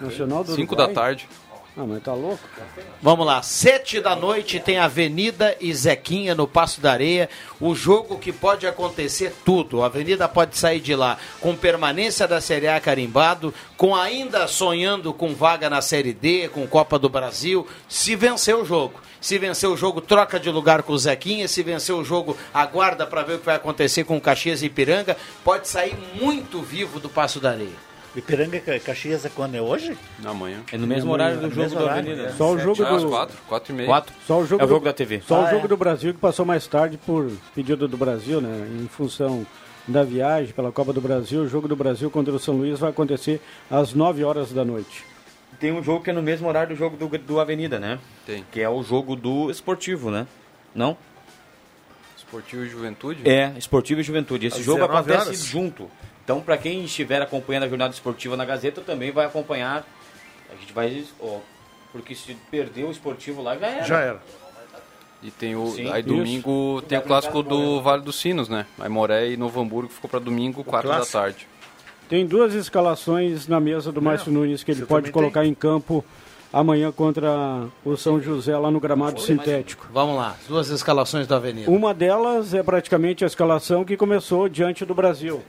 Nacional 0.00 0.42
do 0.42 0.54
Cinco 0.54 0.74
Uruguai? 0.74 0.94
da 0.94 1.00
tarde. 1.00 1.28
Ah, 1.78 1.84
mas 1.86 2.02
tá 2.02 2.14
louco, 2.14 2.42
cara. 2.56 2.68
Vamos 3.02 3.26
lá, 3.26 3.42
sete 3.42 4.00
da 4.00 4.16
noite 4.16 4.58
tem 4.58 4.78
Avenida 4.78 5.54
e 5.60 5.74
Zequinha 5.74 6.34
no 6.34 6.48
Passo 6.48 6.80
da 6.80 6.92
Areia. 6.92 7.28
O 7.60 7.74
jogo 7.74 8.18
que 8.18 8.32
pode 8.32 8.66
acontecer 8.66 9.34
tudo. 9.44 9.82
A 9.82 9.86
Avenida 9.86 10.26
pode 10.26 10.56
sair 10.56 10.80
de 10.80 10.94
lá 10.96 11.18
com 11.38 11.54
permanência 11.54 12.26
da 12.26 12.40
Série 12.40 12.66
A 12.66 12.80
carimbado, 12.80 13.52
com 13.76 13.94
ainda 13.94 14.48
sonhando 14.48 15.12
com 15.12 15.34
vaga 15.34 15.68
na 15.68 15.82
Série 15.82 16.14
D, 16.14 16.48
com 16.48 16.66
Copa 16.66 16.98
do 16.98 17.10
Brasil, 17.10 17.66
se 17.86 18.16
vencer 18.16 18.56
o 18.56 18.64
jogo. 18.64 19.02
Se 19.20 19.38
vencer 19.38 19.68
o 19.68 19.76
jogo, 19.76 20.00
troca 20.00 20.40
de 20.40 20.48
lugar 20.50 20.82
com 20.82 20.94
o 20.94 20.98
Zequinha. 20.98 21.46
Se 21.46 21.62
vencer 21.62 21.94
o 21.94 22.04
jogo, 22.04 22.36
aguarda 22.54 23.06
para 23.06 23.22
ver 23.22 23.34
o 23.34 23.38
que 23.38 23.46
vai 23.46 23.56
acontecer 23.56 24.04
com 24.04 24.16
o 24.16 24.20
Caxias 24.20 24.62
e 24.62 24.66
Ipiranga. 24.66 25.16
Pode 25.44 25.68
sair 25.68 25.96
muito 26.14 26.62
vivo 26.62 26.98
do 27.00 27.10
Passo 27.10 27.38
da 27.38 27.50
Areia. 27.50 27.95
Ipiranga 28.16 28.56
e 28.56 28.60
Ca- 28.60 28.80
Caxias 28.80 29.24
é 29.24 29.28
quando? 29.28 29.54
É 29.54 29.60
hoje? 29.60 29.96
Na 30.20 30.32
manhã. 30.32 30.62
É 30.72 30.78
no 30.78 30.86
mesmo 30.86 31.12
horário 31.12 31.38
do 31.38 31.50
jogo 31.50 31.74
da 31.74 31.92
Avenida. 31.92 32.32
Só 32.32 32.52
o 32.52 32.58
jogo 32.58 32.82
Ah, 32.82 32.96
às 32.96 33.02
do... 33.02 33.08
quatro, 33.10 33.36
quatro 33.46 33.72
e 33.72 33.76
meia. 33.76 33.86
Quatro. 33.88 34.14
Só 34.26 34.40
o 34.40 34.46
jogo, 34.46 34.62
É 34.62 34.64
o 34.64 34.66
do- 34.66 34.70
jogo 34.74 34.84
da 34.86 34.92
TV. 34.92 35.20
Só 35.26 35.42
o 35.42 35.44
Ah, 35.44 35.50
jogo 35.50 35.66
é. 35.66 35.68
do 35.68 35.76
Brasil 35.76 36.14
que 36.14 36.20
passou 36.20 36.46
mais 36.46 36.66
tarde 36.66 36.96
por 36.96 37.30
pedido 37.54 37.86
do 37.86 37.96
Brasil, 37.96 38.40
né? 38.40 38.66
Em 38.82 38.88
função 38.88 39.46
da 39.86 40.02
viagem 40.02 40.52
pela 40.54 40.72
Copa 40.72 40.92
do 40.92 41.00
Brasil. 41.00 41.42
O 41.42 41.48
jogo 41.48 41.68
do 41.68 41.76
Brasil 41.76 42.10
contra 42.10 42.32
o 42.34 42.38
São 42.38 42.56
Luís 42.56 42.78
vai 42.78 42.90
acontecer 42.90 43.40
às 43.70 43.92
9 43.92 44.24
horas 44.24 44.50
da 44.50 44.64
noite. 44.64 45.04
Tem 45.60 45.70
um 45.72 45.82
jogo 45.82 46.02
que 46.02 46.10
é 46.10 46.12
no 46.12 46.22
mesmo 46.22 46.48
horário 46.48 46.74
do 46.74 46.78
jogo 46.78 46.96
do, 46.96 47.18
do 47.18 47.38
Avenida, 47.40 47.78
né? 47.78 47.98
Tem. 48.26 48.44
Que 48.50 48.60
é 48.62 48.68
o 48.68 48.82
jogo 48.82 49.14
do 49.14 49.50
esportivo, 49.50 50.10
né? 50.10 50.26
Não? 50.74 50.96
Esportivo 52.16 52.64
e 52.64 52.68
Juventude? 52.68 53.28
É, 53.28 53.52
esportivo 53.56 54.00
e 54.00 54.02
juventude. 54.02 54.46
Esse 54.46 54.58
Às 54.60 54.64
jogo 54.64 54.78
19 54.80 54.98
acontece 55.12 55.28
horas. 55.28 55.44
junto. 55.44 55.90
Então, 56.26 56.40
para 56.40 56.58
quem 56.58 56.82
estiver 56.82 57.22
acompanhando 57.22 57.62
a 57.62 57.68
jornada 57.68 57.94
esportiva 57.94 58.36
na 58.36 58.44
Gazeta, 58.44 58.80
também 58.80 59.12
vai 59.12 59.26
acompanhar. 59.26 59.86
A 60.50 60.56
gente 60.56 60.72
vai. 60.72 61.04
ó, 61.20 61.38
porque 61.92 62.16
se 62.16 62.34
perder 62.50 62.82
o 62.82 62.90
esportivo 62.90 63.40
lá, 63.40 63.56
já 63.56 63.66
era. 63.68 63.84
Já 63.84 64.00
era. 64.00 64.22
E 65.22 65.30
tem 65.30 65.54
o. 65.54 65.68
Sim. 65.68 65.88
aí 65.88 66.02
domingo 66.02 66.82
tem 66.88 66.98
o 66.98 67.02
clássico 67.02 67.44
do 67.44 67.80
Vale 67.80 68.02
dos 68.02 68.16
Sinos, 68.16 68.48
né? 68.48 68.66
Aí 68.76 68.88
Moré 68.88 69.28
e 69.28 69.36
Novo 69.36 69.60
Hamburgo 69.60 69.88
ficou 69.88 70.10
pra 70.10 70.18
domingo, 70.18 70.64
quatro 70.64 70.88
da 70.88 70.96
clássico. 70.96 71.16
tarde. 71.16 71.46
Tem 72.08 72.26
duas 72.26 72.54
escalações 72.54 73.46
na 73.46 73.60
mesa 73.60 73.92
do 73.92 74.02
Márcio 74.02 74.32
Nunes 74.32 74.64
que 74.64 74.72
ele 74.72 74.80
você 74.80 74.86
pode 74.86 75.12
colocar 75.12 75.46
em 75.46 75.54
campo 75.54 76.04
amanhã 76.52 76.90
contra 76.90 77.68
o 77.84 77.96
São 77.96 78.20
José 78.20 78.56
lá 78.58 78.68
no 78.68 78.80
gramado 78.80 79.20
sintético. 79.20 79.86
Vamos 79.92 80.16
lá, 80.16 80.34
duas 80.48 80.70
escalações 80.70 81.28
da 81.28 81.36
Avenida. 81.36 81.70
Uma 81.70 81.94
delas 81.94 82.52
é 82.52 82.64
praticamente 82.64 83.22
a 83.22 83.28
escalação 83.28 83.84
que 83.84 83.96
começou 83.96 84.48
diante 84.48 84.84
do 84.84 84.94
Brasil. 84.94 85.40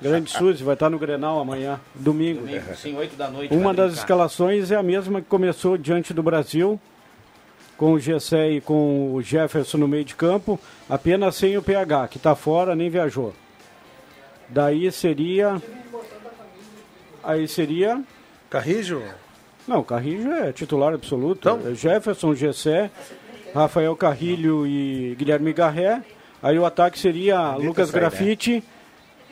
Grande 0.00 0.30
Suzy 0.30 0.62
vai 0.62 0.74
estar 0.74 0.90
no 0.90 0.98
Grenal 0.98 1.40
amanhã, 1.40 1.80
domingo. 1.94 2.40
Domingo, 2.40 2.76
sim, 2.76 2.96
8 2.96 3.16
da 3.16 3.30
noite. 3.30 3.54
Uma 3.54 3.74
das 3.74 3.86
brincar. 3.86 4.02
escalações 4.02 4.70
é 4.70 4.76
a 4.76 4.82
mesma 4.82 5.20
que 5.20 5.28
começou 5.28 5.76
diante 5.76 6.14
do 6.14 6.22
Brasil, 6.22 6.80
com 7.76 7.92
o 7.92 8.00
Gessé 8.00 8.50
e 8.50 8.60
com 8.60 9.14
o 9.14 9.22
Jefferson 9.22 9.78
no 9.78 9.88
meio 9.88 10.04
de 10.04 10.14
campo, 10.14 10.58
apenas 10.88 11.36
sem 11.36 11.56
o 11.56 11.62
PH, 11.62 12.08
que 12.08 12.16
está 12.16 12.34
fora, 12.34 12.74
nem 12.74 12.90
viajou. 12.90 13.34
Daí 14.48 14.90
seria. 14.90 15.60
Aí 17.22 17.46
seria. 17.46 18.02
Carrijo? 18.48 19.02
Não, 19.66 19.84
Carrilho 19.84 20.32
é 20.32 20.50
titular 20.52 20.94
absoluto. 20.94 21.40
Então? 21.40 21.70
É 21.70 21.74
Jefferson, 21.74 22.34
Gessé, 22.34 22.90
Rafael 23.54 23.94
Carrilho 23.94 24.66
e 24.66 25.14
Guilherme 25.16 25.52
Garré. 25.52 26.02
Aí 26.42 26.58
o 26.58 26.64
ataque 26.64 26.98
seria 26.98 27.52
Lucas? 27.56 27.90
Grafite. 27.90 28.62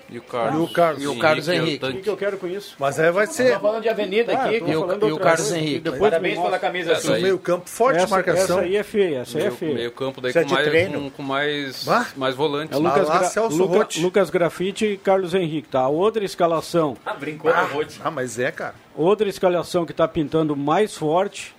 E 0.09 0.19
o 0.19 0.23
Carlos. 0.23 0.61
E 0.61 0.63
o 0.63 0.73
Carlos. 0.73 1.03
E 1.03 1.07
o 1.09 1.19
Carlos 1.19 1.49
Henrique, 1.49 1.67
Henrique. 1.69 1.85
O 1.85 1.93
que, 1.95 2.03
que 2.03 2.11
eu 2.11 2.17
quero 2.17 2.37
com 2.39 2.47
isso? 2.47 2.77
Mas 2.79 3.01
aí 3.01 3.11
vai 3.11 3.27
ser 3.27 3.55
Tô 3.55 3.59
falando 3.61 3.83
de 3.83 3.89
Avenida 3.89 4.37
Ah, 4.39 4.45
aqui. 4.45 4.55
E 4.59 4.77
o- 4.77 4.81
falando 4.83 5.09
e 5.09 5.13
o 5.13 5.19
Carlos 5.19 5.41
coisa, 5.41 5.59
Henrique. 5.59 5.75
que 5.75 5.81
depois 5.81 6.01
Parabéns 6.13 6.39
pela 6.39 6.59
camisa 6.61 6.93
Essa 6.93 7.11
azul. 7.11 7.23
meio 7.23 7.39
campo 7.41 7.69
forte 7.69 7.97
essa, 7.99 8.07
marcação. 8.15 8.59
Essa 8.59 8.61
aí 8.61 8.77
é 8.77 8.83
feia, 8.85 9.19
essa 9.23 9.37
aí 9.37 9.43
é 9.43 9.47
Meio, 9.49 9.57
feia. 9.59 9.75
meio 9.75 9.91
campo 9.91 10.21
daí 10.21 10.31
é 10.31 10.45
com 10.45 10.49
mais, 10.55 10.93
com, 10.95 11.11
com 11.11 11.23
mais, 11.25 11.85
Bah. 11.85 12.07
mais 12.17 12.35
volantes. 12.37 12.79
É 12.79 12.81
Lucas, 12.81 13.09
lá, 13.09 13.19
Gra- 13.19 13.27
Celso 13.29 13.57
Luca-. 13.57 13.89
Lucas 14.01 14.31
Grafite 14.31 14.87
e 14.87 14.97
Carlos 14.97 15.35
Henrique, 15.35 15.67
tá? 15.71 15.81
A 15.81 15.89
outra 15.89 16.25
escalação, 16.25 16.97
Ah, 17.05 17.13
brincou 17.15 17.53
no 17.53 17.67
Rote. 17.67 18.01
Ah, 18.05 18.11
mas 18.11 18.39
é, 18.39 18.53
cara. 18.53 18.77
outra 18.95 19.29
escalação 19.29 19.85
que 19.85 19.91
está 19.91 20.07
pintando 20.07 20.55
mais 20.55 20.95
forte 20.95 21.53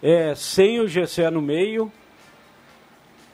é 0.00 0.36
sem 0.36 0.78
o 0.78 0.86
Gessé 0.86 1.28
no 1.30 1.42
meio 1.42 1.90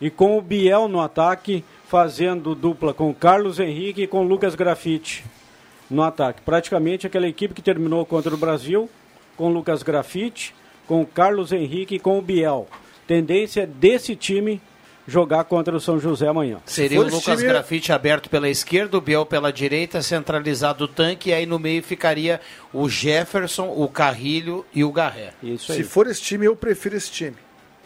e 0.00 0.10
com 0.10 0.36
o 0.36 0.42
Biel 0.42 0.88
no 0.88 1.00
ataque, 1.00 1.64
fazendo 1.88 2.54
dupla 2.54 2.92
com 2.92 3.12
Carlos 3.14 3.58
Henrique 3.58 4.02
e 4.02 4.06
com 4.06 4.22
Lucas 4.22 4.54
Grafite 4.54 5.24
no 5.90 6.02
ataque. 6.02 6.40
Praticamente 6.42 7.06
aquela 7.06 7.28
equipe 7.28 7.54
que 7.54 7.62
terminou 7.62 8.04
contra 8.04 8.34
o 8.34 8.38
Brasil, 8.38 8.88
com 9.36 9.52
Lucas 9.52 9.82
Grafite, 9.82 10.54
com 10.86 11.04
Carlos 11.04 11.52
Henrique 11.52 11.96
e 11.96 11.98
com 11.98 12.18
o 12.18 12.22
Biel. 12.22 12.68
Tendência 13.06 13.66
desse 13.66 14.16
time 14.16 14.60
jogar 15.06 15.44
contra 15.44 15.76
o 15.76 15.80
São 15.80 16.00
José 16.00 16.26
amanhã. 16.26 16.58
Seria 16.64 16.98
o 16.98 17.04
Lucas 17.04 17.38
time- 17.38 17.42
Grafite 17.42 17.92
aberto 17.92 18.30
pela 18.30 18.48
esquerda, 18.48 18.96
o 18.96 19.00
Biel 19.02 19.26
pela 19.26 19.52
direita, 19.52 20.00
centralizado 20.00 20.84
o 20.84 20.88
tanque, 20.88 21.28
e 21.28 21.34
aí 21.34 21.44
no 21.44 21.58
meio 21.58 21.82
ficaria 21.82 22.40
o 22.72 22.88
Jefferson, 22.88 23.68
o 23.68 23.86
Carrilho 23.86 24.64
e 24.74 24.82
o 24.82 24.90
Garré. 24.90 25.32
Isso 25.42 25.72
aí. 25.72 25.78
Se 25.78 25.84
for 25.84 26.06
esse 26.06 26.22
time, 26.22 26.46
eu 26.46 26.56
prefiro 26.56 26.96
esse 26.96 27.10
time. 27.10 27.36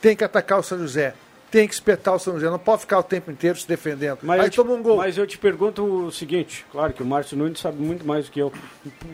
Tem 0.01 0.15
que 0.15 0.23
atacar 0.23 0.61
o 0.61 0.63
São 0.63 0.79
José. 0.79 1.15
Tem 1.51 1.67
que 1.67 1.75
espetar 1.75 2.15
o 2.15 2.19
São 2.19 2.35
José. 2.35 2.51
Não 2.51 2.59
pode 2.59 2.83
ficar 2.83 2.99
o 2.99 3.03
tempo 3.03 3.31
inteiro 3.31 3.59
se 3.59 3.67
defendendo. 3.67 4.19
Mas 4.23 4.41
aí 4.41 4.51
te, 4.51 4.57
toma 4.57 4.73
um 4.73 4.83
gol. 4.83 4.99
mas 4.99 5.17
eu 5.17 5.27
te 5.27 5.39
pergunto 5.39 5.83
o 5.83 6.13
seguinte, 6.13 6.67
claro 6.71 6.93
que 6.93 7.03
o 7.03 7.07
Márcio 7.07 7.37
Nunes 7.39 7.59
sabe 7.59 7.81
muito 7.81 8.07
mais 8.07 8.27
do 8.27 8.33
que 8.33 8.41
eu, 8.41 8.53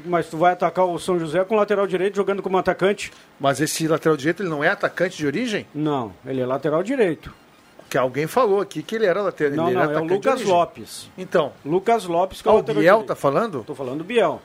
mas 0.04 0.28
tu 0.28 0.36
vai 0.36 0.52
atacar 0.52 0.84
o 0.84 0.98
São 0.98 1.18
José 1.18 1.44
com 1.44 1.54
lateral 1.54 1.86
direito 1.86 2.16
jogando 2.16 2.42
como 2.42 2.58
atacante? 2.58 3.12
Mas 3.38 3.60
esse 3.60 3.86
lateral 3.86 4.16
direito, 4.16 4.42
ele 4.42 4.50
não 4.50 4.64
é 4.64 4.68
atacante 4.68 5.16
de 5.16 5.26
origem? 5.26 5.66
Não, 5.74 6.12
ele 6.26 6.40
é 6.40 6.46
lateral 6.46 6.82
direito. 6.82 7.32
Que 7.88 7.96
alguém 7.96 8.26
falou 8.26 8.60
aqui 8.60 8.82
que 8.82 8.96
ele 8.96 9.06
era 9.06 9.22
lateral 9.22 9.56
Não, 9.56 9.68
ele 9.68 9.76
não, 9.76 9.92
é 9.92 10.00
o 10.00 10.04
Lucas. 10.04 10.42
Lopes. 10.42 11.10
Então, 11.16 11.52
Lucas 11.64 12.04
Lopes 12.06 12.42
que 12.42 12.48
é 12.48 12.50
ah, 12.50 12.54
o 12.54 12.56
o 12.56 12.58
lateral 12.60 12.80
Biel 12.80 12.94
direito. 12.94 13.08
tá 13.08 13.14
falando? 13.14 13.62
Tô 13.64 13.74
falando 13.74 13.98
do 13.98 14.04
Biel. 14.04 14.42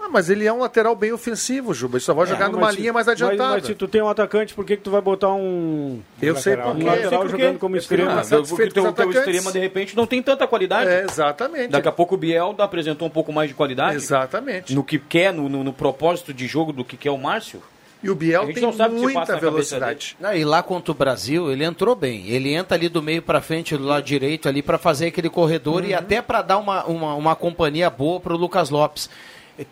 Ah, 0.00 0.08
mas 0.08 0.30
ele 0.30 0.46
é 0.46 0.52
um 0.52 0.60
lateral 0.60 0.94
bem 0.94 1.12
ofensivo, 1.12 1.74
Juba. 1.74 1.96
Ele 1.96 2.04
só 2.04 2.14
vai 2.14 2.26
jogar 2.26 2.46
É, 2.46 2.48
numa 2.48 2.60
mas 2.66 2.74
se- 2.76 2.80
linha 2.80 2.92
mais 2.92 3.06
mas- 3.06 3.20
adiantada. 3.20 3.54
Mas, 3.56 3.66
se 3.66 3.74
tu 3.74 3.88
tem 3.88 4.00
um 4.00 4.08
atacante, 4.08 4.54
por 4.54 4.64
que, 4.64 4.76
que 4.76 4.82
tu 4.82 4.90
vai 4.90 5.00
botar 5.00 5.32
um, 5.32 6.00
Eu 6.22 6.36
sei 6.36 6.54
lateral. 6.56 6.72
por 6.72 6.76
um 6.76 6.80
quê. 6.84 6.86
lateral 6.90 7.20
por 7.22 7.30
quê. 7.30 7.30
jogando 7.42 7.58
como 7.58 7.76
extremo? 7.76 8.10
Ah, 8.10 8.22
porque 8.48 8.62
o 8.64 8.70
teu, 8.70 8.92
teu 8.92 9.10
extrema, 9.10 9.50
de 9.52 9.58
repente, 9.58 9.96
não 9.96 10.06
tem 10.06 10.22
tanta 10.22 10.46
qualidade. 10.46 10.88
É, 10.88 11.02
exatamente. 11.04 11.68
Daqui 11.70 11.88
a 11.88 11.92
pouco 11.92 12.14
o 12.14 12.18
Biel 12.18 12.54
apresentou 12.58 13.08
um 13.08 13.10
pouco 13.10 13.32
mais 13.32 13.48
de 13.48 13.54
qualidade. 13.54 13.96
Exatamente. 13.96 14.74
No 14.74 14.84
que 14.84 14.98
quer, 14.98 15.32
no, 15.32 15.48
no, 15.48 15.64
no 15.64 15.72
propósito 15.72 16.32
de 16.32 16.46
jogo 16.46 16.72
do 16.72 16.84
que 16.84 16.96
quer 16.96 17.10
o 17.10 17.18
Márcio. 17.18 17.60
E 18.00 18.08
o 18.08 18.14
Biel 18.14 18.46
tem 18.54 18.62
não 18.62 18.72
sabe 18.72 18.94
o 18.94 18.98
que 18.98 19.12
muita 19.12 19.36
velocidade. 19.36 20.16
Não, 20.20 20.32
e 20.32 20.44
lá 20.44 20.62
contra 20.62 20.92
o 20.92 20.94
Brasil, 20.94 21.50
ele 21.50 21.64
entrou 21.64 21.96
bem. 21.96 22.28
Ele 22.28 22.54
entra 22.54 22.76
ali 22.76 22.88
do 22.88 23.02
meio 23.02 23.20
para 23.20 23.40
frente, 23.40 23.76
do 23.76 23.82
lado 23.84 24.04
direito 24.04 24.48
ali 24.48 24.62
para 24.62 24.78
fazer 24.78 25.08
aquele 25.08 25.28
corredor 25.28 25.82
Uhum. 25.82 25.88
e 25.88 25.94
até 25.94 26.22
para 26.22 26.40
dar 26.40 26.58
uma, 26.58 26.84
uma, 26.84 27.14
uma 27.16 27.34
companhia 27.34 27.90
boa 27.90 28.20
pro 28.20 28.36
Lucas 28.36 28.70
Lopes. 28.70 29.10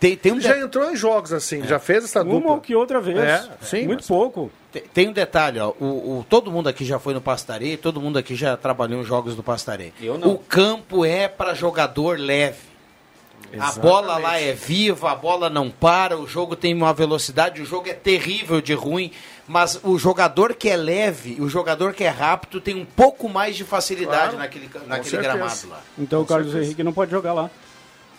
Tem, 0.00 0.16
tem 0.16 0.32
um 0.32 0.36
Ele 0.36 0.42
já 0.44 0.54
de- 0.54 0.60
entrou 0.64 0.90
em 0.90 0.96
jogos 0.96 1.32
assim, 1.32 1.64
já 1.64 1.78
fez 1.78 2.04
essa 2.04 2.22
Uma 2.22 2.34
dupla. 2.34 2.52
ou 2.52 2.60
que 2.60 2.74
outra 2.74 3.00
vez. 3.00 3.18
É, 3.18 3.48
sim, 3.62 3.86
Muito 3.86 4.00
mas- 4.00 4.08
pouco. 4.08 4.50
Tem, 4.72 4.82
tem 4.92 5.08
um 5.08 5.12
detalhe, 5.12 5.58
ó, 5.60 5.72
o, 5.80 5.84
o- 6.18 6.26
todo 6.28 6.50
mundo 6.50 6.68
aqui 6.68 6.84
já 6.84 6.98
foi 6.98 7.14
no 7.14 7.20
Pastarei, 7.20 7.76
todo 7.76 8.00
mundo 8.00 8.18
aqui 8.18 8.34
já 8.34 8.56
trabalhou 8.56 9.00
em 9.00 9.04
jogos 9.04 9.36
do 9.36 9.42
Pastarei. 9.42 9.92
Eu 10.00 10.18
não. 10.18 10.32
O 10.32 10.38
campo 10.38 11.04
é 11.04 11.28
para 11.28 11.54
jogador 11.54 12.18
leve. 12.18 12.74
A 13.60 13.72
bola 13.72 14.18
lá 14.18 14.40
é 14.40 14.52
viva, 14.52 15.12
a 15.12 15.14
bola 15.14 15.48
não 15.48 15.70
para, 15.70 16.18
o 16.18 16.26
jogo 16.26 16.56
tem 16.56 16.74
uma 16.74 16.92
velocidade, 16.92 17.62
o 17.62 17.64
jogo 17.64 17.88
é 17.88 17.92
terrível 17.94 18.60
de 18.60 18.74
ruim, 18.74 19.12
mas 19.46 19.78
o 19.84 19.96
jogador 19.98 20.52
que 20.54 20.68
é 20.68 20.76
leve, 20.76 21.36
o 21.40 21.48
jogador 21.48 21.94
que 21.94 22.02
é 22.02 22.08
rápido 22.08 22.60
tem 22.60 22.74
um 22.74 22.84
pouco 22.84 23.28
mais 23.28 23.54
de 23.54 23.62
facilidade 23.62 24.32
Claro, 24.32 24.38
naquele, 24.38 24.68
naquele 24.86 25.22
gramado 25.22 25.68
lá. 25.68 25.80
Então 25.96 26.20
o 26.20 26.24
Com 26.24 26.28
Carlos 26.28 26.48
certeza. 26.48 26.66
Henrique 26.66 26.82
não 26.82 26.92
pode 26.92 27.10
jogar 27.12 27.32
lá. 27.34 27.48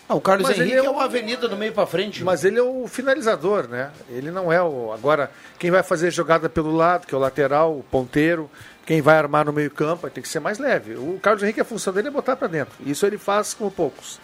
Ah, 0.10 0.16
o 0.16 0.22
Carlos 0.22 0.48
Mas 0.48 0.58
ele 0.58 0.70
Henrique 0.70 0.86
é 0.86 0.88
é 0.88 0.90
um- 0.90 0.94
uma 0.94 1.04
avenida 1.04 1.48
do 1.50 1.58
meio 1.58 1.74
para 1.74 1.86
frente. 1.86 2.24
Mas 2.24 2.46
ele 2.46 2.58
é 2.58 2.62
o 2.64 2.88
finalizador, 2.88 3.68
né? 3.68 3.92
Ele 4.10 4.32
não 4.32 4.52
é 4.52 4.62
o. 4.64 4.94
Agora, 4.94 5.30
quem 5.60 5.70
vai 5.70 5.84
fazer 5.84 6.12
jogada 6.12 6.48
pelo 6.48 6.74
lado, 6.74 7.06
que 7.06 7.14
é 7.14 7.18
o 7.18 7.20
lateral, 7.22 7.78
o 7.78 7.84
ponteiro, 7.84 8.50
quem 8.86 9.02
vai 9.02 9.18
armar 9.18 9.46
no 9.46 9.52
meio-campo, 9.52 10.10
tem 10.10 10.22
que 10.24 10.30
ser 10.30 10.40
mais 10.40 10.60
leve. 10.60 10.94
O 10.96 11.20
Carlos 11.22 11.44
Henrique, 11.44 11.60
a 11.60 11.66
função 11.66 11.92
dele 11.92 12.08
é 12.08 12.12
botar 12.12 12.38
para 12.38 12.48
dentro. 12.48 12.74
Isso 12.86 13.06
ele 13.06 13.18
faz 13.18 13.54
com 13.54 13.70
poucos. 13.70 14.18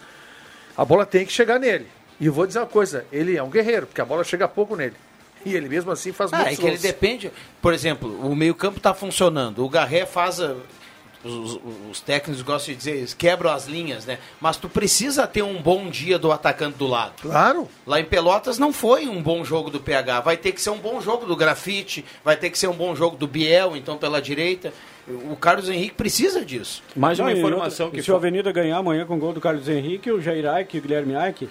A 0.78 0.86
bola 0.86 1.06
tem 1.06 1.26
que 1.26 1.34
chegar 1.34 1.60
nele. 1.60 1.88
E 2.20 2.28
eu 2.28 2.34
vou 2.34 2.48
dizer 2.48 2.60
uma 2.60 2.66
coisa: 2.68 3.06
ele 3.12 3.36
é 3.36 3.44
um 3.44 3.50
guerreiro, 3.50 3.86
porque 3.88 4.00
a 4.00 4.06
bola 4.06 4.24
chega 4.24 4.48
pouco 4.48 4.78
nele. 4.78 4.96
E 5.46 5.54
ele 5.54 5.68
mesmo 5.68 5.92
assim 5.92 6.14
faz 6.14 6.32
Ah, 6.32 6.38
muitos 6.38 6.54
é 6.54 6.62
que 6.62 6.66
ele 6.66 6.78
depende. 6.78 7.30
Por 7.62 7.74
exemplo, 7.74 8.26
o 8.26 8.34
meio-campo 8.34 8.78
está 8.78 8.94
funcionando. 8.94 9.66
O 9.66 9.68
Garré 9.70 10.06
faz. 10.06 10.40
a- 10.40 10.56
Os, 11.24 11.60
os 11.90 12.02
técnicos 12.02 12.42
gostam 12.42 12.74
de 12.74 12.78
dizer, 12.78 12.98
eles 12.98 13.14
quebram 13.14 13.52
as 13.52 13.66
linhas, 13.66 14.06
né? 14.06 14.20
Mas 14.42 14.58
tu 14.58 14.68
precisa 14.68 15.26
ter 15.26 15.42
um 15.42 15.62
bom 15.62 15.90
dia 15.90 16.20
do 16.20 16.32
atacante 16.32 16.78
do 16.78 16.86
lado. 16.86 17.14
Claro. 17.22 17.70
Lá 17.88 18.00
em 18.00 18.06
Pelotas 18.06 18.60
não 18.60 18.74
foi 18.74 19.08
um 19.08 19.22
bom 19.22 19.44
jogo 19.46 19.70
do 19.70 19.80
PH. 19.80 20.20
Vai 20.20 20.36
ter 20.36 20.52
que 20.52 20.62
ser 20.62 20.72
um 20.72 20.78
bom 20.78 21.00
jogo 21.00 21.26
do 21.26 21.36
Grafite, 21.36 22.04
vai 22.26 22.36
ter 22.36 22.50
que 22.50 22.60
ser 22.60 22.68
um 22.68 22.74
bom 22.74 22.94
jogo 22.94 23.16
do 23.16 23.26
Biel, 23.26 23.78
então 23.78 23.98
pela 23.98 24.22
direita. 24.22 24.74
O 25.08 25.36
Carlos 25.36 25.70
Henrique 25.70 25.96
precisa 25.96 26.46
disso. 26.46 26.82
Mais 26.96 27.20
uma 27.20 27.30
Não, 27.30 27.38
informação 27.38 27.88
outra, 27.88 28.00
que 28.00 28.06
Se 28.06 28.12
o 28.12 28.16
Avenida 28.16 28.52
ganhar 28.52 28.78
amanhã 28.78 29.06
com 29.06 29.16
o 29.16 29.20
gol 29.20 29.34
do 29.34 29.42
Carlos 29.42 29.68
Henrique, 29.68 30.12
o 30.12 30.22
Jair 30.22 30.46
Aike 30.46 30.78
e 30.78 30.80
o 30.80 30.84
Guilherme 30.84 31.16
Aike, 31.16 31.50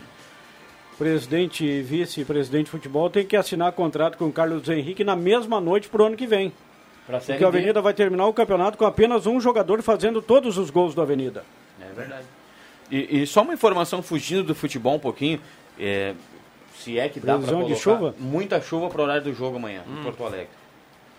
presidente 0.99 1.65
e 1.65 1.83
vice-presidente 1.83 2.67
de 2.67 2.71
futebol, 2.71 3.11
tem 3.11 3.27
que 3.27 3.37
assinar 3.37 3.73
contrato 3.73 4.17
com 4.17 4.27
o 4.27 4.33
Carlos 4.33 4.69
Henrique 4.69 5.05
na 5.05 5.17
mesma 5.17 5.61
noite 5.61 5.89
pro 5.89 6.05
ano 6.05 6.17
que 6.17 6.27
vem. 6.27 6.53
Porque 7.07 7.45
o. 7.45 7.49
Avenida 7.49 7.81
vai 7.83 7.93
terminar 7.95 8.27
o 8.27 8.33
campeonato 8.33 8.79
com 8.79 8.85
apenas 8.87 9.27
um 9.27 9.41
jogador 9.41 9.83
fazendo 9.83 10.23
todos 10.23 10.57
os 10.59 10.71
gols 10.71 10.95
do 10.95 11.03
Avenida. 11.03 11.45
É 11.81 11.93
verdade. 11.93 12.25
E, 12.91 13.23
e 13.23 13.27
só 13.27 13.43
uma 13.43 13.55
informação 13.55 14.03
fugindo 14.03 14.45
do 14.45 14.55
futebol 14.55 14.95
um 14.95 14.99
pouquinho. 14.99 15.41
é, 15.79 16.15
se 16.79 16.99
é 16.99 17.09
que 17.09 17.21
dá 17.21 17.27
para 17.27 17.35
Previsão 17.35 17.59
colocar 17.61 17.75
de 17.75 17.81
chuva? 17.81 18.15
muita 18.19 18.61
chuva 18.61 18.89
pro 18.89 19.03
horário 19.03 19.23
do 19.23 19.33
jogo 19.35 19.57
amanhã 19.57 19.83
em 19.89 20.03
Porto 20.03 20.25
Alegre. 20.25 20.49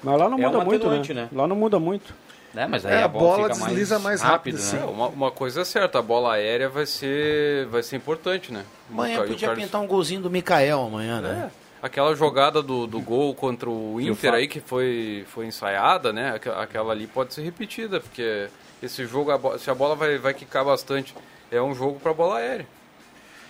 Mas 0.03 0.17
lá 0.19 0.27
não 0.29 0.37
É 0.37 0.41
muda 0.47 0.63
muito, 0.65 0.89
né? 0.89 1.01
né? 1.13 1.29
Lá 1.31 1.47
não 1.47 1.55
muda 1.55 1.79
muito. 1.79 2.13
É, 2.55 2.67
mas 2.67 2.85
aí 2.85 2.93
É, 2.95 3.01
a, 3.01 3.05
a 3.05 3.07
bola, 3.07 3.37
bola 3.37 3.53
fica 3.55 3.65
desliza 3.67 3.97
mais 3.99 4.21
rápido, 4.21 4.55
rápido, 4.55 4.57
sim. 4.59 4.75
né? 4.75 4.83
É, 4.83 4.85
uma, 4.85 5.07
uma 5.07 5.31
coisa 5.31 5.61
é 5.61 5.65
certa, 5.65 5.99
a 5.99 6.01
bola 6.01 6.33
aérea 6.33 6.67
vai 6.69 6.85
ser, 6.85 7.65
vai 7.67 7.81
ser 7.81 7.95
importante, 7.95 8.51
né? 8.51 8.63
Amanhã 8.91 9.19
O 9.21 9.21
podia 9.21 9.35
o 9.35 9.39
Carlos- 9.39 9.63
pintar 9.65 9.81
um 9.81 9.87
golzinho 9.87 10.21
do 10.21 10.29
Mikael 10.29 10.81
amanhã, 10.81 11.21
né? 11.21 11.49
É, 11.49 11.62
aquela 11.83 12.15
jogada 12.15 12.63
do, 12.63 12.87
do 12.87 12.99
gol 13.01 13.35
contra 13.35 13.69
o 13.69 13.99
Inter 14.01 14.33
aí 14.33 14.47
que 14.47 14.59
foi, 14.61 15.25
foi 15.27 15.45
ensaiada, 15.45 16.11
né? 16.13 16.33
Aquela, 16.33 16.91
ali 16.93 17.05
pode 17.05 17.33
ser 17.33 17.41
repetida, 17.43 17.99
porque 17.99 18.47
esse 18.81 19.05
jogo, 19.05 19.29
a 19.31 19.59
se 19.59 19.69
a 19.69 19.75
bola 19.75 19.93
vai, 19.95 20.17
vai 20.17 20.33
quicar 20.33 20.63
bastante, 20.65 21.13
é 21.51 21.61
um 21.61 21.75
jogo 21.75 21.99
para 21.99 22.13
bola 22.13 22.37
aérea. 22.37 22.65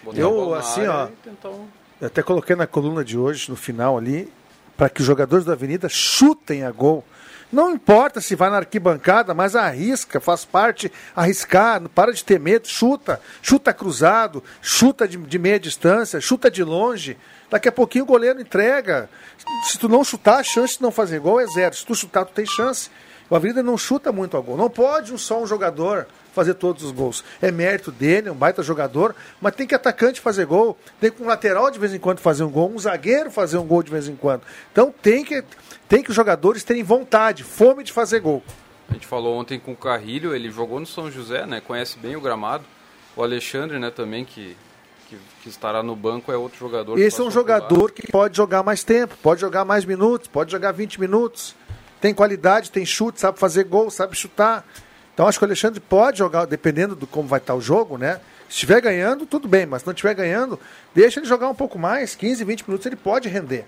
Botar 0.04 0.20
Eu, 0.20 0.54
assim, 0.56 0.86
ó, 0.88 1.08
um- 1.50 1.68
Eu 2.02 2.08
até 2.08 2.22
coloquei 2.22 2.56
na 2.56 2.68
coluna 2.68 3.06
de 3.06 3.18
hoje, 3.18 3.50
no 3.50 3.56
final 3.56 3.98
ali, 3.98 4.30
para 4.76 4.90
que 4.90 5.00
os 5.02 5.08
jogadores 5.08 5.46
da 5.46 5.54
Avenida 5.54 5.88
chutem 5.88 6.64
a 6.64 6.72
gol. 6.72 7.06
Não 7.54 7.70
importa 7.70 8.20
se 8.20 8.34
vai 8.34 8.50
na 8.50 8.58
arquibancada, 8.58 9.32
mas 9.32 9.56
arrisca, 9.56 10.20
faz 10.20 10.44
parte, 10.44 10.92
arriscar, 11.16 11.80
para 11.90 12.12
de 12.12 12.24
ter 12.26 12.40
medo, 12.40 12.68
chuta, 12.68 13.22
chuta 13.44 13.72
cruzado, 13.72 14.44
chuta 14.60 15.08
de, 15.08 15.18
de 15.18 15.38
meia 15.38 15.60
distância, 15.60 16.20
chuta 16.20 16.50
de 16.50 16.64
longe. 16.64 17.16
Daqui 17.52 17.70
a 17.70 17.72
pouquinho 17.72 18.06
o 18.06 18.08
goleiro 18.08 18.42
entrega. 18.42 19.08
Se 19.66 19.78
tu 19.78 19.88
não 19.88 20.04
chutar, 20.04 20.40
a 20.40 20.44
chance 20.44 20.78
de 20.78 20.82
não 20.82 20.90
fazer 20.90 21.20
gol 21.20 21.40
é 21.40 21.46
zero. 21.46 21.76
Se 21.76 21.86
tu 21.86 21.94
chutar, 21.94 22.26
tu 22.26 22.34
tem 22.34 22.44
chance. 22.48 22.90
O 23.34 23.36
Avenida 23.36 23.64
não 23.64 23.80
chuta 23.80 24.12
muito 24.12 24.38
a 24.38 24.40
gol. 24.40 24.56
Não 24.56 24.70
pode 24.70 25.12
um 25.12 25.18
só 25.18 25.42
um 25.42 25.48
jogador 25.48 26.06
fazer 26.36 26.54
todos 26.54 26.84
os 26.84 26.92
gols. 26.92 27.24
É 27.42 27.50
mérito 27.50 27.92
dele, 27.92 28.30
é 28.30 28.32
um 28.32 28.36
baita 28.36 28.62
jogador, 28.62 29.16
mas 29.42 29.56
tem 29.56 29.66
que 29.66 29.74
atacante 29.74 30.22
fazer 30.22 30.46
gol, 30.46 30.78
tem 31.02 31.10
que 31.10 31.24
um 31.24 31.26
lateral 31.26 31.72
de 31.72 31.80
vez 31.80 31.96
em 31.96 31.98
quando 31.98 32.20
fazer 32.20 32.44
um 32.44 32.52
gol, 32.52 32.72
um 32.72 32.78
zagueiro 32.78 33.32
fazer 33.32 33.58
um 33.58 33.66
gol 33.66 33.82
de 33.82 33.90
vez 33.90 34.08
em 34.08 34.16
quando. 34.16 34.44
Então 34.72 34.94
tem 35.02 35.26
que, 35.26 35.44
tem 35.90 36.04
que 36.04 36.12
os 36.12 36.16
jogadores 36.16 36.64
terem 36.64 36.84
vontade, 36.84 37.44
fome 37.44 37.84
de 37.84 37.92
fazer 37.92 38.20
gol. 38.20 38.44
A 38.88 38.94
gente 38.94 39.08
falou 39.08 39.36
ontem 39.36 39.60
com 39.60 39.72
o 39.72 39.76
Carrilho, 39.76 40.36
ele 40.36 40.52
jogou 40.52 40.80
no 40.80 40.86
São 40.86 41.10
José, 41.10 41.44
né? 41.48 41.60
Conhece 41.60 41.98
bem 41.98 42.16
o 42.16 42.22
gramado. 42.22 42.64
O 43.16 43.24
Alexandre, 43.24 43.80
né, 43.80 43.90
também, 43.90 44.26
que, 44.26 44.56
que, 45.10 45.18
que 45.42 45.50
estará 45.50 45.82
no 45.82 45.96
banco, 45.96 46.32
é 46.32 46.38
outro 46.38 46.60
jogador. 46.60 46.98
que 46.98 47.02
Esse 47.02 47.20
é 47.20 47.24
um 47.24 47.32
jogador 47.32 47.92
que 47.92 48.12
pode 48.12 48.38
jogar 48.38 48.62
mais 48.62 48.84
tempo, 48.84 49.18
pode 49.24 49.42
jogar 49.42 49.66
mais 49.66 49.86
minutos, 49.86 50.28
pode 50.28 50.52
jogar 50.52 50.72
20 50.72 51.00
minutos. 51.00 51.56
Tem 52.04 52.14
qualidade, 52.14 52.70
tem 52.70 52.86
chute, 52.86 53.22
sabe 53.22 53.40
fazer 53.40 53.64
gol, 53.64 53.90
sabe 53.90 54.14
chutar. 54.14 54.68
Então 55.14 55.26
acho 55.26 55.40
que 55.40 55.46
o 55.46 55.48
Alexandre 55.48 55.80
pode 55.80 56.18
jogar, 56.18 56.44
dependendo 56.44 56.98
do 56.98 57.08
como 57.08 57.30
vai 57.30 57.40
estar 57.40 57.56
o 57.56 57.62
jogo, 57.62 57.98
né? 57.98 58.20
Se 58.50 58.56
estiver 58.56 58.82
ganhando, 58.82 59.26
tudo 59.26 59.48
bem, 59.48 59.66
mas 59.66 59.84
se 59.84 59.88
não 59.88 59.94
estiver 59.94 60.14
ganhando, 60.14 60.60
deixa 60.94 61.22
ele 61.22 61.26
jogar 61.26 61.48
um 61.48 61.56
pouco 61.56 61.80
mais, 61.80 62.14
15, 62.14 62.44
20 62.44 62.68
minutos 62.68 62.86
ele 62.86 62.98
pode 62.98 63.30
render. 63.30 63.64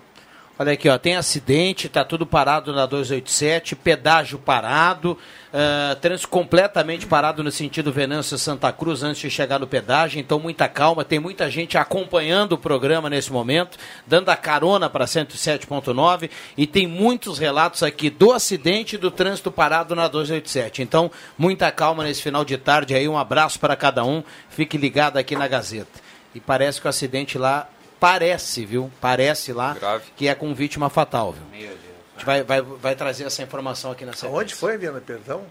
Olha 0.58 0.72
aqui, 0.72 0.88
ó, 0.88 0.96
tem 0.96 1.16
acidente, 1.16 1.86
tá 1.86 2.02
tudo 2.02 2.24
parado 2.24 2.72
na 2.72 2.86
287, 2.86 3.76
pedágio 3.76 4.38
parado, 4.38 5.18
ah, 5.52 5.94
trânsito 6.00 6.28
completamente 6.28 7.06
parado 7.06 7.44
no 7.44 7.50
sentido 7.50 7.92
Venâncio 7.92 8.38
Santa 8.38 8.72
Cruz 8.72 9.02
antes 9.02 9.20
de 9.20 9.28
chegar 9.28 9.58
no 9.58 9.66
pedágio, 9.66 10.18
então 10.18 10.38
muita 10.38 10.66
calma, 10.66 11.04
tem 11.04 11.20
muita 11.20 11.50
gente 11.50 11.76
acompanhando 11.76 12.52
o 12.52 12.58
programa 12.58 13.10
nesse 13.10 13.30
momento, 13.30 13.76
dando 14.06 14.30
a 14.30 14.36
carona 14.36 14.88
para 14.88 15.04
107.9 15.04 16.30
e 16.56 16.66
tem 16.66 16.86
muitos 16.86 17.38
relatos 17.38 17.82
aqui 17.82 18.08
do 18.08 18.32
acidente 18.32 18.94
e 18.94 18.98
do 18.98 19.10
trânsito 19.10 19.52
parado 19.52 19.94
na 19.94 20.08
287. 20.08 20.80
Então, 20.80 21.10
muita 21.36 21.70
calma 21.70 22.02
nesse 22.02 22.22
final 22.22 22.46
de 22.46 22.56
tarde 22.56 22.94
aí, 22.94 23.06
um 23.06 23.18
abraço 23.18 23.60
para 23.60 23.76
cada 23.76 24.06
um, 24.06 24.24
fique 24.48 24.78
ligado 24.78 25.18
aqui 25.18 25.36
na 25.36 25.46
Gazeta. 25.46 26.00
E 26.34 26.40
parece 26.40 26.80
que 26.80 26.86
o 26.86 26.90
acidente 26.90 27.36
lá 27.36 27.68
parece, 28.00 28.64
viu? 28.64 28.90
Parece 29.00 29.52
lá 29.52 29.76
que 30.16 30.28
é 30.28 30.34
com 30.34 30.54
vítima 30.54 30.88
fatal, 30.90 31.32
viu? 31.32 31.42
Meu 31.50 31.68
Deus. 31.68 31.80
A 32.14 32.18
gente 32.18 32.26
vai, 32.26 32.42
vai, 32.42 32.62
vai 32.62 32.94
trazer 32.96 33.24
essa 33.24 33.42
informação 33.42 33.90
aqui 33.92 34.04
na 34.04 34.12
sequência. 34.12 34.38
Onde 34.38 34.54
foi, 34.54 34.78
Viana? 34.78 35.00
Perdão? 35.00 35.44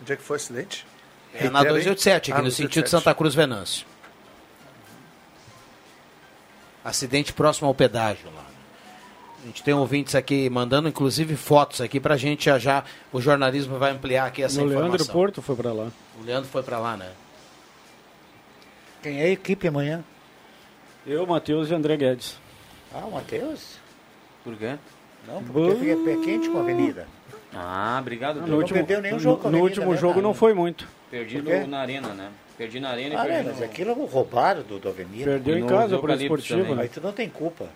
Onde 0.00 0.12
é 0.12 0.16
que 0.16 0.22
foi 0.22 0.36
o 0.36 0.40
acidente? 0.40 0.86
É 1.34 1.44
na 1.48 1.60
Reitera 1.60 1.78
aí. 1.78 1.84
287, 1.84 2.30
aqui 2.32 2.40
Ah, 2.40 2.42
no 2.44 2.50
sentido 2.50 2.68
287. 2.84 2.90
Santa 2.90 3.14
Cruz 3.14 3.34
Venâncio. 3.34 3.86
Acidente 6.84 7.32
próximo 7.32 7.68
ao 7.68 7.74
pedágio 7.74 8.26
lá. 8.34 8.44
A 9.42 9.46
gente 9.46 9.62
tem 9.62 9.74
ouvintes 9.74 10.14
aqui 10.14 10.48
mandando, 10.48 10.88
inclusive, 10.88 11.36
fotos 11.36 11.80
aqui 11.80 11.98
pra 11.98 12.16
gente 12.16 12.44
já 12.44 12.58
já. 12.58 12.84
O 13.12 13.20
jornalismo 13.20 13.76
vai 13.78 13.90
ampliar 13.90 14.26
aqui 14.26 14.42
essa 14.42 14.60
o 14.60 14.66
informação. 14.66 14.88
Leandro 14.90 15.06
Porto 15.12 15.42
foi 15.42 15.56
para 15.56 15.72
lá. 15.72 15.88
O 16.20 16.24
Leandro 16.24 16.48
foi 16.48 16.62
pra 16.62 16.78
lá, 16.78 16.96
né? 16.96 17.10
Quem 19.02 19.20
é 19.20 19.24
a 19.24 19.28
equipe 19.30 19.66
amanhã? 19.66 20.04
Eu, 21.06 21.26
Matheus 21.26 21.70
e 21.70 21.74
André 21.74 21.96
Guedes. 21.96 22.36
Ah, 22.94 23.04
o 23.06 23.10
Matheus? 23.12 23.76
Por 24.44 24.56
quê? 24.56 24.76
Não, 25.26 25.42
porque 25.42 25.76
fica 25.76 25.96
pé 26.04 26.16
quente 26.24 26.48
com 26.50 26.58
a 26.58 26.60
Avenida. 26.62 27.06
Ah, 27.54 27.98
obrigado. 28.00 28.40
No 28.40 28.46
Deus. 28.46 28.58
último, 28.58 28.78
perdeu 28.78 29.00
nenhum 29.00 29.14
no- 29.16 29.20
jogo 29.20 29.42
com 29.42 29.48
a 29.48 29.50
no 29.50 29.58
Avenida, 29.58 29.80
último 29.80 29.94
né, 29.94 30.00
jogo 30.00 30.14
cara? 30.14 30.22
não 30.26 30.34
foi 30.34 30.54
muito. 30.54 30.88
Perdi 31.10 31.40
no- 31.42 31.66
na 31.66 31.80
arena, 31.80 32.08
né? 32.08 32.30
Perdi 32.56 32.80
na 32.80 32.90
arena 32.90 33.14
e 33.14 33.16
Ah, 33.18 33.24
perdi 33.24 33.42
no... 33.42 33.48
mas 33.54 33.62
aquilo 33.62 33.90
é 33.90 33.94
roubaram 34.06 34.62
do, 34.62 34.78
do 34.78 34.88
Avenida. 34.88 35.24
Perdeu 35.24 35.58
em 35.58 35.62
no 35.62 35.68
casa 35.68 35.98
por 35.98 36.10
Eucalipto 36.10 36.22
esportivo, 36.24 36.60
também. 36.62 36.76
né? 36.76 36.82
Aí 36.82 36.88
tu 36.88 37.00
não 37.00 37.12
tem 37.12 37.28
culpa. 37.28 37.66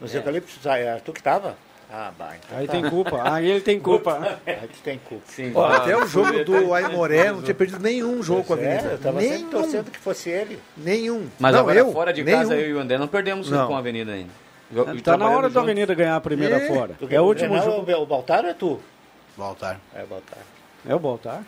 Nos 0.00 0.14
É. 0.14 0.18
eucaliptos, 0.18 0.66
ah, 0.66 0.78
é 0.78 0.96
tu 0.96 1.12
que 1.12 1.22
tava? 1.22 1.56
Ah, 1.88 2.10
bah, 2.18 2.34
então 2.36 2.58
Aí 2.58 2.66
tá. 2.66 2.72
tem 2.72 2.90
culpa. 2.90 3.20
Aí 3.32 3.48
ele 3.48 3.60
tem 3.60 3.78
culpa. 3.78 4.38
Aí 4.44 4.68
tu 4.68 4.78
tem 4.82 4.98
culpa. 4.98 5.22
Sim. 5.28 5.52
Ó, 5.54 5.64
Ah, 5.64 5.76
até 5.76 5.96
o 5.96 6.04
jogo 6.06 6.44
do 6.44 6.74
Aimoré 6.74 7.30
não 7.30 7.42
tinha 7.42 7.54
perdido 7.54 7.78
nenhum 7.80 8.20
jogo 8.22 8.42
com 8.44 8.54
a 8.54 8.58
é, 8.58 8.66
Avenida. 8.76 8.88
eu 8.94 8.98
tava 8.98 9.20
sempre 9.20 9.36
nenhum, 9.38 9.50
torcendo 9.50 9.90
que 9.92 9.98
fosse 9.98 10.28
ele. 10.28 10.58
nenhum. 10.76 11.26
Mas 11.38 11.52
não, 11.54 11.60
agora 11.60 11.78
eu, 11.78 11.92
fora 11.92 12.12
de 12.12 12.24
nenhum. 12.24 12.38
casa, 12.38 12.56
eu 12.56 12.70
e 12.70 12.74
o 12.74 12.80
André 12.80 12.98
não 12.98 13.06
perdemos 13.06 13.48
Não. 13.50 13.68
com 13.68 13.76
a 13.76 13.78
Avenida 13.78 14.12
ainda. 14.12 14.30
Jo- 14.72 15.00
Tá 15.00 15.16
na 15.16 15.26
hora 15.30 15.42
da 15.42 15.48
junto. 15.48 15.58
Avenida 15.60 15.94
ganhar 15.94 16.16
a 16.16 16.20
primeira 16.20 16.58
Ih, 16.64 16.66
fora. 16.66 16.94
Tu 16.98 17.06
É 17.08 17.20
o 17.20 17.24
último 17.24 17.50
Grenal, 17.54 17.70
jogo. 17.86 17.92
O 18.02 18.06
Baltar 18.06 18.42
ou 18.44 18.50
é 18.50 18.54
tu? 18.54 18.80
Voltar. 19.36 19.78
É 19.94 20.02
o 20.02 20.06
Baltar. 20.08 20.38
É 20.88 20.94
o 20.94 20.98
Baltar. 20.98 21.42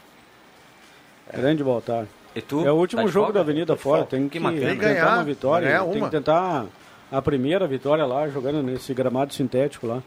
Grande 1.33 1.65
Baltar. 1.65 2.07
E 2.35 2.41
tu? 2.41 2.65
É 2.67 2.71
o 2.71 2.77
último 2.77 3.03
Tá 3.03 3.09
jogo 3.09 3.27
folga? 3.27 3.33
da 3.35 3.41
Avenida 3.41 3.75
de 3.75 3.81
fora. 3.81 4.05
Tem 4.05 4.29
que, 4.29 4.39
Que 4.39 4.45
tentar 4.61 4.75
Ganhar, 4.77 5.15
uma 5.15 5.25
vitória. 5.25 5.67
ganhar 5.69 5.85
Tem 5.87 6.03
que 6.05 6.11
tentar 6.11 6.67
a 7.11 7.23
primeira 7.23 7.67
vitória 7.67 8.07
lá, 8.07 8.29
jogando 8.29 8.63
nesse 8.63 8.95
gramado 8.95 9.35
sintético 9.35 9.87
lá. 9.87 10.01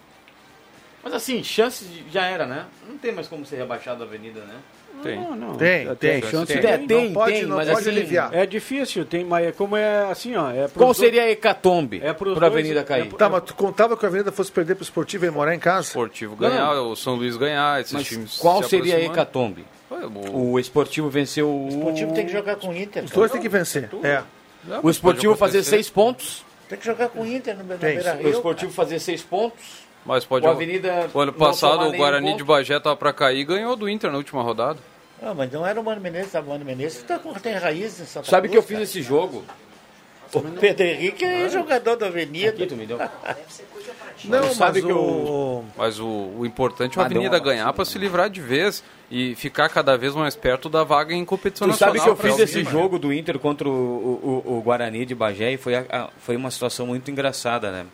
Mas 1.04 1.14
assim, 1.14 1.44
chance 1.44 1.84
de- 1.86 2.06
já 2.12 2.26
era, 2.26 2.46
né? 2.46 2.66
Não 2.88 2.98
tem 2.98 3.12
mais 3.12 3.28
como 3.28 3.46
ser 3.46 3.56
rebaixado 3.58 4.00
da 4.00 4.06
avenida, 4.06 4.42
né? 4.42 4.56
Tem. 5.02 5.16
Não, 5.20 5.36
não. 5.36 5.56
Tem, 5.56 5.88
Até 5.88 6.20
tem. 6.20 6.30
chance 6.30 6.54
Tem, 6.54 6.62
tem. 6.62 6.86
tem, 6.88 7.06
não 7.08 7.14
pode, 7.14 7.34
tem, 7.34 7.46
não 7.46 7.56
mas 7.56 7.70
pode 7.70 7.80
assim, 7.90 7.98
aliviar. 7.98 8.30
É 8.36 8.46
difícil, 8.46 9.04
tem, 9.06 9.24
mas 9.26 9.48
é 9.48 9.52
como 9.52 9.76
é 9.76 10.12
assim, 10.12 10.36
ó. 10.36 10.52
É 10.52 10.68
Qual 10.68 10.88
dois- 10.88 10.98
seria 10.98 11.24
a 11.24 11.32
hecatombe 11.32 12.02
É 12.04 12.14
para 12.14 12.30
a 12.46 12.46
avenida 12.48 12.84
cair? 12.84 13.04
é 13.04 13.06
pro- 13.06 13.18
Tá, 13.18 13.28
mas 13.30 13.44
tu 13.44 13.56
contava 13.56 13.98
que 13.98 14.06
a 14.06 14.10
Avenida 14.10 14.32
fosse 14.32 14.52
perder 14.52 14.76
pro 14.76 14.84
esportivo 14.84 15.26
e 15.26 15.32
morar 15.32 15.56
em 15.56 15.60
casa? 15.60 15.88
Esportivo 15.88 16.36
ganhar, 16.36 16.74
o 16.82 16.96
São 16.96 17.16
Luís 17.16 17.36
ganhar, 17.38 17.80
esses 17.82 17.94
Mas 17.94 18.06
times. 18.06 18.38
qual 18.38 18.62
se 18.62 18.70
seria 18.70 18.98
a 18.98 19.02
hecatombe? 19.02 19.66
O, 19.90 20.52
O 20.54 20.60
esportivo 20.60 21.10
venceu 21.10 21.48
o. 21.48 21.66
O 21.66 21.70
esportivo 21.70 22.14
tem 22.14 22.26
que 22.26 22.32
jogar 22.32 22.58
com 22.58 22.68
o 22.70 22.78
Inter. 22.78 23.04
Os 23.06 23.12
dois 23.12 23.32
têm 23.32 23.42
que 23.42 23.50
vencer. 23.50 23.90
É. 24.04 24.22
O 24.84 24.90
esportivo 24.90 25.36
fazer 25.36 25.64
seis 25.64 25.90
pontos. 25.90 26.46
Tem 26.70 26.78
que 26.78 26.86
jogar 26.86 27.10
com 27.10 27.22
o 27.22 27.28
Inter 27.28 27.58
no, 27.58 27.64
Tem. 27.78 27.96
Beira 27.96 28.14
O 28.16 28.18
Rio. 28.20 28.30
esportivo 28.30 28.72
fazer 28.72 29.00
seis 29.00 29.22
pontos. 29.24 29.90
Mas 30.06 30.26
pode. 30.26 30.46
O 30.46 30.50
Avenida 30.50 31.10
O 31.14 31.20
ano 31.20 31.32
passado 31.34 31.88
o 31.88 31.92
Guarani 31.96 32.28
ponto. 32.32 32.38
de 32.38 32.44
Bagé 32.44 32.80
tava 32.80 32.96
pra 32.96 33.14
cair 33.14 33.40
e 33.40 33.44
ganhou 33.44 33.76
do 33.76 33.88
Inter 33.88 34.10
na 34.12 34.18
última 34.18 34.42
rodada. 34.42 34.80
Ah, 35.22 35.34
mas 35.36 35.52
não 35.52 35.66
era 35.66 35.80
o 35.80 35.84
Mano 35.84 36.02
Menezes, 36.02 36.32
tá? 36.32 36.40
O 36.42 36.48
Mano 36.48 36.66
Menezes 36.66 37.04
tá 37.04 37.20
com, 37.20 37.32
tem 37.34 37.54
raiz 37.54 38.00
em 38.00 38.06
Santa 38.06 38.28
Sabe 38.28 38.50
que 38.50 38.58
eu 38.58 38.64
fiz 38.64 38.72
cara. 38.72 38.84
esse 38.84 39.02
jogo? 39.04 39.44
O 40.34 40.42
Pedro 40.42 40.86
Henrique 40.86 41.24
é 41.26 41.48
jogador 41.50 41.96
da 41.98 42.08
Avenida. 42.08 42.50
Aqui, 42.50 42.66
tu 42.66 42.76
me 42.76 42.86
deu. 42.88 42.98
Não, 42.98 44.40
mas 44.44 44.56
sabe 44.56 44.82
que 44.82 44.92
o... 44.92 45.64
Mas 45.76 46.00
o, 46.00 46.06
o 46.38 46.46
importante 46.46 46.98
é 46.98 47.02
a 47.02 47.06
Avenida 47.06 47.38
ganhar 47.38 47.72
pra 47.74 47.84
se 47.86 48.00
livrar 48.00 48.30
de 48.30 48.40
vez 48.40 48.84
e 49.12 49.36
ficar 49.36 49.68
cada 49.70 49.98
vez 49.98 50.16
mais 50.16 50.36
perto 50.36 50.70
da 50.70 50.84
vaga 50.84 51.14
em 51.14 51.26
competição 51.26 51.68
Tu 51.68 51.72
nacional. 51.72 51.96
sabe 51.96 52.04
que 52.06 52.10
eu 52.10 52.16
fiz 52.16 52.40
esse 52.40 52.64
jogo 52.64 52.98
do 52.98 53.12
Inter 53.12 53.38
contra 53.40 53.68
o, 53.68 53.72
o, 53.72 54.44
o- 54.46 54.58
o 54.58 54.62
Guarani 54.62 55.06
de 55.06 55.14
Bagé 55.14 55.52
e 55.52 55.58
foi, 55.58 55.76
a- 55.76 55.86
a- 55.90 56.10
foi 56.20 56.36
uma 56.38 56.50
situação 56.50 56.88
muito 56.88 57.12
engraçada, 57.12 57.70
né? 57.72 57.86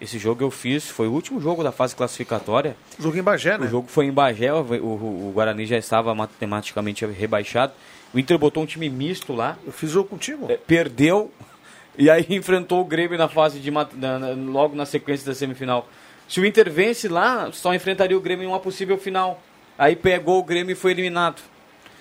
Esse 0.00 0.18
jogo 0.18 0.44
eu 0.44 0.50
fiz, 0.50 0.88
foi 0.90 1.08
o 1.08 1.12
último 1.12 1.40
jogo 1.40 1.62
da 1.64 1.72
fase 1.72 1.96
classificatória. 1.96 2.76
Jogo 2.98 3.16
em 3.16 3.22
Bagé, 3.22 3.56
né? 3.56 3.66
O 3.66 3.70
jogo 3.70 3.88
foi 3.88 4.04
em 4.06 4.12
Bagé, 4.12 4.52
o, 4.52 4.58
o- 4.60 5.28
o 5.28 5.32
Guarani 5.34 5.64
já 5.64 5.78
estava 5.78 6.14
matematicamente 6.14 7.06
rebaixado. 7.06 7.72
O 8.12 8.18
Inter 8.18 8.38
botou 8.38 8.62
um 8.62 8.66
time 8.66 8.88
misto 8.90 9.32
lá, 9.32 9.56
Eu 9.66 9.72
fiz 9.72 9.90
jogo 9.90 10.08
contigo. 10.10 10.50
é, 10.52 10.56
perdeu 10.58 11.30
e 11.96 12.10
aí 12.10 12.26
enfrentou 12.34 12.80
o 12.82 12.84
Grêmio 12.84 13.16
na 13.16 13.28
fase 13.28 13.58
de 13.58 13.70
na- 13.70 13.88
na- 13.94 14.30
logo 14.52 14.76
na 14.76 14.84
sequência 14.84 15.24
da 15.26 15.34
semifinal. 15.34 15.88
Se 16.28 16.40
o 16.40 16.44
Inter 16.46 16.70
vence 16.70 17.08
lá, 17.08 17.50
só 17.52 17.72
enfrentaria 17.74 18.16
o 18.16 18.20
Grêmio 18.20 18.44
em 18.44 18.48
uma 18.48 18.60
possível 18.60 18.98
final. 18.98 19.40
Aí 19.78 19.96
pegou 19.96 20.38
o 20.40 20.42
Grêmio 20.44 20.72
e 20.72 20.76
foi 20.76 20.90
eliminado. 20.90 21.40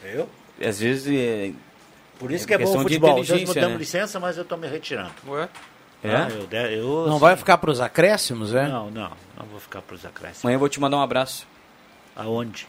Eu? 0.03 0.27
Às 0.61 0.79
vezes 0.79 1.07
é, 1.17 1.51
Por 2.19 2.31
isso 2.31 2.45
que 2.47 2.53
é 2.53 2.57
bom 2.57 2.75
o 2.77 2.81
futebol. 2.81 3.17
Nós 3.17 3.25
inteligência, 3.29 3.61
damos 3.61 3.73
né? 3.73 3.79
licença, 3.79 4.19
mas 4.19 4.37
eu 4.37 4.43
tô 4.43 4.57
me 4.57 4.67
retirando. 4.67 5.11
Ué? 5.27 5.47
É? 6.09 6.15
Ah, 6.15 6.27
eu, 6.29 6.47
de- 6.47 6.73
eu- 6.77 7.05
Não 7.07 7.19
vai 7.19 7.35
ficar 7.35 7.57
pros 7.57 7.79
acréscimos, 7.81 8.53
é? 8.53 8.67
Não, 8.67 8.89
não. 8.91 9.11
Não 9.37 9.45
vou 9.51 9.59
ficar 9.59 9.81
pros 9.81 10.05
acréscimos. 10.05 10.43
Amanhã 10.45 10.55
eu 10.55 10.59
vou 10.59 10.69
te 10.69 10.79
mandar 10.79 10.97
um 10.97 11.01
abraço. 11.01 11.47
Aonde? 12.15 12.67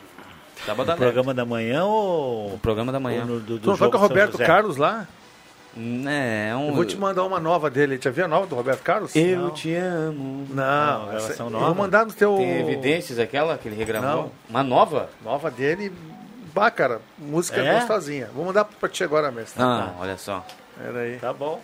Sábado 0.64 0.96
programa 0.96 1.34
da 1.34 1.44
manhã 1.44 1.84
ou... 1.84 2.54
O 2.54 2.58
programa 2.58 2.90
da 2.90 2.98
manhã. 2.98 3.24
no, 3.24 3.38
do, 3.38 3.54
do 3.54 3.60
Tu 3.60 3.68
não 3.68 3.76
foi 3.76 3.90
com 3.90 3.96
o 3.98 4.00
Roberto? 4.00 4.38
Carlos 4.38 4.76
lá? 4.76 5.06
É, 5.76 6.54
um... 6.56 6.68
Eu 6.68 6.74
vou 6.74 6.84
te 6.86 6.96
mandar 6.96 7.22
uma 7.24 7.38
nova 7.38 7.68
dele. 7.68 7.98
Já 8.02 8.10
viu 8.10 8.24
a 8.24 8.28
nova 8.28 8.46
do 8.46 8.54
Roberto 8.54 8.82
Carlos? 8.82 9.14
Eu 9.14 9.38
Não. 9.42 9.50
te 9.50 9.74
amo. 9.74 10.46
Não, 10.48 10.54
Não, 11.02 11.08
relação 11.10 11.46
eu 11.46 11.50
nova. 11.50 11.66
vou 11.66 11.74
mandar 11.74 12.06
no 12.06 12.12
teu... 12.14 12.34
Tem 12.36 12.60
evidências 12.60 13.18
aquela 13.18 13.58
que 13.58 13.68
ele 13.68 13.76
regravou? 13.76 14.08
Não. 14.10 14.30
Uma 14.48 14.62
nova? 14.62 15.10
Nova 15.22 15.50
dele. 15.50 15.92
Bah, 16.54 16.70
cara, 16.70 17.02
música 17.18 17.60
É? 17.60 17.74
gostosinha. 17.74 18.30
Vou 18.34 18.46
mandar 18.46 18.64
pra 18.64 18.88
ti 18.88 19.04
agora, 19.04 19.30
mestre. 19.30 19.62
Ah, 19.62 19.92
olha 20.00 20.16
só. 20.16 20.42
Pera 20.78 21.00
aí. 21.00 21.18
Tá 21.18 21.34
bom. 21.34 21.60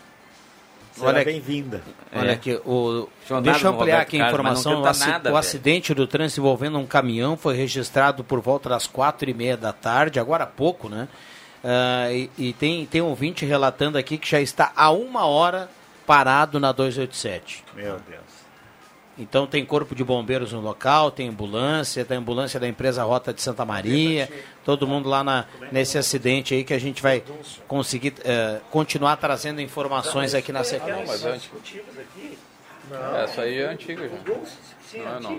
Será 0.93 1.09
Olha- 1.09 1.25
bem-vinda. 1.25 1.83
Olha 2.15 2.31
É. 2.31 2.35
aqui, 2.35 2.55
o... 2.67 3.09
deixa 3.43 3.67
eu 3.67 3.71
ampliar 3.71 3.71
Roberto 3.71 4.01
aqui 4.03 4.17
a 4.17 4.25
Carlos, 4.25 4.35
informação. 4.41 4.73
não 4.73 4.81
O, 4.83 4.93
nada, 4.99 5.33
o 5.33 5.37
acidente 5.37 5.95
do 5.95 6.07
trânsito 6.07 6.41
envolvendo 6.41 6.79
um 6.79 6.87
caminhão 6.87 7.37
foi 7.37 7.57
registrado 7.57 8.23
por 8.23 8.41
volta 8.41 8.69
das 8.69 8.87
quatro 8.87 9.29
e 9.31 9.35
meia 9.35 9.57
da 9.57 9.73
tarde, 9.73 10.21
agora 10.21 10.45
há 10.45 10.47
pouco, 10.47 10.89
né? 10.89 11.09
Ah, 11.65 12.13
e 12.13 12.29
e 12.37 12.53
tem, 12.53 12.85
tem 12.87 13.01
um 13.01 13.07
ouvinte 13.07 13.47
relatando 13.47 13.97
aqui 13.97 14.19
que 14.19 14.29
já 14.29 14.41
está 14.41 14.71
há 14.77 14.91
uma 14.91 15.25
hora 15.27 15.69
parado 16.07 16.61
na 16.61 16.73
287. 16.73 17.65
Meu 17.75 17.99
Deus. 18.09 18.42
Então 19.19 19.47
tem 19.47 19.65
corpo 19.65 19.95
de 19.95 20.03
bombeiros 20.03 20.53
no 20.53 20.61
local, 20.61 21.11
tem 21.11 21.29
ambulância, 21.29 22.05
tem 22.05 22.17
ambulância 22.17 22.59
da 22.59 22.67
empresa 22.67 23.05
Rota 23.05 23.33
de 23.33 23.43
Santa 23.43 23.65
Maria, 23.65 24.29
todo 24.65 24.87
mundo 24.87 25.09
lá 25.09 25.23
na, 25.23 25.45
nesse 25.71 25.99
acidente 25.99 26.55
aí 26.55 26.65
que 26.65 26.73
a 26.73 26.79
gente 26.79 27.03
vai 27.03 27.23
conseguir 27.69 28.15
eh, 28.25 28.61
continuar 28.71 29.17
trazendo 29.17 29.61
informações 29.61 30.35
aqui 30.35 30.51
na 30.51 30.65
sequência. 30.65 31.05
Mas 31.07 31.25
é 31.25 31.31
antigo. 31.31 31.57
Essa 33.23 33.43
aí 33.43 33.59
é 33.59 33.67
antiga 33.69 34.09
já. 34.09 34.17
Não 34.99 35.17
é 35.17 35.21
não. 35.21 35.39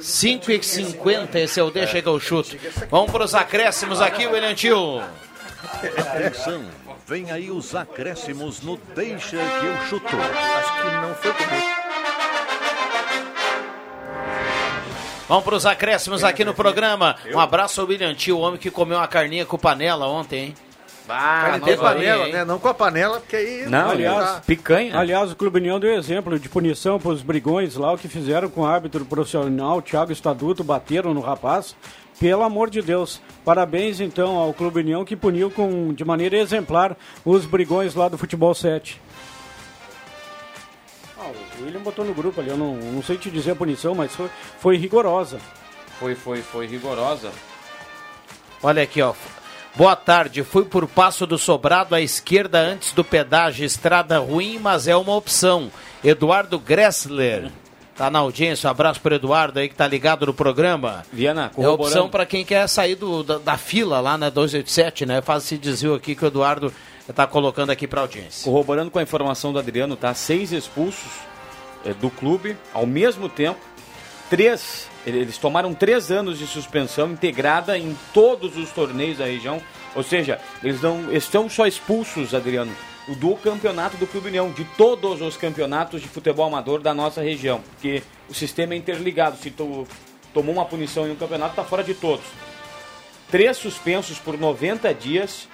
5 0.00 0.50
e 0.50 0.62
50 0.62 1.40
esse 1.40 1.60
é 1.60 1.62
o 1.62 1.70
Deixa 1.70 2.00
que 2.00 2.08
eu 2.08 2.20
chuto. 2.20 2.56
Vamos 2.90 3.10
para 3.10 3.24
os 3.24 3.34
acréscimos 3.34 4.00
aqui, 4.00 4.26
William 4.26 4.54
Tio. 4.54 5.02
Atenção, 5.98 6.64
vem 7.06 7.30
aí 7.30 7.50
os 7.50 7.74
acréscimos 7.74 8.60
no 8.60 8.76
Deixa 8.94 9.36
que 9.36 9.66
eu 9.66 9.76
chuto. 9.88 10.16
Acho 10.16 10.82
que 10.82 10.90
não 10.90 11.14
foi 11.14 11.32
comigo. 11.32 11.78
Vamos 15.28 15.44
para 15.44 15.54
os 15.56 15.66
acréscimos 15.66 16.24
aqui 16.24 16.42
no 16.42 16.54
programa. 16.54 17.16
Um 17.34 17.38
abraço 17.38 17.80
ao 17.82 17.86
William 17.86 18.14
Tio, 18.14 18.38
o 18.38 18.40
homem 18.40 18.58
que 18.58 18.70
comeu 18.70 18.96
uma 18.96 19.06
carninha 19.06 19.44
com 19.44 19.58
panela 19.58 20.08
ontem, 20.08 20.38
hein? 20.46 20.54
Cara, 21.06 21.58
tem 21.60 21.76
panela, 21.76 22.28
né? 22.28 22.44
Não 22.44 22.58
com 22.58 22.68
a 22.68 22.74
panela, 22.74 23.20
porque 23.20 23.36
aí... 23.36 23.66
Não, 23.66 23.90
Aliás, 23.90 24.16
aliás, 24.18 24.40
picanha. 24.46 24.98
Aliás, 24.98 25.32
o 25.32 25.36
Clube 25.36 25.58
União 25.58 25.80
deu 25.80 25.94
exemplo 25.94 26.38
de 26.38 26.48
punição 26.48 26.98
para 26.98 27.10
os 27.10 27.22
brigões 27.22 27.76
lá, 27.76 27.92
o 27.92 27.98
que 27.98 28.08
fizeram 28.08 28.48
com 28.50 28.62
o 28.62 28.66
árbitro 28.66 29.04
profissional, 29.04 29.80
Thiago 29.80 30.12
Estaduto, 30.12 30.62
bateram 30.62 31.14
no 31.14 31.20
rapaz. 31.20 31.74
Pelo 32.20 32.42
amor 32.42 32.68
de 32.68 32.82
Deus. 32.82 33.20
Parabéns, 33.44 34.00
então, 34.00 34.36
ao 34.36 34.52
Clube 34.52 34.80
União 34.80 35.04
que 35.04 35.14
puniu 35.14 35.50
com, 35.50 35.94
de 35.94 36.04
maneira 36.04 36.36
exemplar 36.36 36.96
os 37.24 37.46
brigões 37.46 37.94
lá 37.94 38.08
do 38.08 38.18
Futebol 38.18 38.52
7. 38.54 39.00
O 41.60 41.64
William 41.64 41.80
botou 41.80 42.04
no 42.04 42.14
grupo 42.14 42.40
ali, 42.40 42.50
eu 42.50 42.56
não, 42.56 42.76
não 42.76 43.02
sei 43.02 43.16
te 43.16 43.30
dizer 43.30 43.52
a 43.52 43.56
punição, 43.56 43.94
mas 43.94 44.14
foi, 44.14 44.30
foi 44.60 44.76
rigorosa. 44.76 45.38
Foi, 45.98 46.14
foi, 46.14 46.40
foi 46.42 46.66
rigorosa. 46.66 47.32
Olha 48.62 48.82
aqui, 48.82 49.02
ó. 49.02 49.14
Boa 49.74 49.96
tarde. 49.96 50.42
Fui 50.42 50.64
por 50.64 50.86
Passo 50.86 51.26
do 51.26 51.38
Sobrado 51.38 51.94
à 51.94 52.00
esquerda 52.00 52.58
antes 52.58 52.92
do 52.92 53.04
pedágio. 53.04 53.64
Estrada 53.64 54.18
ruim, 54.18 54.58
mas 54.58 54.88
é 54.88 54.96
uma 54.96 55.14
opção. 55.14 55.70
Eduardo 56.02 56.58
Gressler. 56.58 57.50
Tá 57.96 58.10
na 58.10 58.20
audiência. 58.20 58.68
Um 58.68 58.70
abraço 58.70 59.00
pro 59.00 59.14
Eduardo 59.14 59.58
aí 59.58 59.68
que 59.68 59.74
tá 59.74 59.86
ligado 59.86 60.26
no 60.26 60.34
programa. 60.34 61.04
Viana, 61.12 61.50
É 61.56 61.68
opção 61.68 62.08
para 62.08 62.24
quem 62.24 62.44
quer 62.44 62.68
sair 62.68 62.94
do, 62.94 63.22
da, 63.24 63.38
da 63.38 63.56
fila 63.56 64.00
lá 64.00 64.16
na 64.16 64.30
287, 64.30 65.04
né? 65.04 65.20
Faz 65.20 65.44
esse 65.44 65.58
desvio 65.58 65.94
aqui 65.94 66.14
que 66.14 66.24
o 66.24 66.28
Eduardo 66.28 66.72
tá 67.14 67.26
colocando 67.26 67.70
aqui 67.70 67.86
pra 67.88 68.00
audiência. 68.00 68.44
Corroborando 68.44 68.90
com 68.90 68.98
a 68.98 69.02
informação 69.02 69.52
do 69.52 69.58
Adriano, 69.58 69.96
tá? 69.96 70.14
Seis 70.14 70.52
expulsos 70.52 71.10
do 72.00 72.10
clube 72.10 72.56
ao 72.72 72.86
mesmo 72.86 73.28
tempo. 73.28 73.60
Três, 74.30 74.88
eles 75.06 75.38
tomaram 75.38 75.72
três 75.72 76.10
anos 76.10 76.38
de 76.38 76.46
suspensão 76.46 77.12
integrada 77.12 77.78
em 77.78 77.96
todos 78.12 78.56
os 78.56 78.70
torneios 78.70 79.18
da 79.18 79.24
região. 79.24 79.60
Ou 79.94 80.02
seja, 80.02 80.38
eles 80.62 80.82
não 80.82 81.12
estão 81.12 81.48
só 81.48 81.66
expulsos, 81.66 82.34
Adriano, 82.34 82.74
do 83.16 83.34
campeonato 83.36 83.96
do 83.96 84.06
Clube 84.06 84.28
União, 84.28 84.50
de 84.52 84.64
todos 84.76 85.22
os 85.22 85.36
campeonatos 85.36 86.02
de 86.02 86.08
futebol 86.08 86.46
amador 86.46 86.80
da 86.80 86.92
nossa 86.92 87.22
região. 87.22 87.62
Porque 87.70 88.02
o 88.28 88.34
sistema 88.34 88.74
é 88.74 88.76
interligado. 88.76 89.38
Se 89.38 89.50
tu 89.50 89.86
tomou 90.34 90.54
uma 90.54 90.66
punição 90.66 91.06
em 91.06 91.12
um 91.12 91.16
campeonato, 91.16 91.56
tá 91.56 91.64
fora 91.64 91.82
de 91.82 91.94
todos. 91.94 92.26
Três 93.30 93.56
suspensos 93.56 94.18
por 94.18 94.38
90 94.38 94.92
dias 94.92 95.48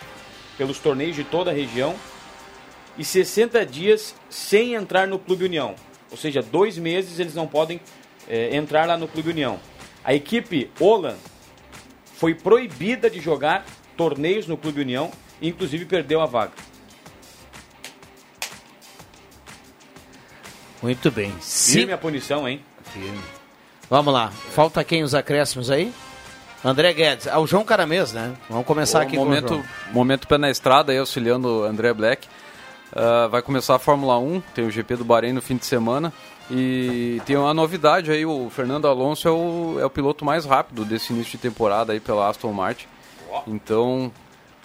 pelos 0.59 0.79
torneios 0.79 1.14
de 1.14 1.25
toda 1.25 1.51
a 1.51 1.55
região 1.55 1.95
e 2.97 3.05
60 3.05 3.64
dias 3.66 4.14
sem 4.29 4.75
entrar 4.75 5.07
no 5.07 5.18
Clube 5.18 5.45
União. 5.45 5.75
Ou 6.14 6.16
seja, 6.16 6.40
dois 6.40 6.78
meses 6.78 7.18
eles 7.18 7.34
não 7.34 7.44
podem 7.44 7.80
eh, 8.28 8.54
entrar 8.54 8.86
lá 8.86 8.96
no 8.96 9.08
Clube 9.08 9.30
União. 9.30 9.58
A 10.04 10.14
equipe 10.14 10.70
Olan 10.78 11.16
foi 12.14 12.36
proibida 12.36 13.10
de 13.10 13.18
jogar 13.18 13.66
torneios 13.96 14.46
no 14.46 14.56
Clube 14.56 14.80
União 14.80 15.10
e 15.40 15.48
inclusive 15.48 15.84
perdeu 15.86 16.20
a 16.20 16.26
vaga. 16.26 16.52
Muito 20.80 21.10
bem. 21.10 21.34
Firme 21.40 21.92
a 21.92 21.98
punição, 21.98 22.48
hein? 22.48 22.64
Vamos 23.90 24.14
lá. 24.14 24.30
Falta 24.30 24.84
quem 24.84 25.02
os 25.02 25.16
acréscimos 25.16 25.68
aí? 25.68 25.92
André 26.64 26.92
Guedes. 26.92 27.26
Ah, 27.26 27.40
o 27.40 27.46
João 27.48 27.64
Caramês, 27.64 28.12
né? 28.12 28.34
Vamos 28.48 28.66
começar 28.66 29.00
O 29.00 29.02
aqui 29.02 29.16
momento, 29.16 29.48
com 29.48 29.54
o 29.54 29.56
João. 29.56 29.66
momento 29.92 30.28
pé 30.28 30.38
na 30.38 30.48
estrada 30.48 30.92
aí, 30.92 30.98
auxiliando 30.98 31.48
o 31.48 31.64
André 31.64 31.92
Black. 31.92 32.28
Ah, 32.95 33.26
vai 33.28 33.42
começar 33.42 33.74
a 33.74 33.78
Fórmula 33.78 34.18
1, 34.18 34.40
tem 34.55 34.66
o 34.66 34.70
GP 34.70 34.97
do 34.97 35.05
Bahrein 35.05 35.32
no 35.32 35.42
fim 35.42 35.57
de 35.57 35.66
semana. 35.66 36.12
E 36.51 37.20
tem 37.24 37.36
uma 37.36 37.55
novidade 37.55 38.11
aí, 38.11 38.24
o 38.24 38.51
Fernando 38.51 38.86
Alonso 38.86 39.26
é 39.26 39.30
o, 39.30 39.76
é 39.80 39.84
o 39.84 39.90
piloto 39.90 40.24
mais 40.24 40.45
rápido 40.45 40.84
desse 40.84 41.12
início 41.12 41.32
de 41.32 41.38
temporada 41.38 41.92
aí 41.92 42.01
pela 42.01 42.28
Aston 42.28 42.53
Martin. 42.53 42.86
Então 43.47 44.12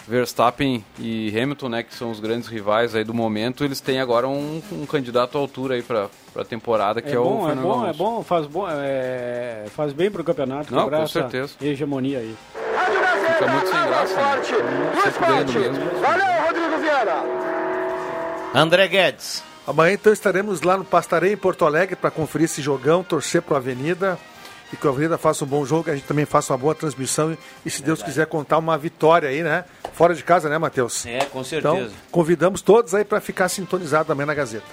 Verstappen 0.07 0.83
e 0.99 1.29
Hamilton, 1.29 1.69
né, 1.69 1.83
que 1.83 1.93
são 1.93 2.11
os 2.11 2.19
grandes 2.19 2.49
rivais 2.49 2.95
aí 2.95 3.03
do 3.03 3.13
momento, 3.13 3.63
eles 3.63 3.79
têm 3.79 3.99
agora 3.99 4.27
um, 4.27 4.61
um 4.71 4.85
candidato 4.85 5.37
à 5.37 5.41
altura 5.41 5.75
aí 5.75 5.83
para 5.83 6.09
a 6.35 6.43
temporada, 6.43 7.01
que 7.01 7.09
é, 7.09 7.13
é 7.15 7.19
o 7.19 7.23
bom, 7.23 7.43
é 7.43 7.47
Fernando 7.47 7.63
bom, 7.63 7.71
é 7.71 7.83
Alonso. 7.83 7.97
bom, 7.97 8.23
faz, 8.23 8.45
bom 8.47 8.67
é, 8.69 9.65
faz 9.75 9.93
bem 9.93 10.11
pro 10.11 10.23
campeonato, 10.23 10.73
Não, 10.73 10.89
com 10.89 11.07
certeza. 11.07 11.53
hegemonia 11.61 12.19
aí. 12.19 12.35
Fica 13.33 13.47
muito 13.51 13.67
sem 13.69 13.81
graça, 13.87 14.15
né? 14.15 15.45
Mesmo. 15.59 16.01
Valeu, 16.01 16.45
Rodrigo 16.45 16.77
Viana. 16.79 17.48
André 18.53 18.87
Guedes. 18.87 19.43
Amanhã 19.67 19.93
então 19.93 20.11
estaremos 20.11 20.61
lá 20.61 20.77
no 20.77 20.83
Pastarei, 20.83 21.33
em 21.33 21.37
Porto 21.37 21.65
Alegre, 21.65 21.95
para 21.95 22.09
conferir 22.09 22.45
esse 22.45 22.61
jogão, 22.61 23.03
torcer 23.03 23.41
para 23.41 23.57
a 23.57 23.59
Avenida 23.59 24.17
e 24.73 24.77
que 24.77 24.87
a 24.87 24.89
Avenida 24.89 25.17
faça 25.17 25.45
um 25.45 25.47
bom 25.47 25.63
jogo, 25.63 25.83
que 25.83 25.91
a 25.91 25.95
gente 25.95 26.07
também 26.07 26.25
faça 26.25 26.53
uma 26.53 26.57
boa 26.57 26.73
transmissão 26.73 27.37
e, 27.63 27.69
se 27.69 27.83
Deus 27.83 28.01
quiser, 28.01 28.25
contar 28.25 28.57
uma 28.57 28.77
vitória 28.77 29.29
aí, 29.29 29.43
né? 29.43 29.65
Fora 29.93 30.15
de 30.15 30.23
casa, 30.23 30.49
né, 30.49 30.57
Matheus? 30.57 31.05
É, 31.05 31.25
com 31.25 31.43
certeza. 31.43 31.75
Então, 31.77 31.91
convidamos 32.11 32.61
todos 32.61 32.95
aí 32.95 33.05
para 33.05 33.21
ficar 33.21 33.49
sintonizado 33.49 34.11
amanhã 34.11 34.25
na 34.25 34.33
Gazeta. 34.33 34.65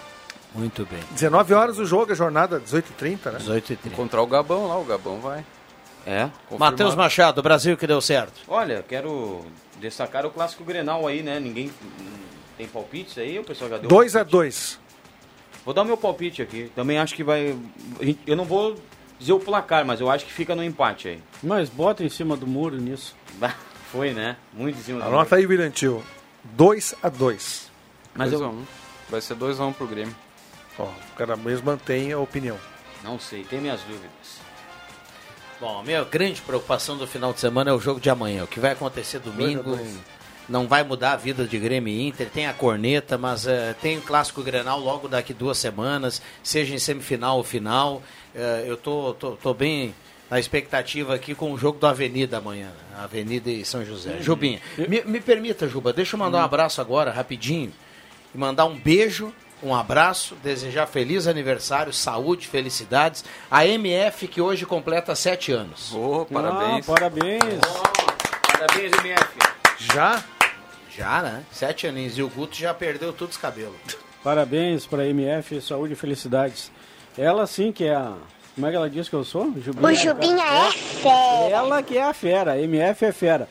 Muito 0.55 0.87
bem. 0.91 1.01
19 1.11 1.53
horas 1.53 1.79
o 1.79 1.85
jogo, 1.85 2.13
a 2.13 2.15
jornada 2.15 2.59
18h30, 2.59 3.33
né? 3.33 3.39
18h30. 3.41 3.79
Encontrar 3.87 4.23
o 4.23 4.27
Gabão 4.27 4.69
lá, 4.69 4.79
o 4.79 4.85
Gabão 4.85 5.21
vai. 5.21 5.45
É. 6.07 6.31
Matheus 6.59 6.95
Machado, 6.95 7.43
Brasil 7.43 7.77
que 7.77 7.87
deu 7.87 8.01
certo. 8.01 8.41
Olha, 8.49 8.83
quero 8.89 9.45
destacar 9.79 10.25
o 10.25 10.31
clássico 10.31 10.65
Grenal 10.65 11.07
aí, 11.07 11.23
né? 11.23 11.39
Ninguém 11.41 11.71
tem 12.57 12.67
palpites 12.67 13.19
aí, 13.19 13.39
o 13.39 13.45
pessoal 13.45 13.71
já 13.71 13.79
deu 13.79 13.89
2 13.89 14.17
a 14.17 14.23
2 14.23 14.79
Vou 15.65 15.75
dar 15.75 15.83
o 15.83 15.85
meu 15.85 15.97
palpite 15.97 16.41
aqui. 16.43 16.71
Também 16.77 16.97
acho 16.97 17.13
que 17.15 17.25
vai. 17.25 17.59
Eu 18.25 18.37
não 18.37 18.45
vou 18.45 18.77
dizer 19.19 19.33
o 19.33 19.41
placar, 19.41 19.85
mas 19.85 20.01
eu 20.01 20.09
acho 20.09 20.25
que 20.25 20.33
fica 20.33 20.55
no 20.55 20.63
empate 20.63 21.09
aí. 21.09 21.21
Mas 21.43 21.69
bota 21.69 22.05
em 22.05 22.09
cima 22.09 22.37
do 22.37 22.47
muro 22.47 22.77
nisso. 22.77 23.17
Foi, 23.91 24.13
né? 24.13 24.37
Muito 24.53 24.79
em 24.79 24.83
cima 24.83 25.01
do 25.01 25.07
Anota 25.07 25.35
aí, 25.35 25.45
William 25.45 25.71
Tio. 25.71 26.05
2 26.45 26.95
a 27.03 27.09
2 27.09 27.69
Mas 28.15 28.31
Dois 28.31 28.41
eu- 28.43 28.47
a 28.47 28.51
um. 28.51 28.65
Vai 29.09 29.21
ser 29.21 29.35
2x1 29.35 29.73
pro 29.73 29.89
Grêmio. 29.89 30.15
Ó, 30.79 30.85
o 30.85 31.17
cara 31.17 31.37
mesmo 31.37 31.67
mantém 31.67 32.13
a 32.13 32.19
opinião. 32.19 32.59
Não 33.03 33.19
sei, 33.19 33.43
tem 33.43 33.61
minhas 33.61 33.81
dúvidas. 33.81 34.41
Bom, 35.61 35.81
a 35.81 35.83
minha 35.83 36.05
grande 36.05 36.41
preocupação 36.43 36.97
do 36.97 37.07
final 37.09 37.33
de 37.33 37.41
semana 37.41 37.71
é 37.71 37.75
o 37.75 37.81
jogo 37.81 37.99
de 37.99 38.09
amanhã. 38.11 38.45
O 38.45 38.47
que 38.47 38.61
vai 38.61 38.73
acontecer 38.73 39.19
domingo 39.19 39.61
a 39.61 39.63
dois. 39.77 39.97
Não 40.49 40.67
vai 40.69 40.83
mudar 40.83 41.13
a 41.13 41.17
vida 41.17 41.45
de 41.45 41.59
Grêmio 41.59 41.93
e 41.93 42.07
Inter. 42.07 42.29
Tem 42.31 42.47
a 42.47 42.53
corneta, 42.53 43.19
mas 43.19 43.47
eh, 43.47 43.75
tem 43.81 43.99
o 43.99 44.03
clássico 44.03 44.43
Grenal 44.43 44.79
logo 44.81 45.09
daqui 45.09 45.35
duas 45.35 45.59
semanas, 45.59 46.23
seja 46.43 46.75
em 46.75 46.79
semifinal 46.79 47.37
ou 47.39 47.45
final. 47.45 48.03
Eh, 48.35 48.65
eu 48.67 48.77
tô, 48.77 49.15
tô, 49.15 49.33
tô 49.33 49.53
bem 49.55 49.95
na 50.31 50.39
expectativa 50.39 51.15
aqui 51.15 51.35
com 51.35 51.53
o 51.53 51.59
jogo 51.59 51.79
do 51.79 51.87
Avenida 51.87 52.39
amanhã. 52.39 52.67
né? 52.67 53.03
Avenida 53.03 53.51
e 53.51 53.65
São 53.65 53.85
José. 53.85 54.15
Uhum. 54.15 54.23
Jubinha, 54.23 54.61
me, 54.89 55.03
me 55.05 55.21
permita, 55.21 55.69
Juba, 55.69 55.93
deixa 55.93 56.15
eu 56.17 56.19
mandar 56.19 56.39
um 56.39 56.45
abraço 56.45 56.81
agora, 56.81 57.11
rapidinho. 57.11 57.73
E 58.35 58.39
mandar 58.39 58.67
um 58.67 58.77
beijo, 58.77 59.33
um 59.63 59.75
abraço, 59.75 60.35
desejar 60.43 60.87
feliz 60.87 61.27
aniversário, 61.27 61.93
saúde, 61.93 62.47
felicidades. 62.47 63.25
A 63.51 63.67
MF 63.67 64.29
que 64.29 64.41
hoje 64.41 64.67
completa 64.67 65.15
sete 65.15 65.53
anos. 65.53 65.93
Oh, 65.95 66.25
parabéns. 66.27 66.89
Ah, 66.89 66.93
parabéns. 66.93 67.61
Parabéns, 68.53 68.93
MF. 68.93 69.27
Já? 69.79 70.25
Já, 70.97 71.23
né? 71.23 71.43
Sete 71.53 71.87
aninhos. 71.87 72.17
E 72.17 72.23
o 72.23 72.29
Guto 72.29 72.57
já 72.57 72.73
perdeu 72.73 73.13
todos 73.13 73.37
os 73.37 73.41
cabelos. 73.41 73.77
Parabéns 74.25 74.87
para 74.87 75.03
a 75.03 75.07
MF, 75.07 75.61
saúde 75.61 75.93
e 75.93 75.97
felicidades. 75.97 76.71
Ela 77.17 77.47
sim 77.47 77.71
que 77.71 77.85
é 77.85 77.95
a. 77.95 78.15
Como 78.55 78.67
é 78.67 78.71
que 78.71 78.77
ela 78.77 78.89
diz 78.89 79.09
que 79.09 79.15
eu 79.15 79.23
sou? 79.23 79.53
Jubinha. 79.61 79.87
O 79.87 79.95
Jubinha 79.95 80.45
é 80.45 80.73
fera. 80.73 81.51
Ela 81.51 81.83
que 81.83 81.99
é 81.99 82.03
a 82.03 82.15
fera, 82.15 82.53
a 82.53 82.59
MF 82.59 83.05
é 83.05 83.13
fera. 83.13 83.49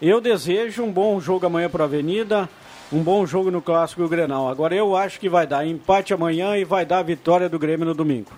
Eu 0.00 0.20
desejo 0.20 0.82
um 0.82 0.90
bom 0.90 1.20
jogo 1.20 1.46
amanhã 1.46 1.68
para 1.68 1.84
a 1.84 1.86
Avenida, 1.86 2.48
um 2.90 3.02
bom 3.02 3.26
jogo 3.26 3.50
no 3.50 3.60
Clássico 3.60 4.08
Grenal. 4.08 4.48
Agora 4.48 4.74
eu 4.74 4.96
acho 4.96 5.20
que 5.20 5.28
vai 5.28 5.46
dar 5.46 5.66
empate 5.66 6.14
amanhã 6.14 6.56
e 6.56 6.64
vai 6.64 6.86
dar 6.86 6.98
a 6.98 7.02
vitória 7.02 7.48
do 7.48 7.58
Grêmio 7.58 7.84
no 7.86 7.94
domingo. 7.94 8.30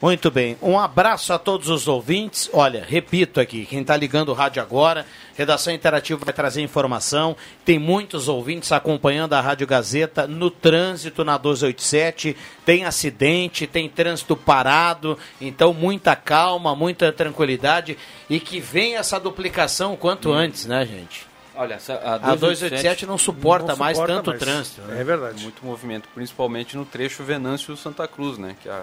Muito 0.00 0.30
bem. 0.30 0.58
Um 0.60 0.78
abraço 0.78 1.32
a 1.32 1.38
todos 1.38 1.70
os 1.70 1.88
ouvintes. 1.88 2.50
Olha, 2.52 2.84
repito 2.86 3.40
aqui, 3.40 3.64
quem 3.64 3.80
está 3.80 3.96
ligando 3.96 4.28
o 4.28 4.34
rádio 4.34 4.60
agora, 4.60 5.06
Redação 5.34 5.72
Interativa 5.72 6.22
vai 6.22 6.34
trazer 6.34 6.60
informação. 6.60 7.34
Tem 7.64 7.78
muitos 7.78 8.28
ouvintes 8.28 8.72
acompanhando 8.72 9.32
a 9.32 9.40
Rádio 9.40 9.66
Gazeta 9.66 10.26
no 10.26 10.50
trânsito 10.50 11.24
na 11.24 11.38
1287. 11.38 12.36
Tem 12.64 12.84
acidente, 12.84 13.66
tem 13.66 13.88
trânsito 13.88 14.36
parado. 14.36 15.18
Então, 15.40 15.72
muita 15.72 16.14
calma, 16.14 16.76
muita 16.76 17.10
tranquilidade. 17.10 17.96
E 18.28 18.38
que 18.38 18.60
venha 18.60 18.98
essa 18.98 19.18
duplicação 19.18 19.94
o 19.94 19.96
quanto 19.96 20.30
antes, 20.30 20.66
né, 20.66 20.84
gente? 20.84 21.26
Olha, 21.54 21.78
a 22.04 22.32
A 22.32 22.34
287 22.34 23.06
não 23.06 23.16
suporta 23.16 23.68
Não 23.68 23.76
mais 23.78 23.96
suporta 23.96 24.14
tanto 24.16 24.28
mais. 24.30 24.40
trânsito. 24.42 24.82
né? 24.82 25.00
É 25.00 25.04
verdade. 25.04 25.42
Muito 25.42 25.64
movimento, 25.64 26.06
principalmente 26.14 26.76
no 26.76 26.84
trecho 26.84 27.24
Venâncio-Santa 27.24 28.06
Cruz, 28.06 28.36
né? 28.36 28.54
Que 28.62 28.68
a 28.68 28.82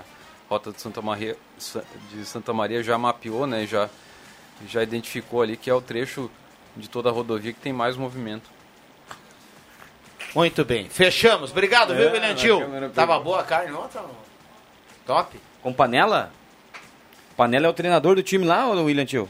rota 0.54 0.72
de 0.72 0.80
Santa 0.82 1.02
Maria, 1.02 1.36
de 2.12 2.26
Santa 2.26 2.54
Maria 2.54 2.84
já 2.84 2.98
mapeou, 2.98 3.46
né? 3.48 3.66
Já, 3.66 3.90
já 4.68 4.82
identificou 4.84 5.42
ali 5.42 5.58
que 5.58 5.70
é 5.70 5.74
o 5.74 5.82
trecho 5.82 6.30
de 6.78 6.88
toda 6.90 7.10
a 7.10 7.12
rodovia 7.12 7.52
que 7.54 7.60
tem 7.60 7.74
mais 7.74 7.98
movimento. 7.98 8.50
Muito 10.36 10.64
bem. 10.66 10.90
Fechamos. 10.90 11.52
Obrigado, 11.52 11.94
É, 11.94 11.98
viu, 11.98 12.12
câmera 12.60 12.90
Tava 12.90 13.20
boa 13.20 13.42
a 13.42 13.44
carne 13.44 13.72
ontem? 13.74 14.00
ou 14.00 14.08
não? 14.08 14.16
Top. 15.06 15.40
Com 15.62 15.74
Panela? 15.74 16.32
Panela 17.38 17.68
é 17.68 17.70
o 17.70 17.74
treinador 17.74 18.16
do 18.16 18.24
time 18.24 18.46
lá, 18.46 18.68
ou 18.68 18.76
William 18.86 19.06
Tio? 19.06 19.30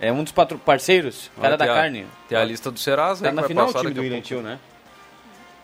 É 0.00 0.12
um 0.12 0.22
dos 0.22 0.32
patro- 0.32 0.58
parceiros, 0.58 1.30
cara 1.36 1.48
Olha, 1.48 1.56
da 1.56 1.64
a- 1.64 1.68
carne. 1.68 2.06
tem 2.28 2.36
a 2.36 2.44
lista 2.44 2.70
do 2.70 2.78
Serasa 2.78 3.24
Tá 3.24 3.32
na 3.32 3.42
final 3.44 3.68
o 3.68 3.72
time 3.72 3.92
do 3.94 4.00
William. 4.00 4.20
Tio, 4.20 4.42
né? 4.42 4.58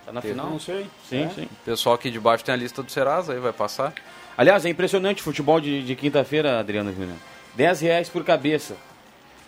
Tá 0.07 0.12
na 0.12 0.21
Teve. 0.23 0.35
final? 0.35 0.51
Não 0.51 0.59
sei. 0.61 0.89
Sim, 1.09 1.25
É. 1.25 1.29
sim. 1.31 1.45
O 1.45 1.64
pessoal 1.64 1.95
aqui 1.95 2.11
de 2.11 2.18
baixo 2.18 2.45
tem 2.45 2.55
a 2.55 2.57
lista 2.57 2.83
do 2.83 2.91
Serasa 2.91 3.33
aí, 3.33 3.39
vai 3.41 3.53
passar. 3.53 3.93
Aliás, 4.41 4.64
é 4.64 4.70
impressionante 4.70 5.20
o 5.20 5.22
futebol 5.22 5.61
de, 5.61 5.82
de 5.82 5.95
quinta-feira, 5.95 6.59
Adriano 6.59 6.91
Júnior. 6.95 7.18
10 7.57 7.82
reais 7.82 8.09
por 8.09 8.24
cabeça. 8.24 8.74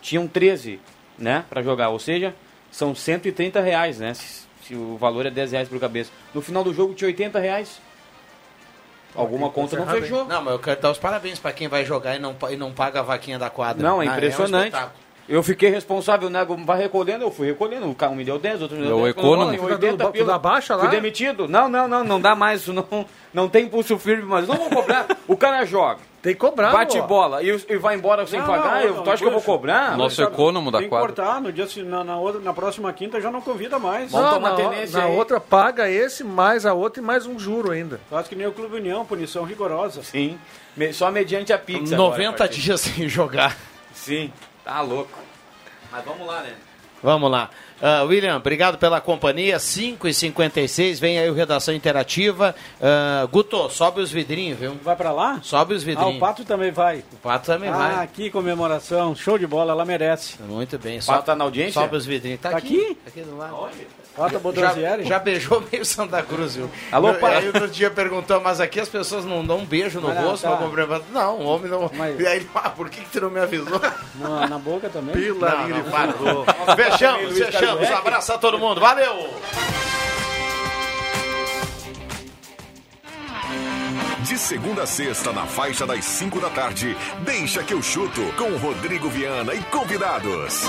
Tinham 0.03 0.29
13, 0.29 0.79
né, 1.19 1.47
pra 1.49 1.63
jogar. 1.63 1.89
Ou 1.89 1.99
seja, 1.99 2.35
são 2.71 2.95
130 2.95 3.59
reais, 3.63 3.99
né, 4.01 4.13
se, 4.13 4.43
se 4.63 4.75
o 4.75 4.99
valor 4.99 5.25
é 5.25 5.31
10 5.31 5.53
reais 5.53 5.67
por 5.71 5.81
cabeça. 5.81 6.11
No 6.35 6.43
final 6.43 6.63
do 6.63 6.75
jogo 6.75 6.93
tinha 6.93 7.09
80 7.09 7.39
reais. 7.39 7.81
Alguma 9.15 9.49
conta 9.49 9.79
não 9.79 9.87
fechou. 9.87 10.27
Não, 10.27 10.43
mas 10.43 10.53
eu 10.53 10.59
quero 10.59 10.83
dar 10.83 10.91
os 10.91 10.99
parabéns 10.99 11.39
pra 11.39 11.55
quem 11.55 11.69
vai 11.69 11.87
jogar 11.87 12.17
e 12.17 12.19
não, 12.19 12.37
e 12.51 12.57
não 12.57 12.71
paga 12.71 13.01
a 13.01 13.03
vaquinha 13.03 13.39
da 13.39 13.49
quadra. 13.49 13.83
Não, 13.83 14.03
é 14.03 14.07
Ah, 14.07 14.11
um 14.11 14.13
impressionante. 14.13 14.67
espetáculo. 14.75 15.02
Eu 15.29 15.43
fiquei 15.43 15.71
responsável, 15.71 16.29
né? 16.29 16.45
Vai 16.65 16.79
recolhendo, 16.79 17.25
eu 17.25 17.31
fui 17.31 17.47
recolhendo. 17.47 17.89
O 17.91 17.95
cara 17.95 18.13
me 18.13 18.25
deu 18.25 18.39
10, 18.39 18.63
outro 18.63 18.77
me 18.77 18.83
deu 18.87 18.93
É 18.99 19.01
o 19.01 19.05
10. 19.05 19.17
econômico. 19.17 19.65
Em 19.65 19.69
Tu 19.69 19.69
dá 19.69 19.75
80 19.87 19.97
do- 19.97 20.07
tu 20.11 20.13
pila. 20.13 20.27
dá 20.27 20.39
baixa 20.39 20.75
lá? 20.77 20.83
Fui 20.83 20.91
demitido. 20.91 21.49
Não, 21.49 21.69
não, 21.69 21.87
não, 21.89 22.05
não 22.05 22.21
dá 22.21 22.35
mais. 22.35 22.61
Isso 22.63 22.73
não, 22.73 23.07
não 23.33 23.49
tem 23.49 23.69
pulso 23.69 23.99
firme, 23.99 24.25
mas 24.25 24.47
não 24.49 24.57
vou 24.57 24.69
cobrar. 24.71 25.07
o 25.29 25.37
cara 25.37 25.65
joga. 25.65 25.99
Tem 26.23 26.35
que 26.35 26.39
cobrar, 26.39 26.71
Bate 26.71 27.01
ó. 27.01 27.03
bola 27.05 27.43
e, 27.43 27.49
e 27.69 27.77
vai 27.79 27.97
embora 27.97 28.25
sem 28.29 28.39
Não, 28.39 28.47
pagar. 28.47 28.75
não, 28.77 28.81
eu, 28.83 28.95
não, 28.95 29.03
tu 29.03 29.11
acha 29.11 29.21
que 29.23 29.29
eu 29.29 29.33
vou 29.33 29.43
cobrar? 29.43 29.97
Nosso 29.97 30.15
Sabe, 30.15 30.33
econômico 30.33 30.71
da 30.71 30.79
Tem 30.79 30.87
que 30.87 30.91
quadra. 30.91 31.09
cortar, 31.09 31.41
no 31.41 31.53
dia, 31.53 31.67
se- 31.67 31.83
na, 31.83 32.05
na, 32.05 32.17
outra, 32.17 32.41
na 32.41 32.53
próxima 32.55 32.93
quinta 32.93 33.21
já 33.21 33.29
não 33.29 33.41
convida 33.41 33.77
mais. 33.77 34.13
Vamos 34.13 34.27
Não, 34.27 34.35
tomar 34.35 34.51
na, 34.51 34.55
tenência 34.57 35.01
na 35.01 35.07
aí. 35.07 35.17
outra 35.17 35.41
paga 35.41 35.91
esse, 35.91 36.23
mais 36.23 36.65
a 36.65 36.75
outra 36.75 37.03
e 37.03 37.05
mais 37.05 37.27
um 37.27 37.37
juro 37.41 37.73
ainda. 37.73 37.99
Faz 38.09 38.29
que 38.29 38.37
nem 38.37 38.47
o 38.47 38.53
Clube 38.53 38.77
União, 38.77 39.05
punição 39.05 39.43
rigorosa. 39.43 40.01
Sim. 40.05 40.39
Me- 40.77 40.93
Só 40.93 41.11
mediante 41.11 41.53
a 41.53 41.57
agora, 41.57 41.97
90 41.97 42.37
parceiro. 42.39 42.63
dias 42.63 42.81
sem 42.83 43.09
jogar. 43.09 43.57
Sim. 43.93 44.33
Tá 44.65 44.81
louco. 44.81 45.19
Mas 45.91 46.05
vamos 46.05 46.27
lá, 46.27 46.41
né? 46.43 46.55
Vamos 47.03 47.29
lá. 47.31 47.51
Ah, 47.83 48.05
William, 48.05 48.37
obrigado 48.37 48.79
pela 48.79 49.01
companhia. 49.01 49.59
5h56, 49.59 51.01
vem 51.01 51.19
aí 51.19 51.29
o 51.29 51.35
Redação 51.35 51.75
Interativa. 51.75 52.55
Ah, 52.81 53.27
Guto, 53.31 53.69
sobe 53.71 54.01
os 54.01 54.11
vidrinhos, 54.13 54.57
viu? 54.59 54.75
Vai 54.85 54.95
pra 54.95 55.11
lá? 55.11 55.41
Sobe 55.43 55.75
os 55.75 55.83
Ah, 55.83 55.87
vidrinhos. 55.87 56.17
o 56.17 56.21
Pato 56.21 56.45
também 56.45 56.71
vai. 56.71 57.03
O 57.13 57.17
Pato 57.17 57.47
também 57.47 57.71
ah, 57.71 57.73
vai. 57.77 58.07
que 58.07 58.31
comemoração. 58.31 59.17
Show 59.17 59.37
de 59.37 59.49
bola, 59.49 59.73
ela 59.73 59.85
merece. 59.85 60.41
Muito 60.43 60.79
bem. 60.79 61.01
O 61.01 61.05
Pato 61.05 61.25
tá 61.27 61.35
na 61.35 61.43
audiência? 61.43 61.73
Sobe 61.81 61.97
os 61.97 62.07
vidrinhos. 62.07 62.41
Tá, 62.41 62.51
Tá 62.51 62.59
aqui? 62.59 62.77
aqui? 62.85 62.95
Tá 62.95 63.09
aqui 63.09 63.21
do 63.23 63.37
lado. 63.37 63.57
Pato 63.57 63.77
Já, 64.17 64.39
Bodanzieri. 64.39 65.05
já 65.05 65.19
beijou 65.19 65.65
meio 65.73 65.85
Santa 65.87 66.23
Cruz, 66.23 66.55
viu? 66.55 66.71
Alô, 66.91 67.15
pai. 67.15 67.37
Aí 67.37 67.47
outro 67.47 67.67
dia 67.67 67.91
perguntou, 67.91 68.41
mas 68.43 68.61
aqui 68.61 68.79
as 68.79 68.89
pessoas 68.89 69.25
não 69.25 69.43
dão 69.45 69.59
um 69.59 69.65
beijo 69.65 70.01
no 70.01 70.09
Mas 70.09 70.17
não, 70.19 70.25
rosto 70.31 70.43
tá. 70.49 70.57
cumprimentar? 70.57 71.01
Não, 71.11 71.39
o 71.39 71.45
homem 71.47 71.71
não. 71.71 71.91
Mas- 71.95 72.21
E 72.21 72.27
aí 72.27 72.37
ele, 72.37 72.51
ah, 72.55 72.69
por 72.69 72.91
que, 72.91 73.01
que 73.01 73.11
tu 73.11 73.21
não 73.23 73.31
me 73.31 73.41
avisou? 73.41 73.81
Na, 74.17 74.47
na 74.47 74.59
boca 74.59 74.91
também. 74.91 75.15
Pila 75.15 75.51
Não, 75.51 75.69
não, 75.69 75.85
para. 75.91 76.13
fundo. 76.13 76.45
Fechamos, 76.77 77.39
fechamos. 77.39 77.89
Um 77.89 77.95
abraço 77.95 78.33
a 78.35 78.39
todo 78.39 78.59
mundo. 78.59 78.81
Valeu! 78.81 79.31
De 84.25 84.39
segunda 84.39 84.83
a 84.83 84.87
sexta, 84.87 85.33
na 85.33 85.47
faixa 85.47 85.87
das 85.87 86.05
5 86.05 86.41
da 86.41 86.49
tarde, 86.51 86.97
deixa 87.21 87.63
que 87.63 87.75
eu 87.75 87.83
chuto 87.83 88.21
com 88.37 88.57
Rodrigo 88.57 89.09
Viana 89.09 89.53
e 89.55 89.63
convidados. 89.65 90.63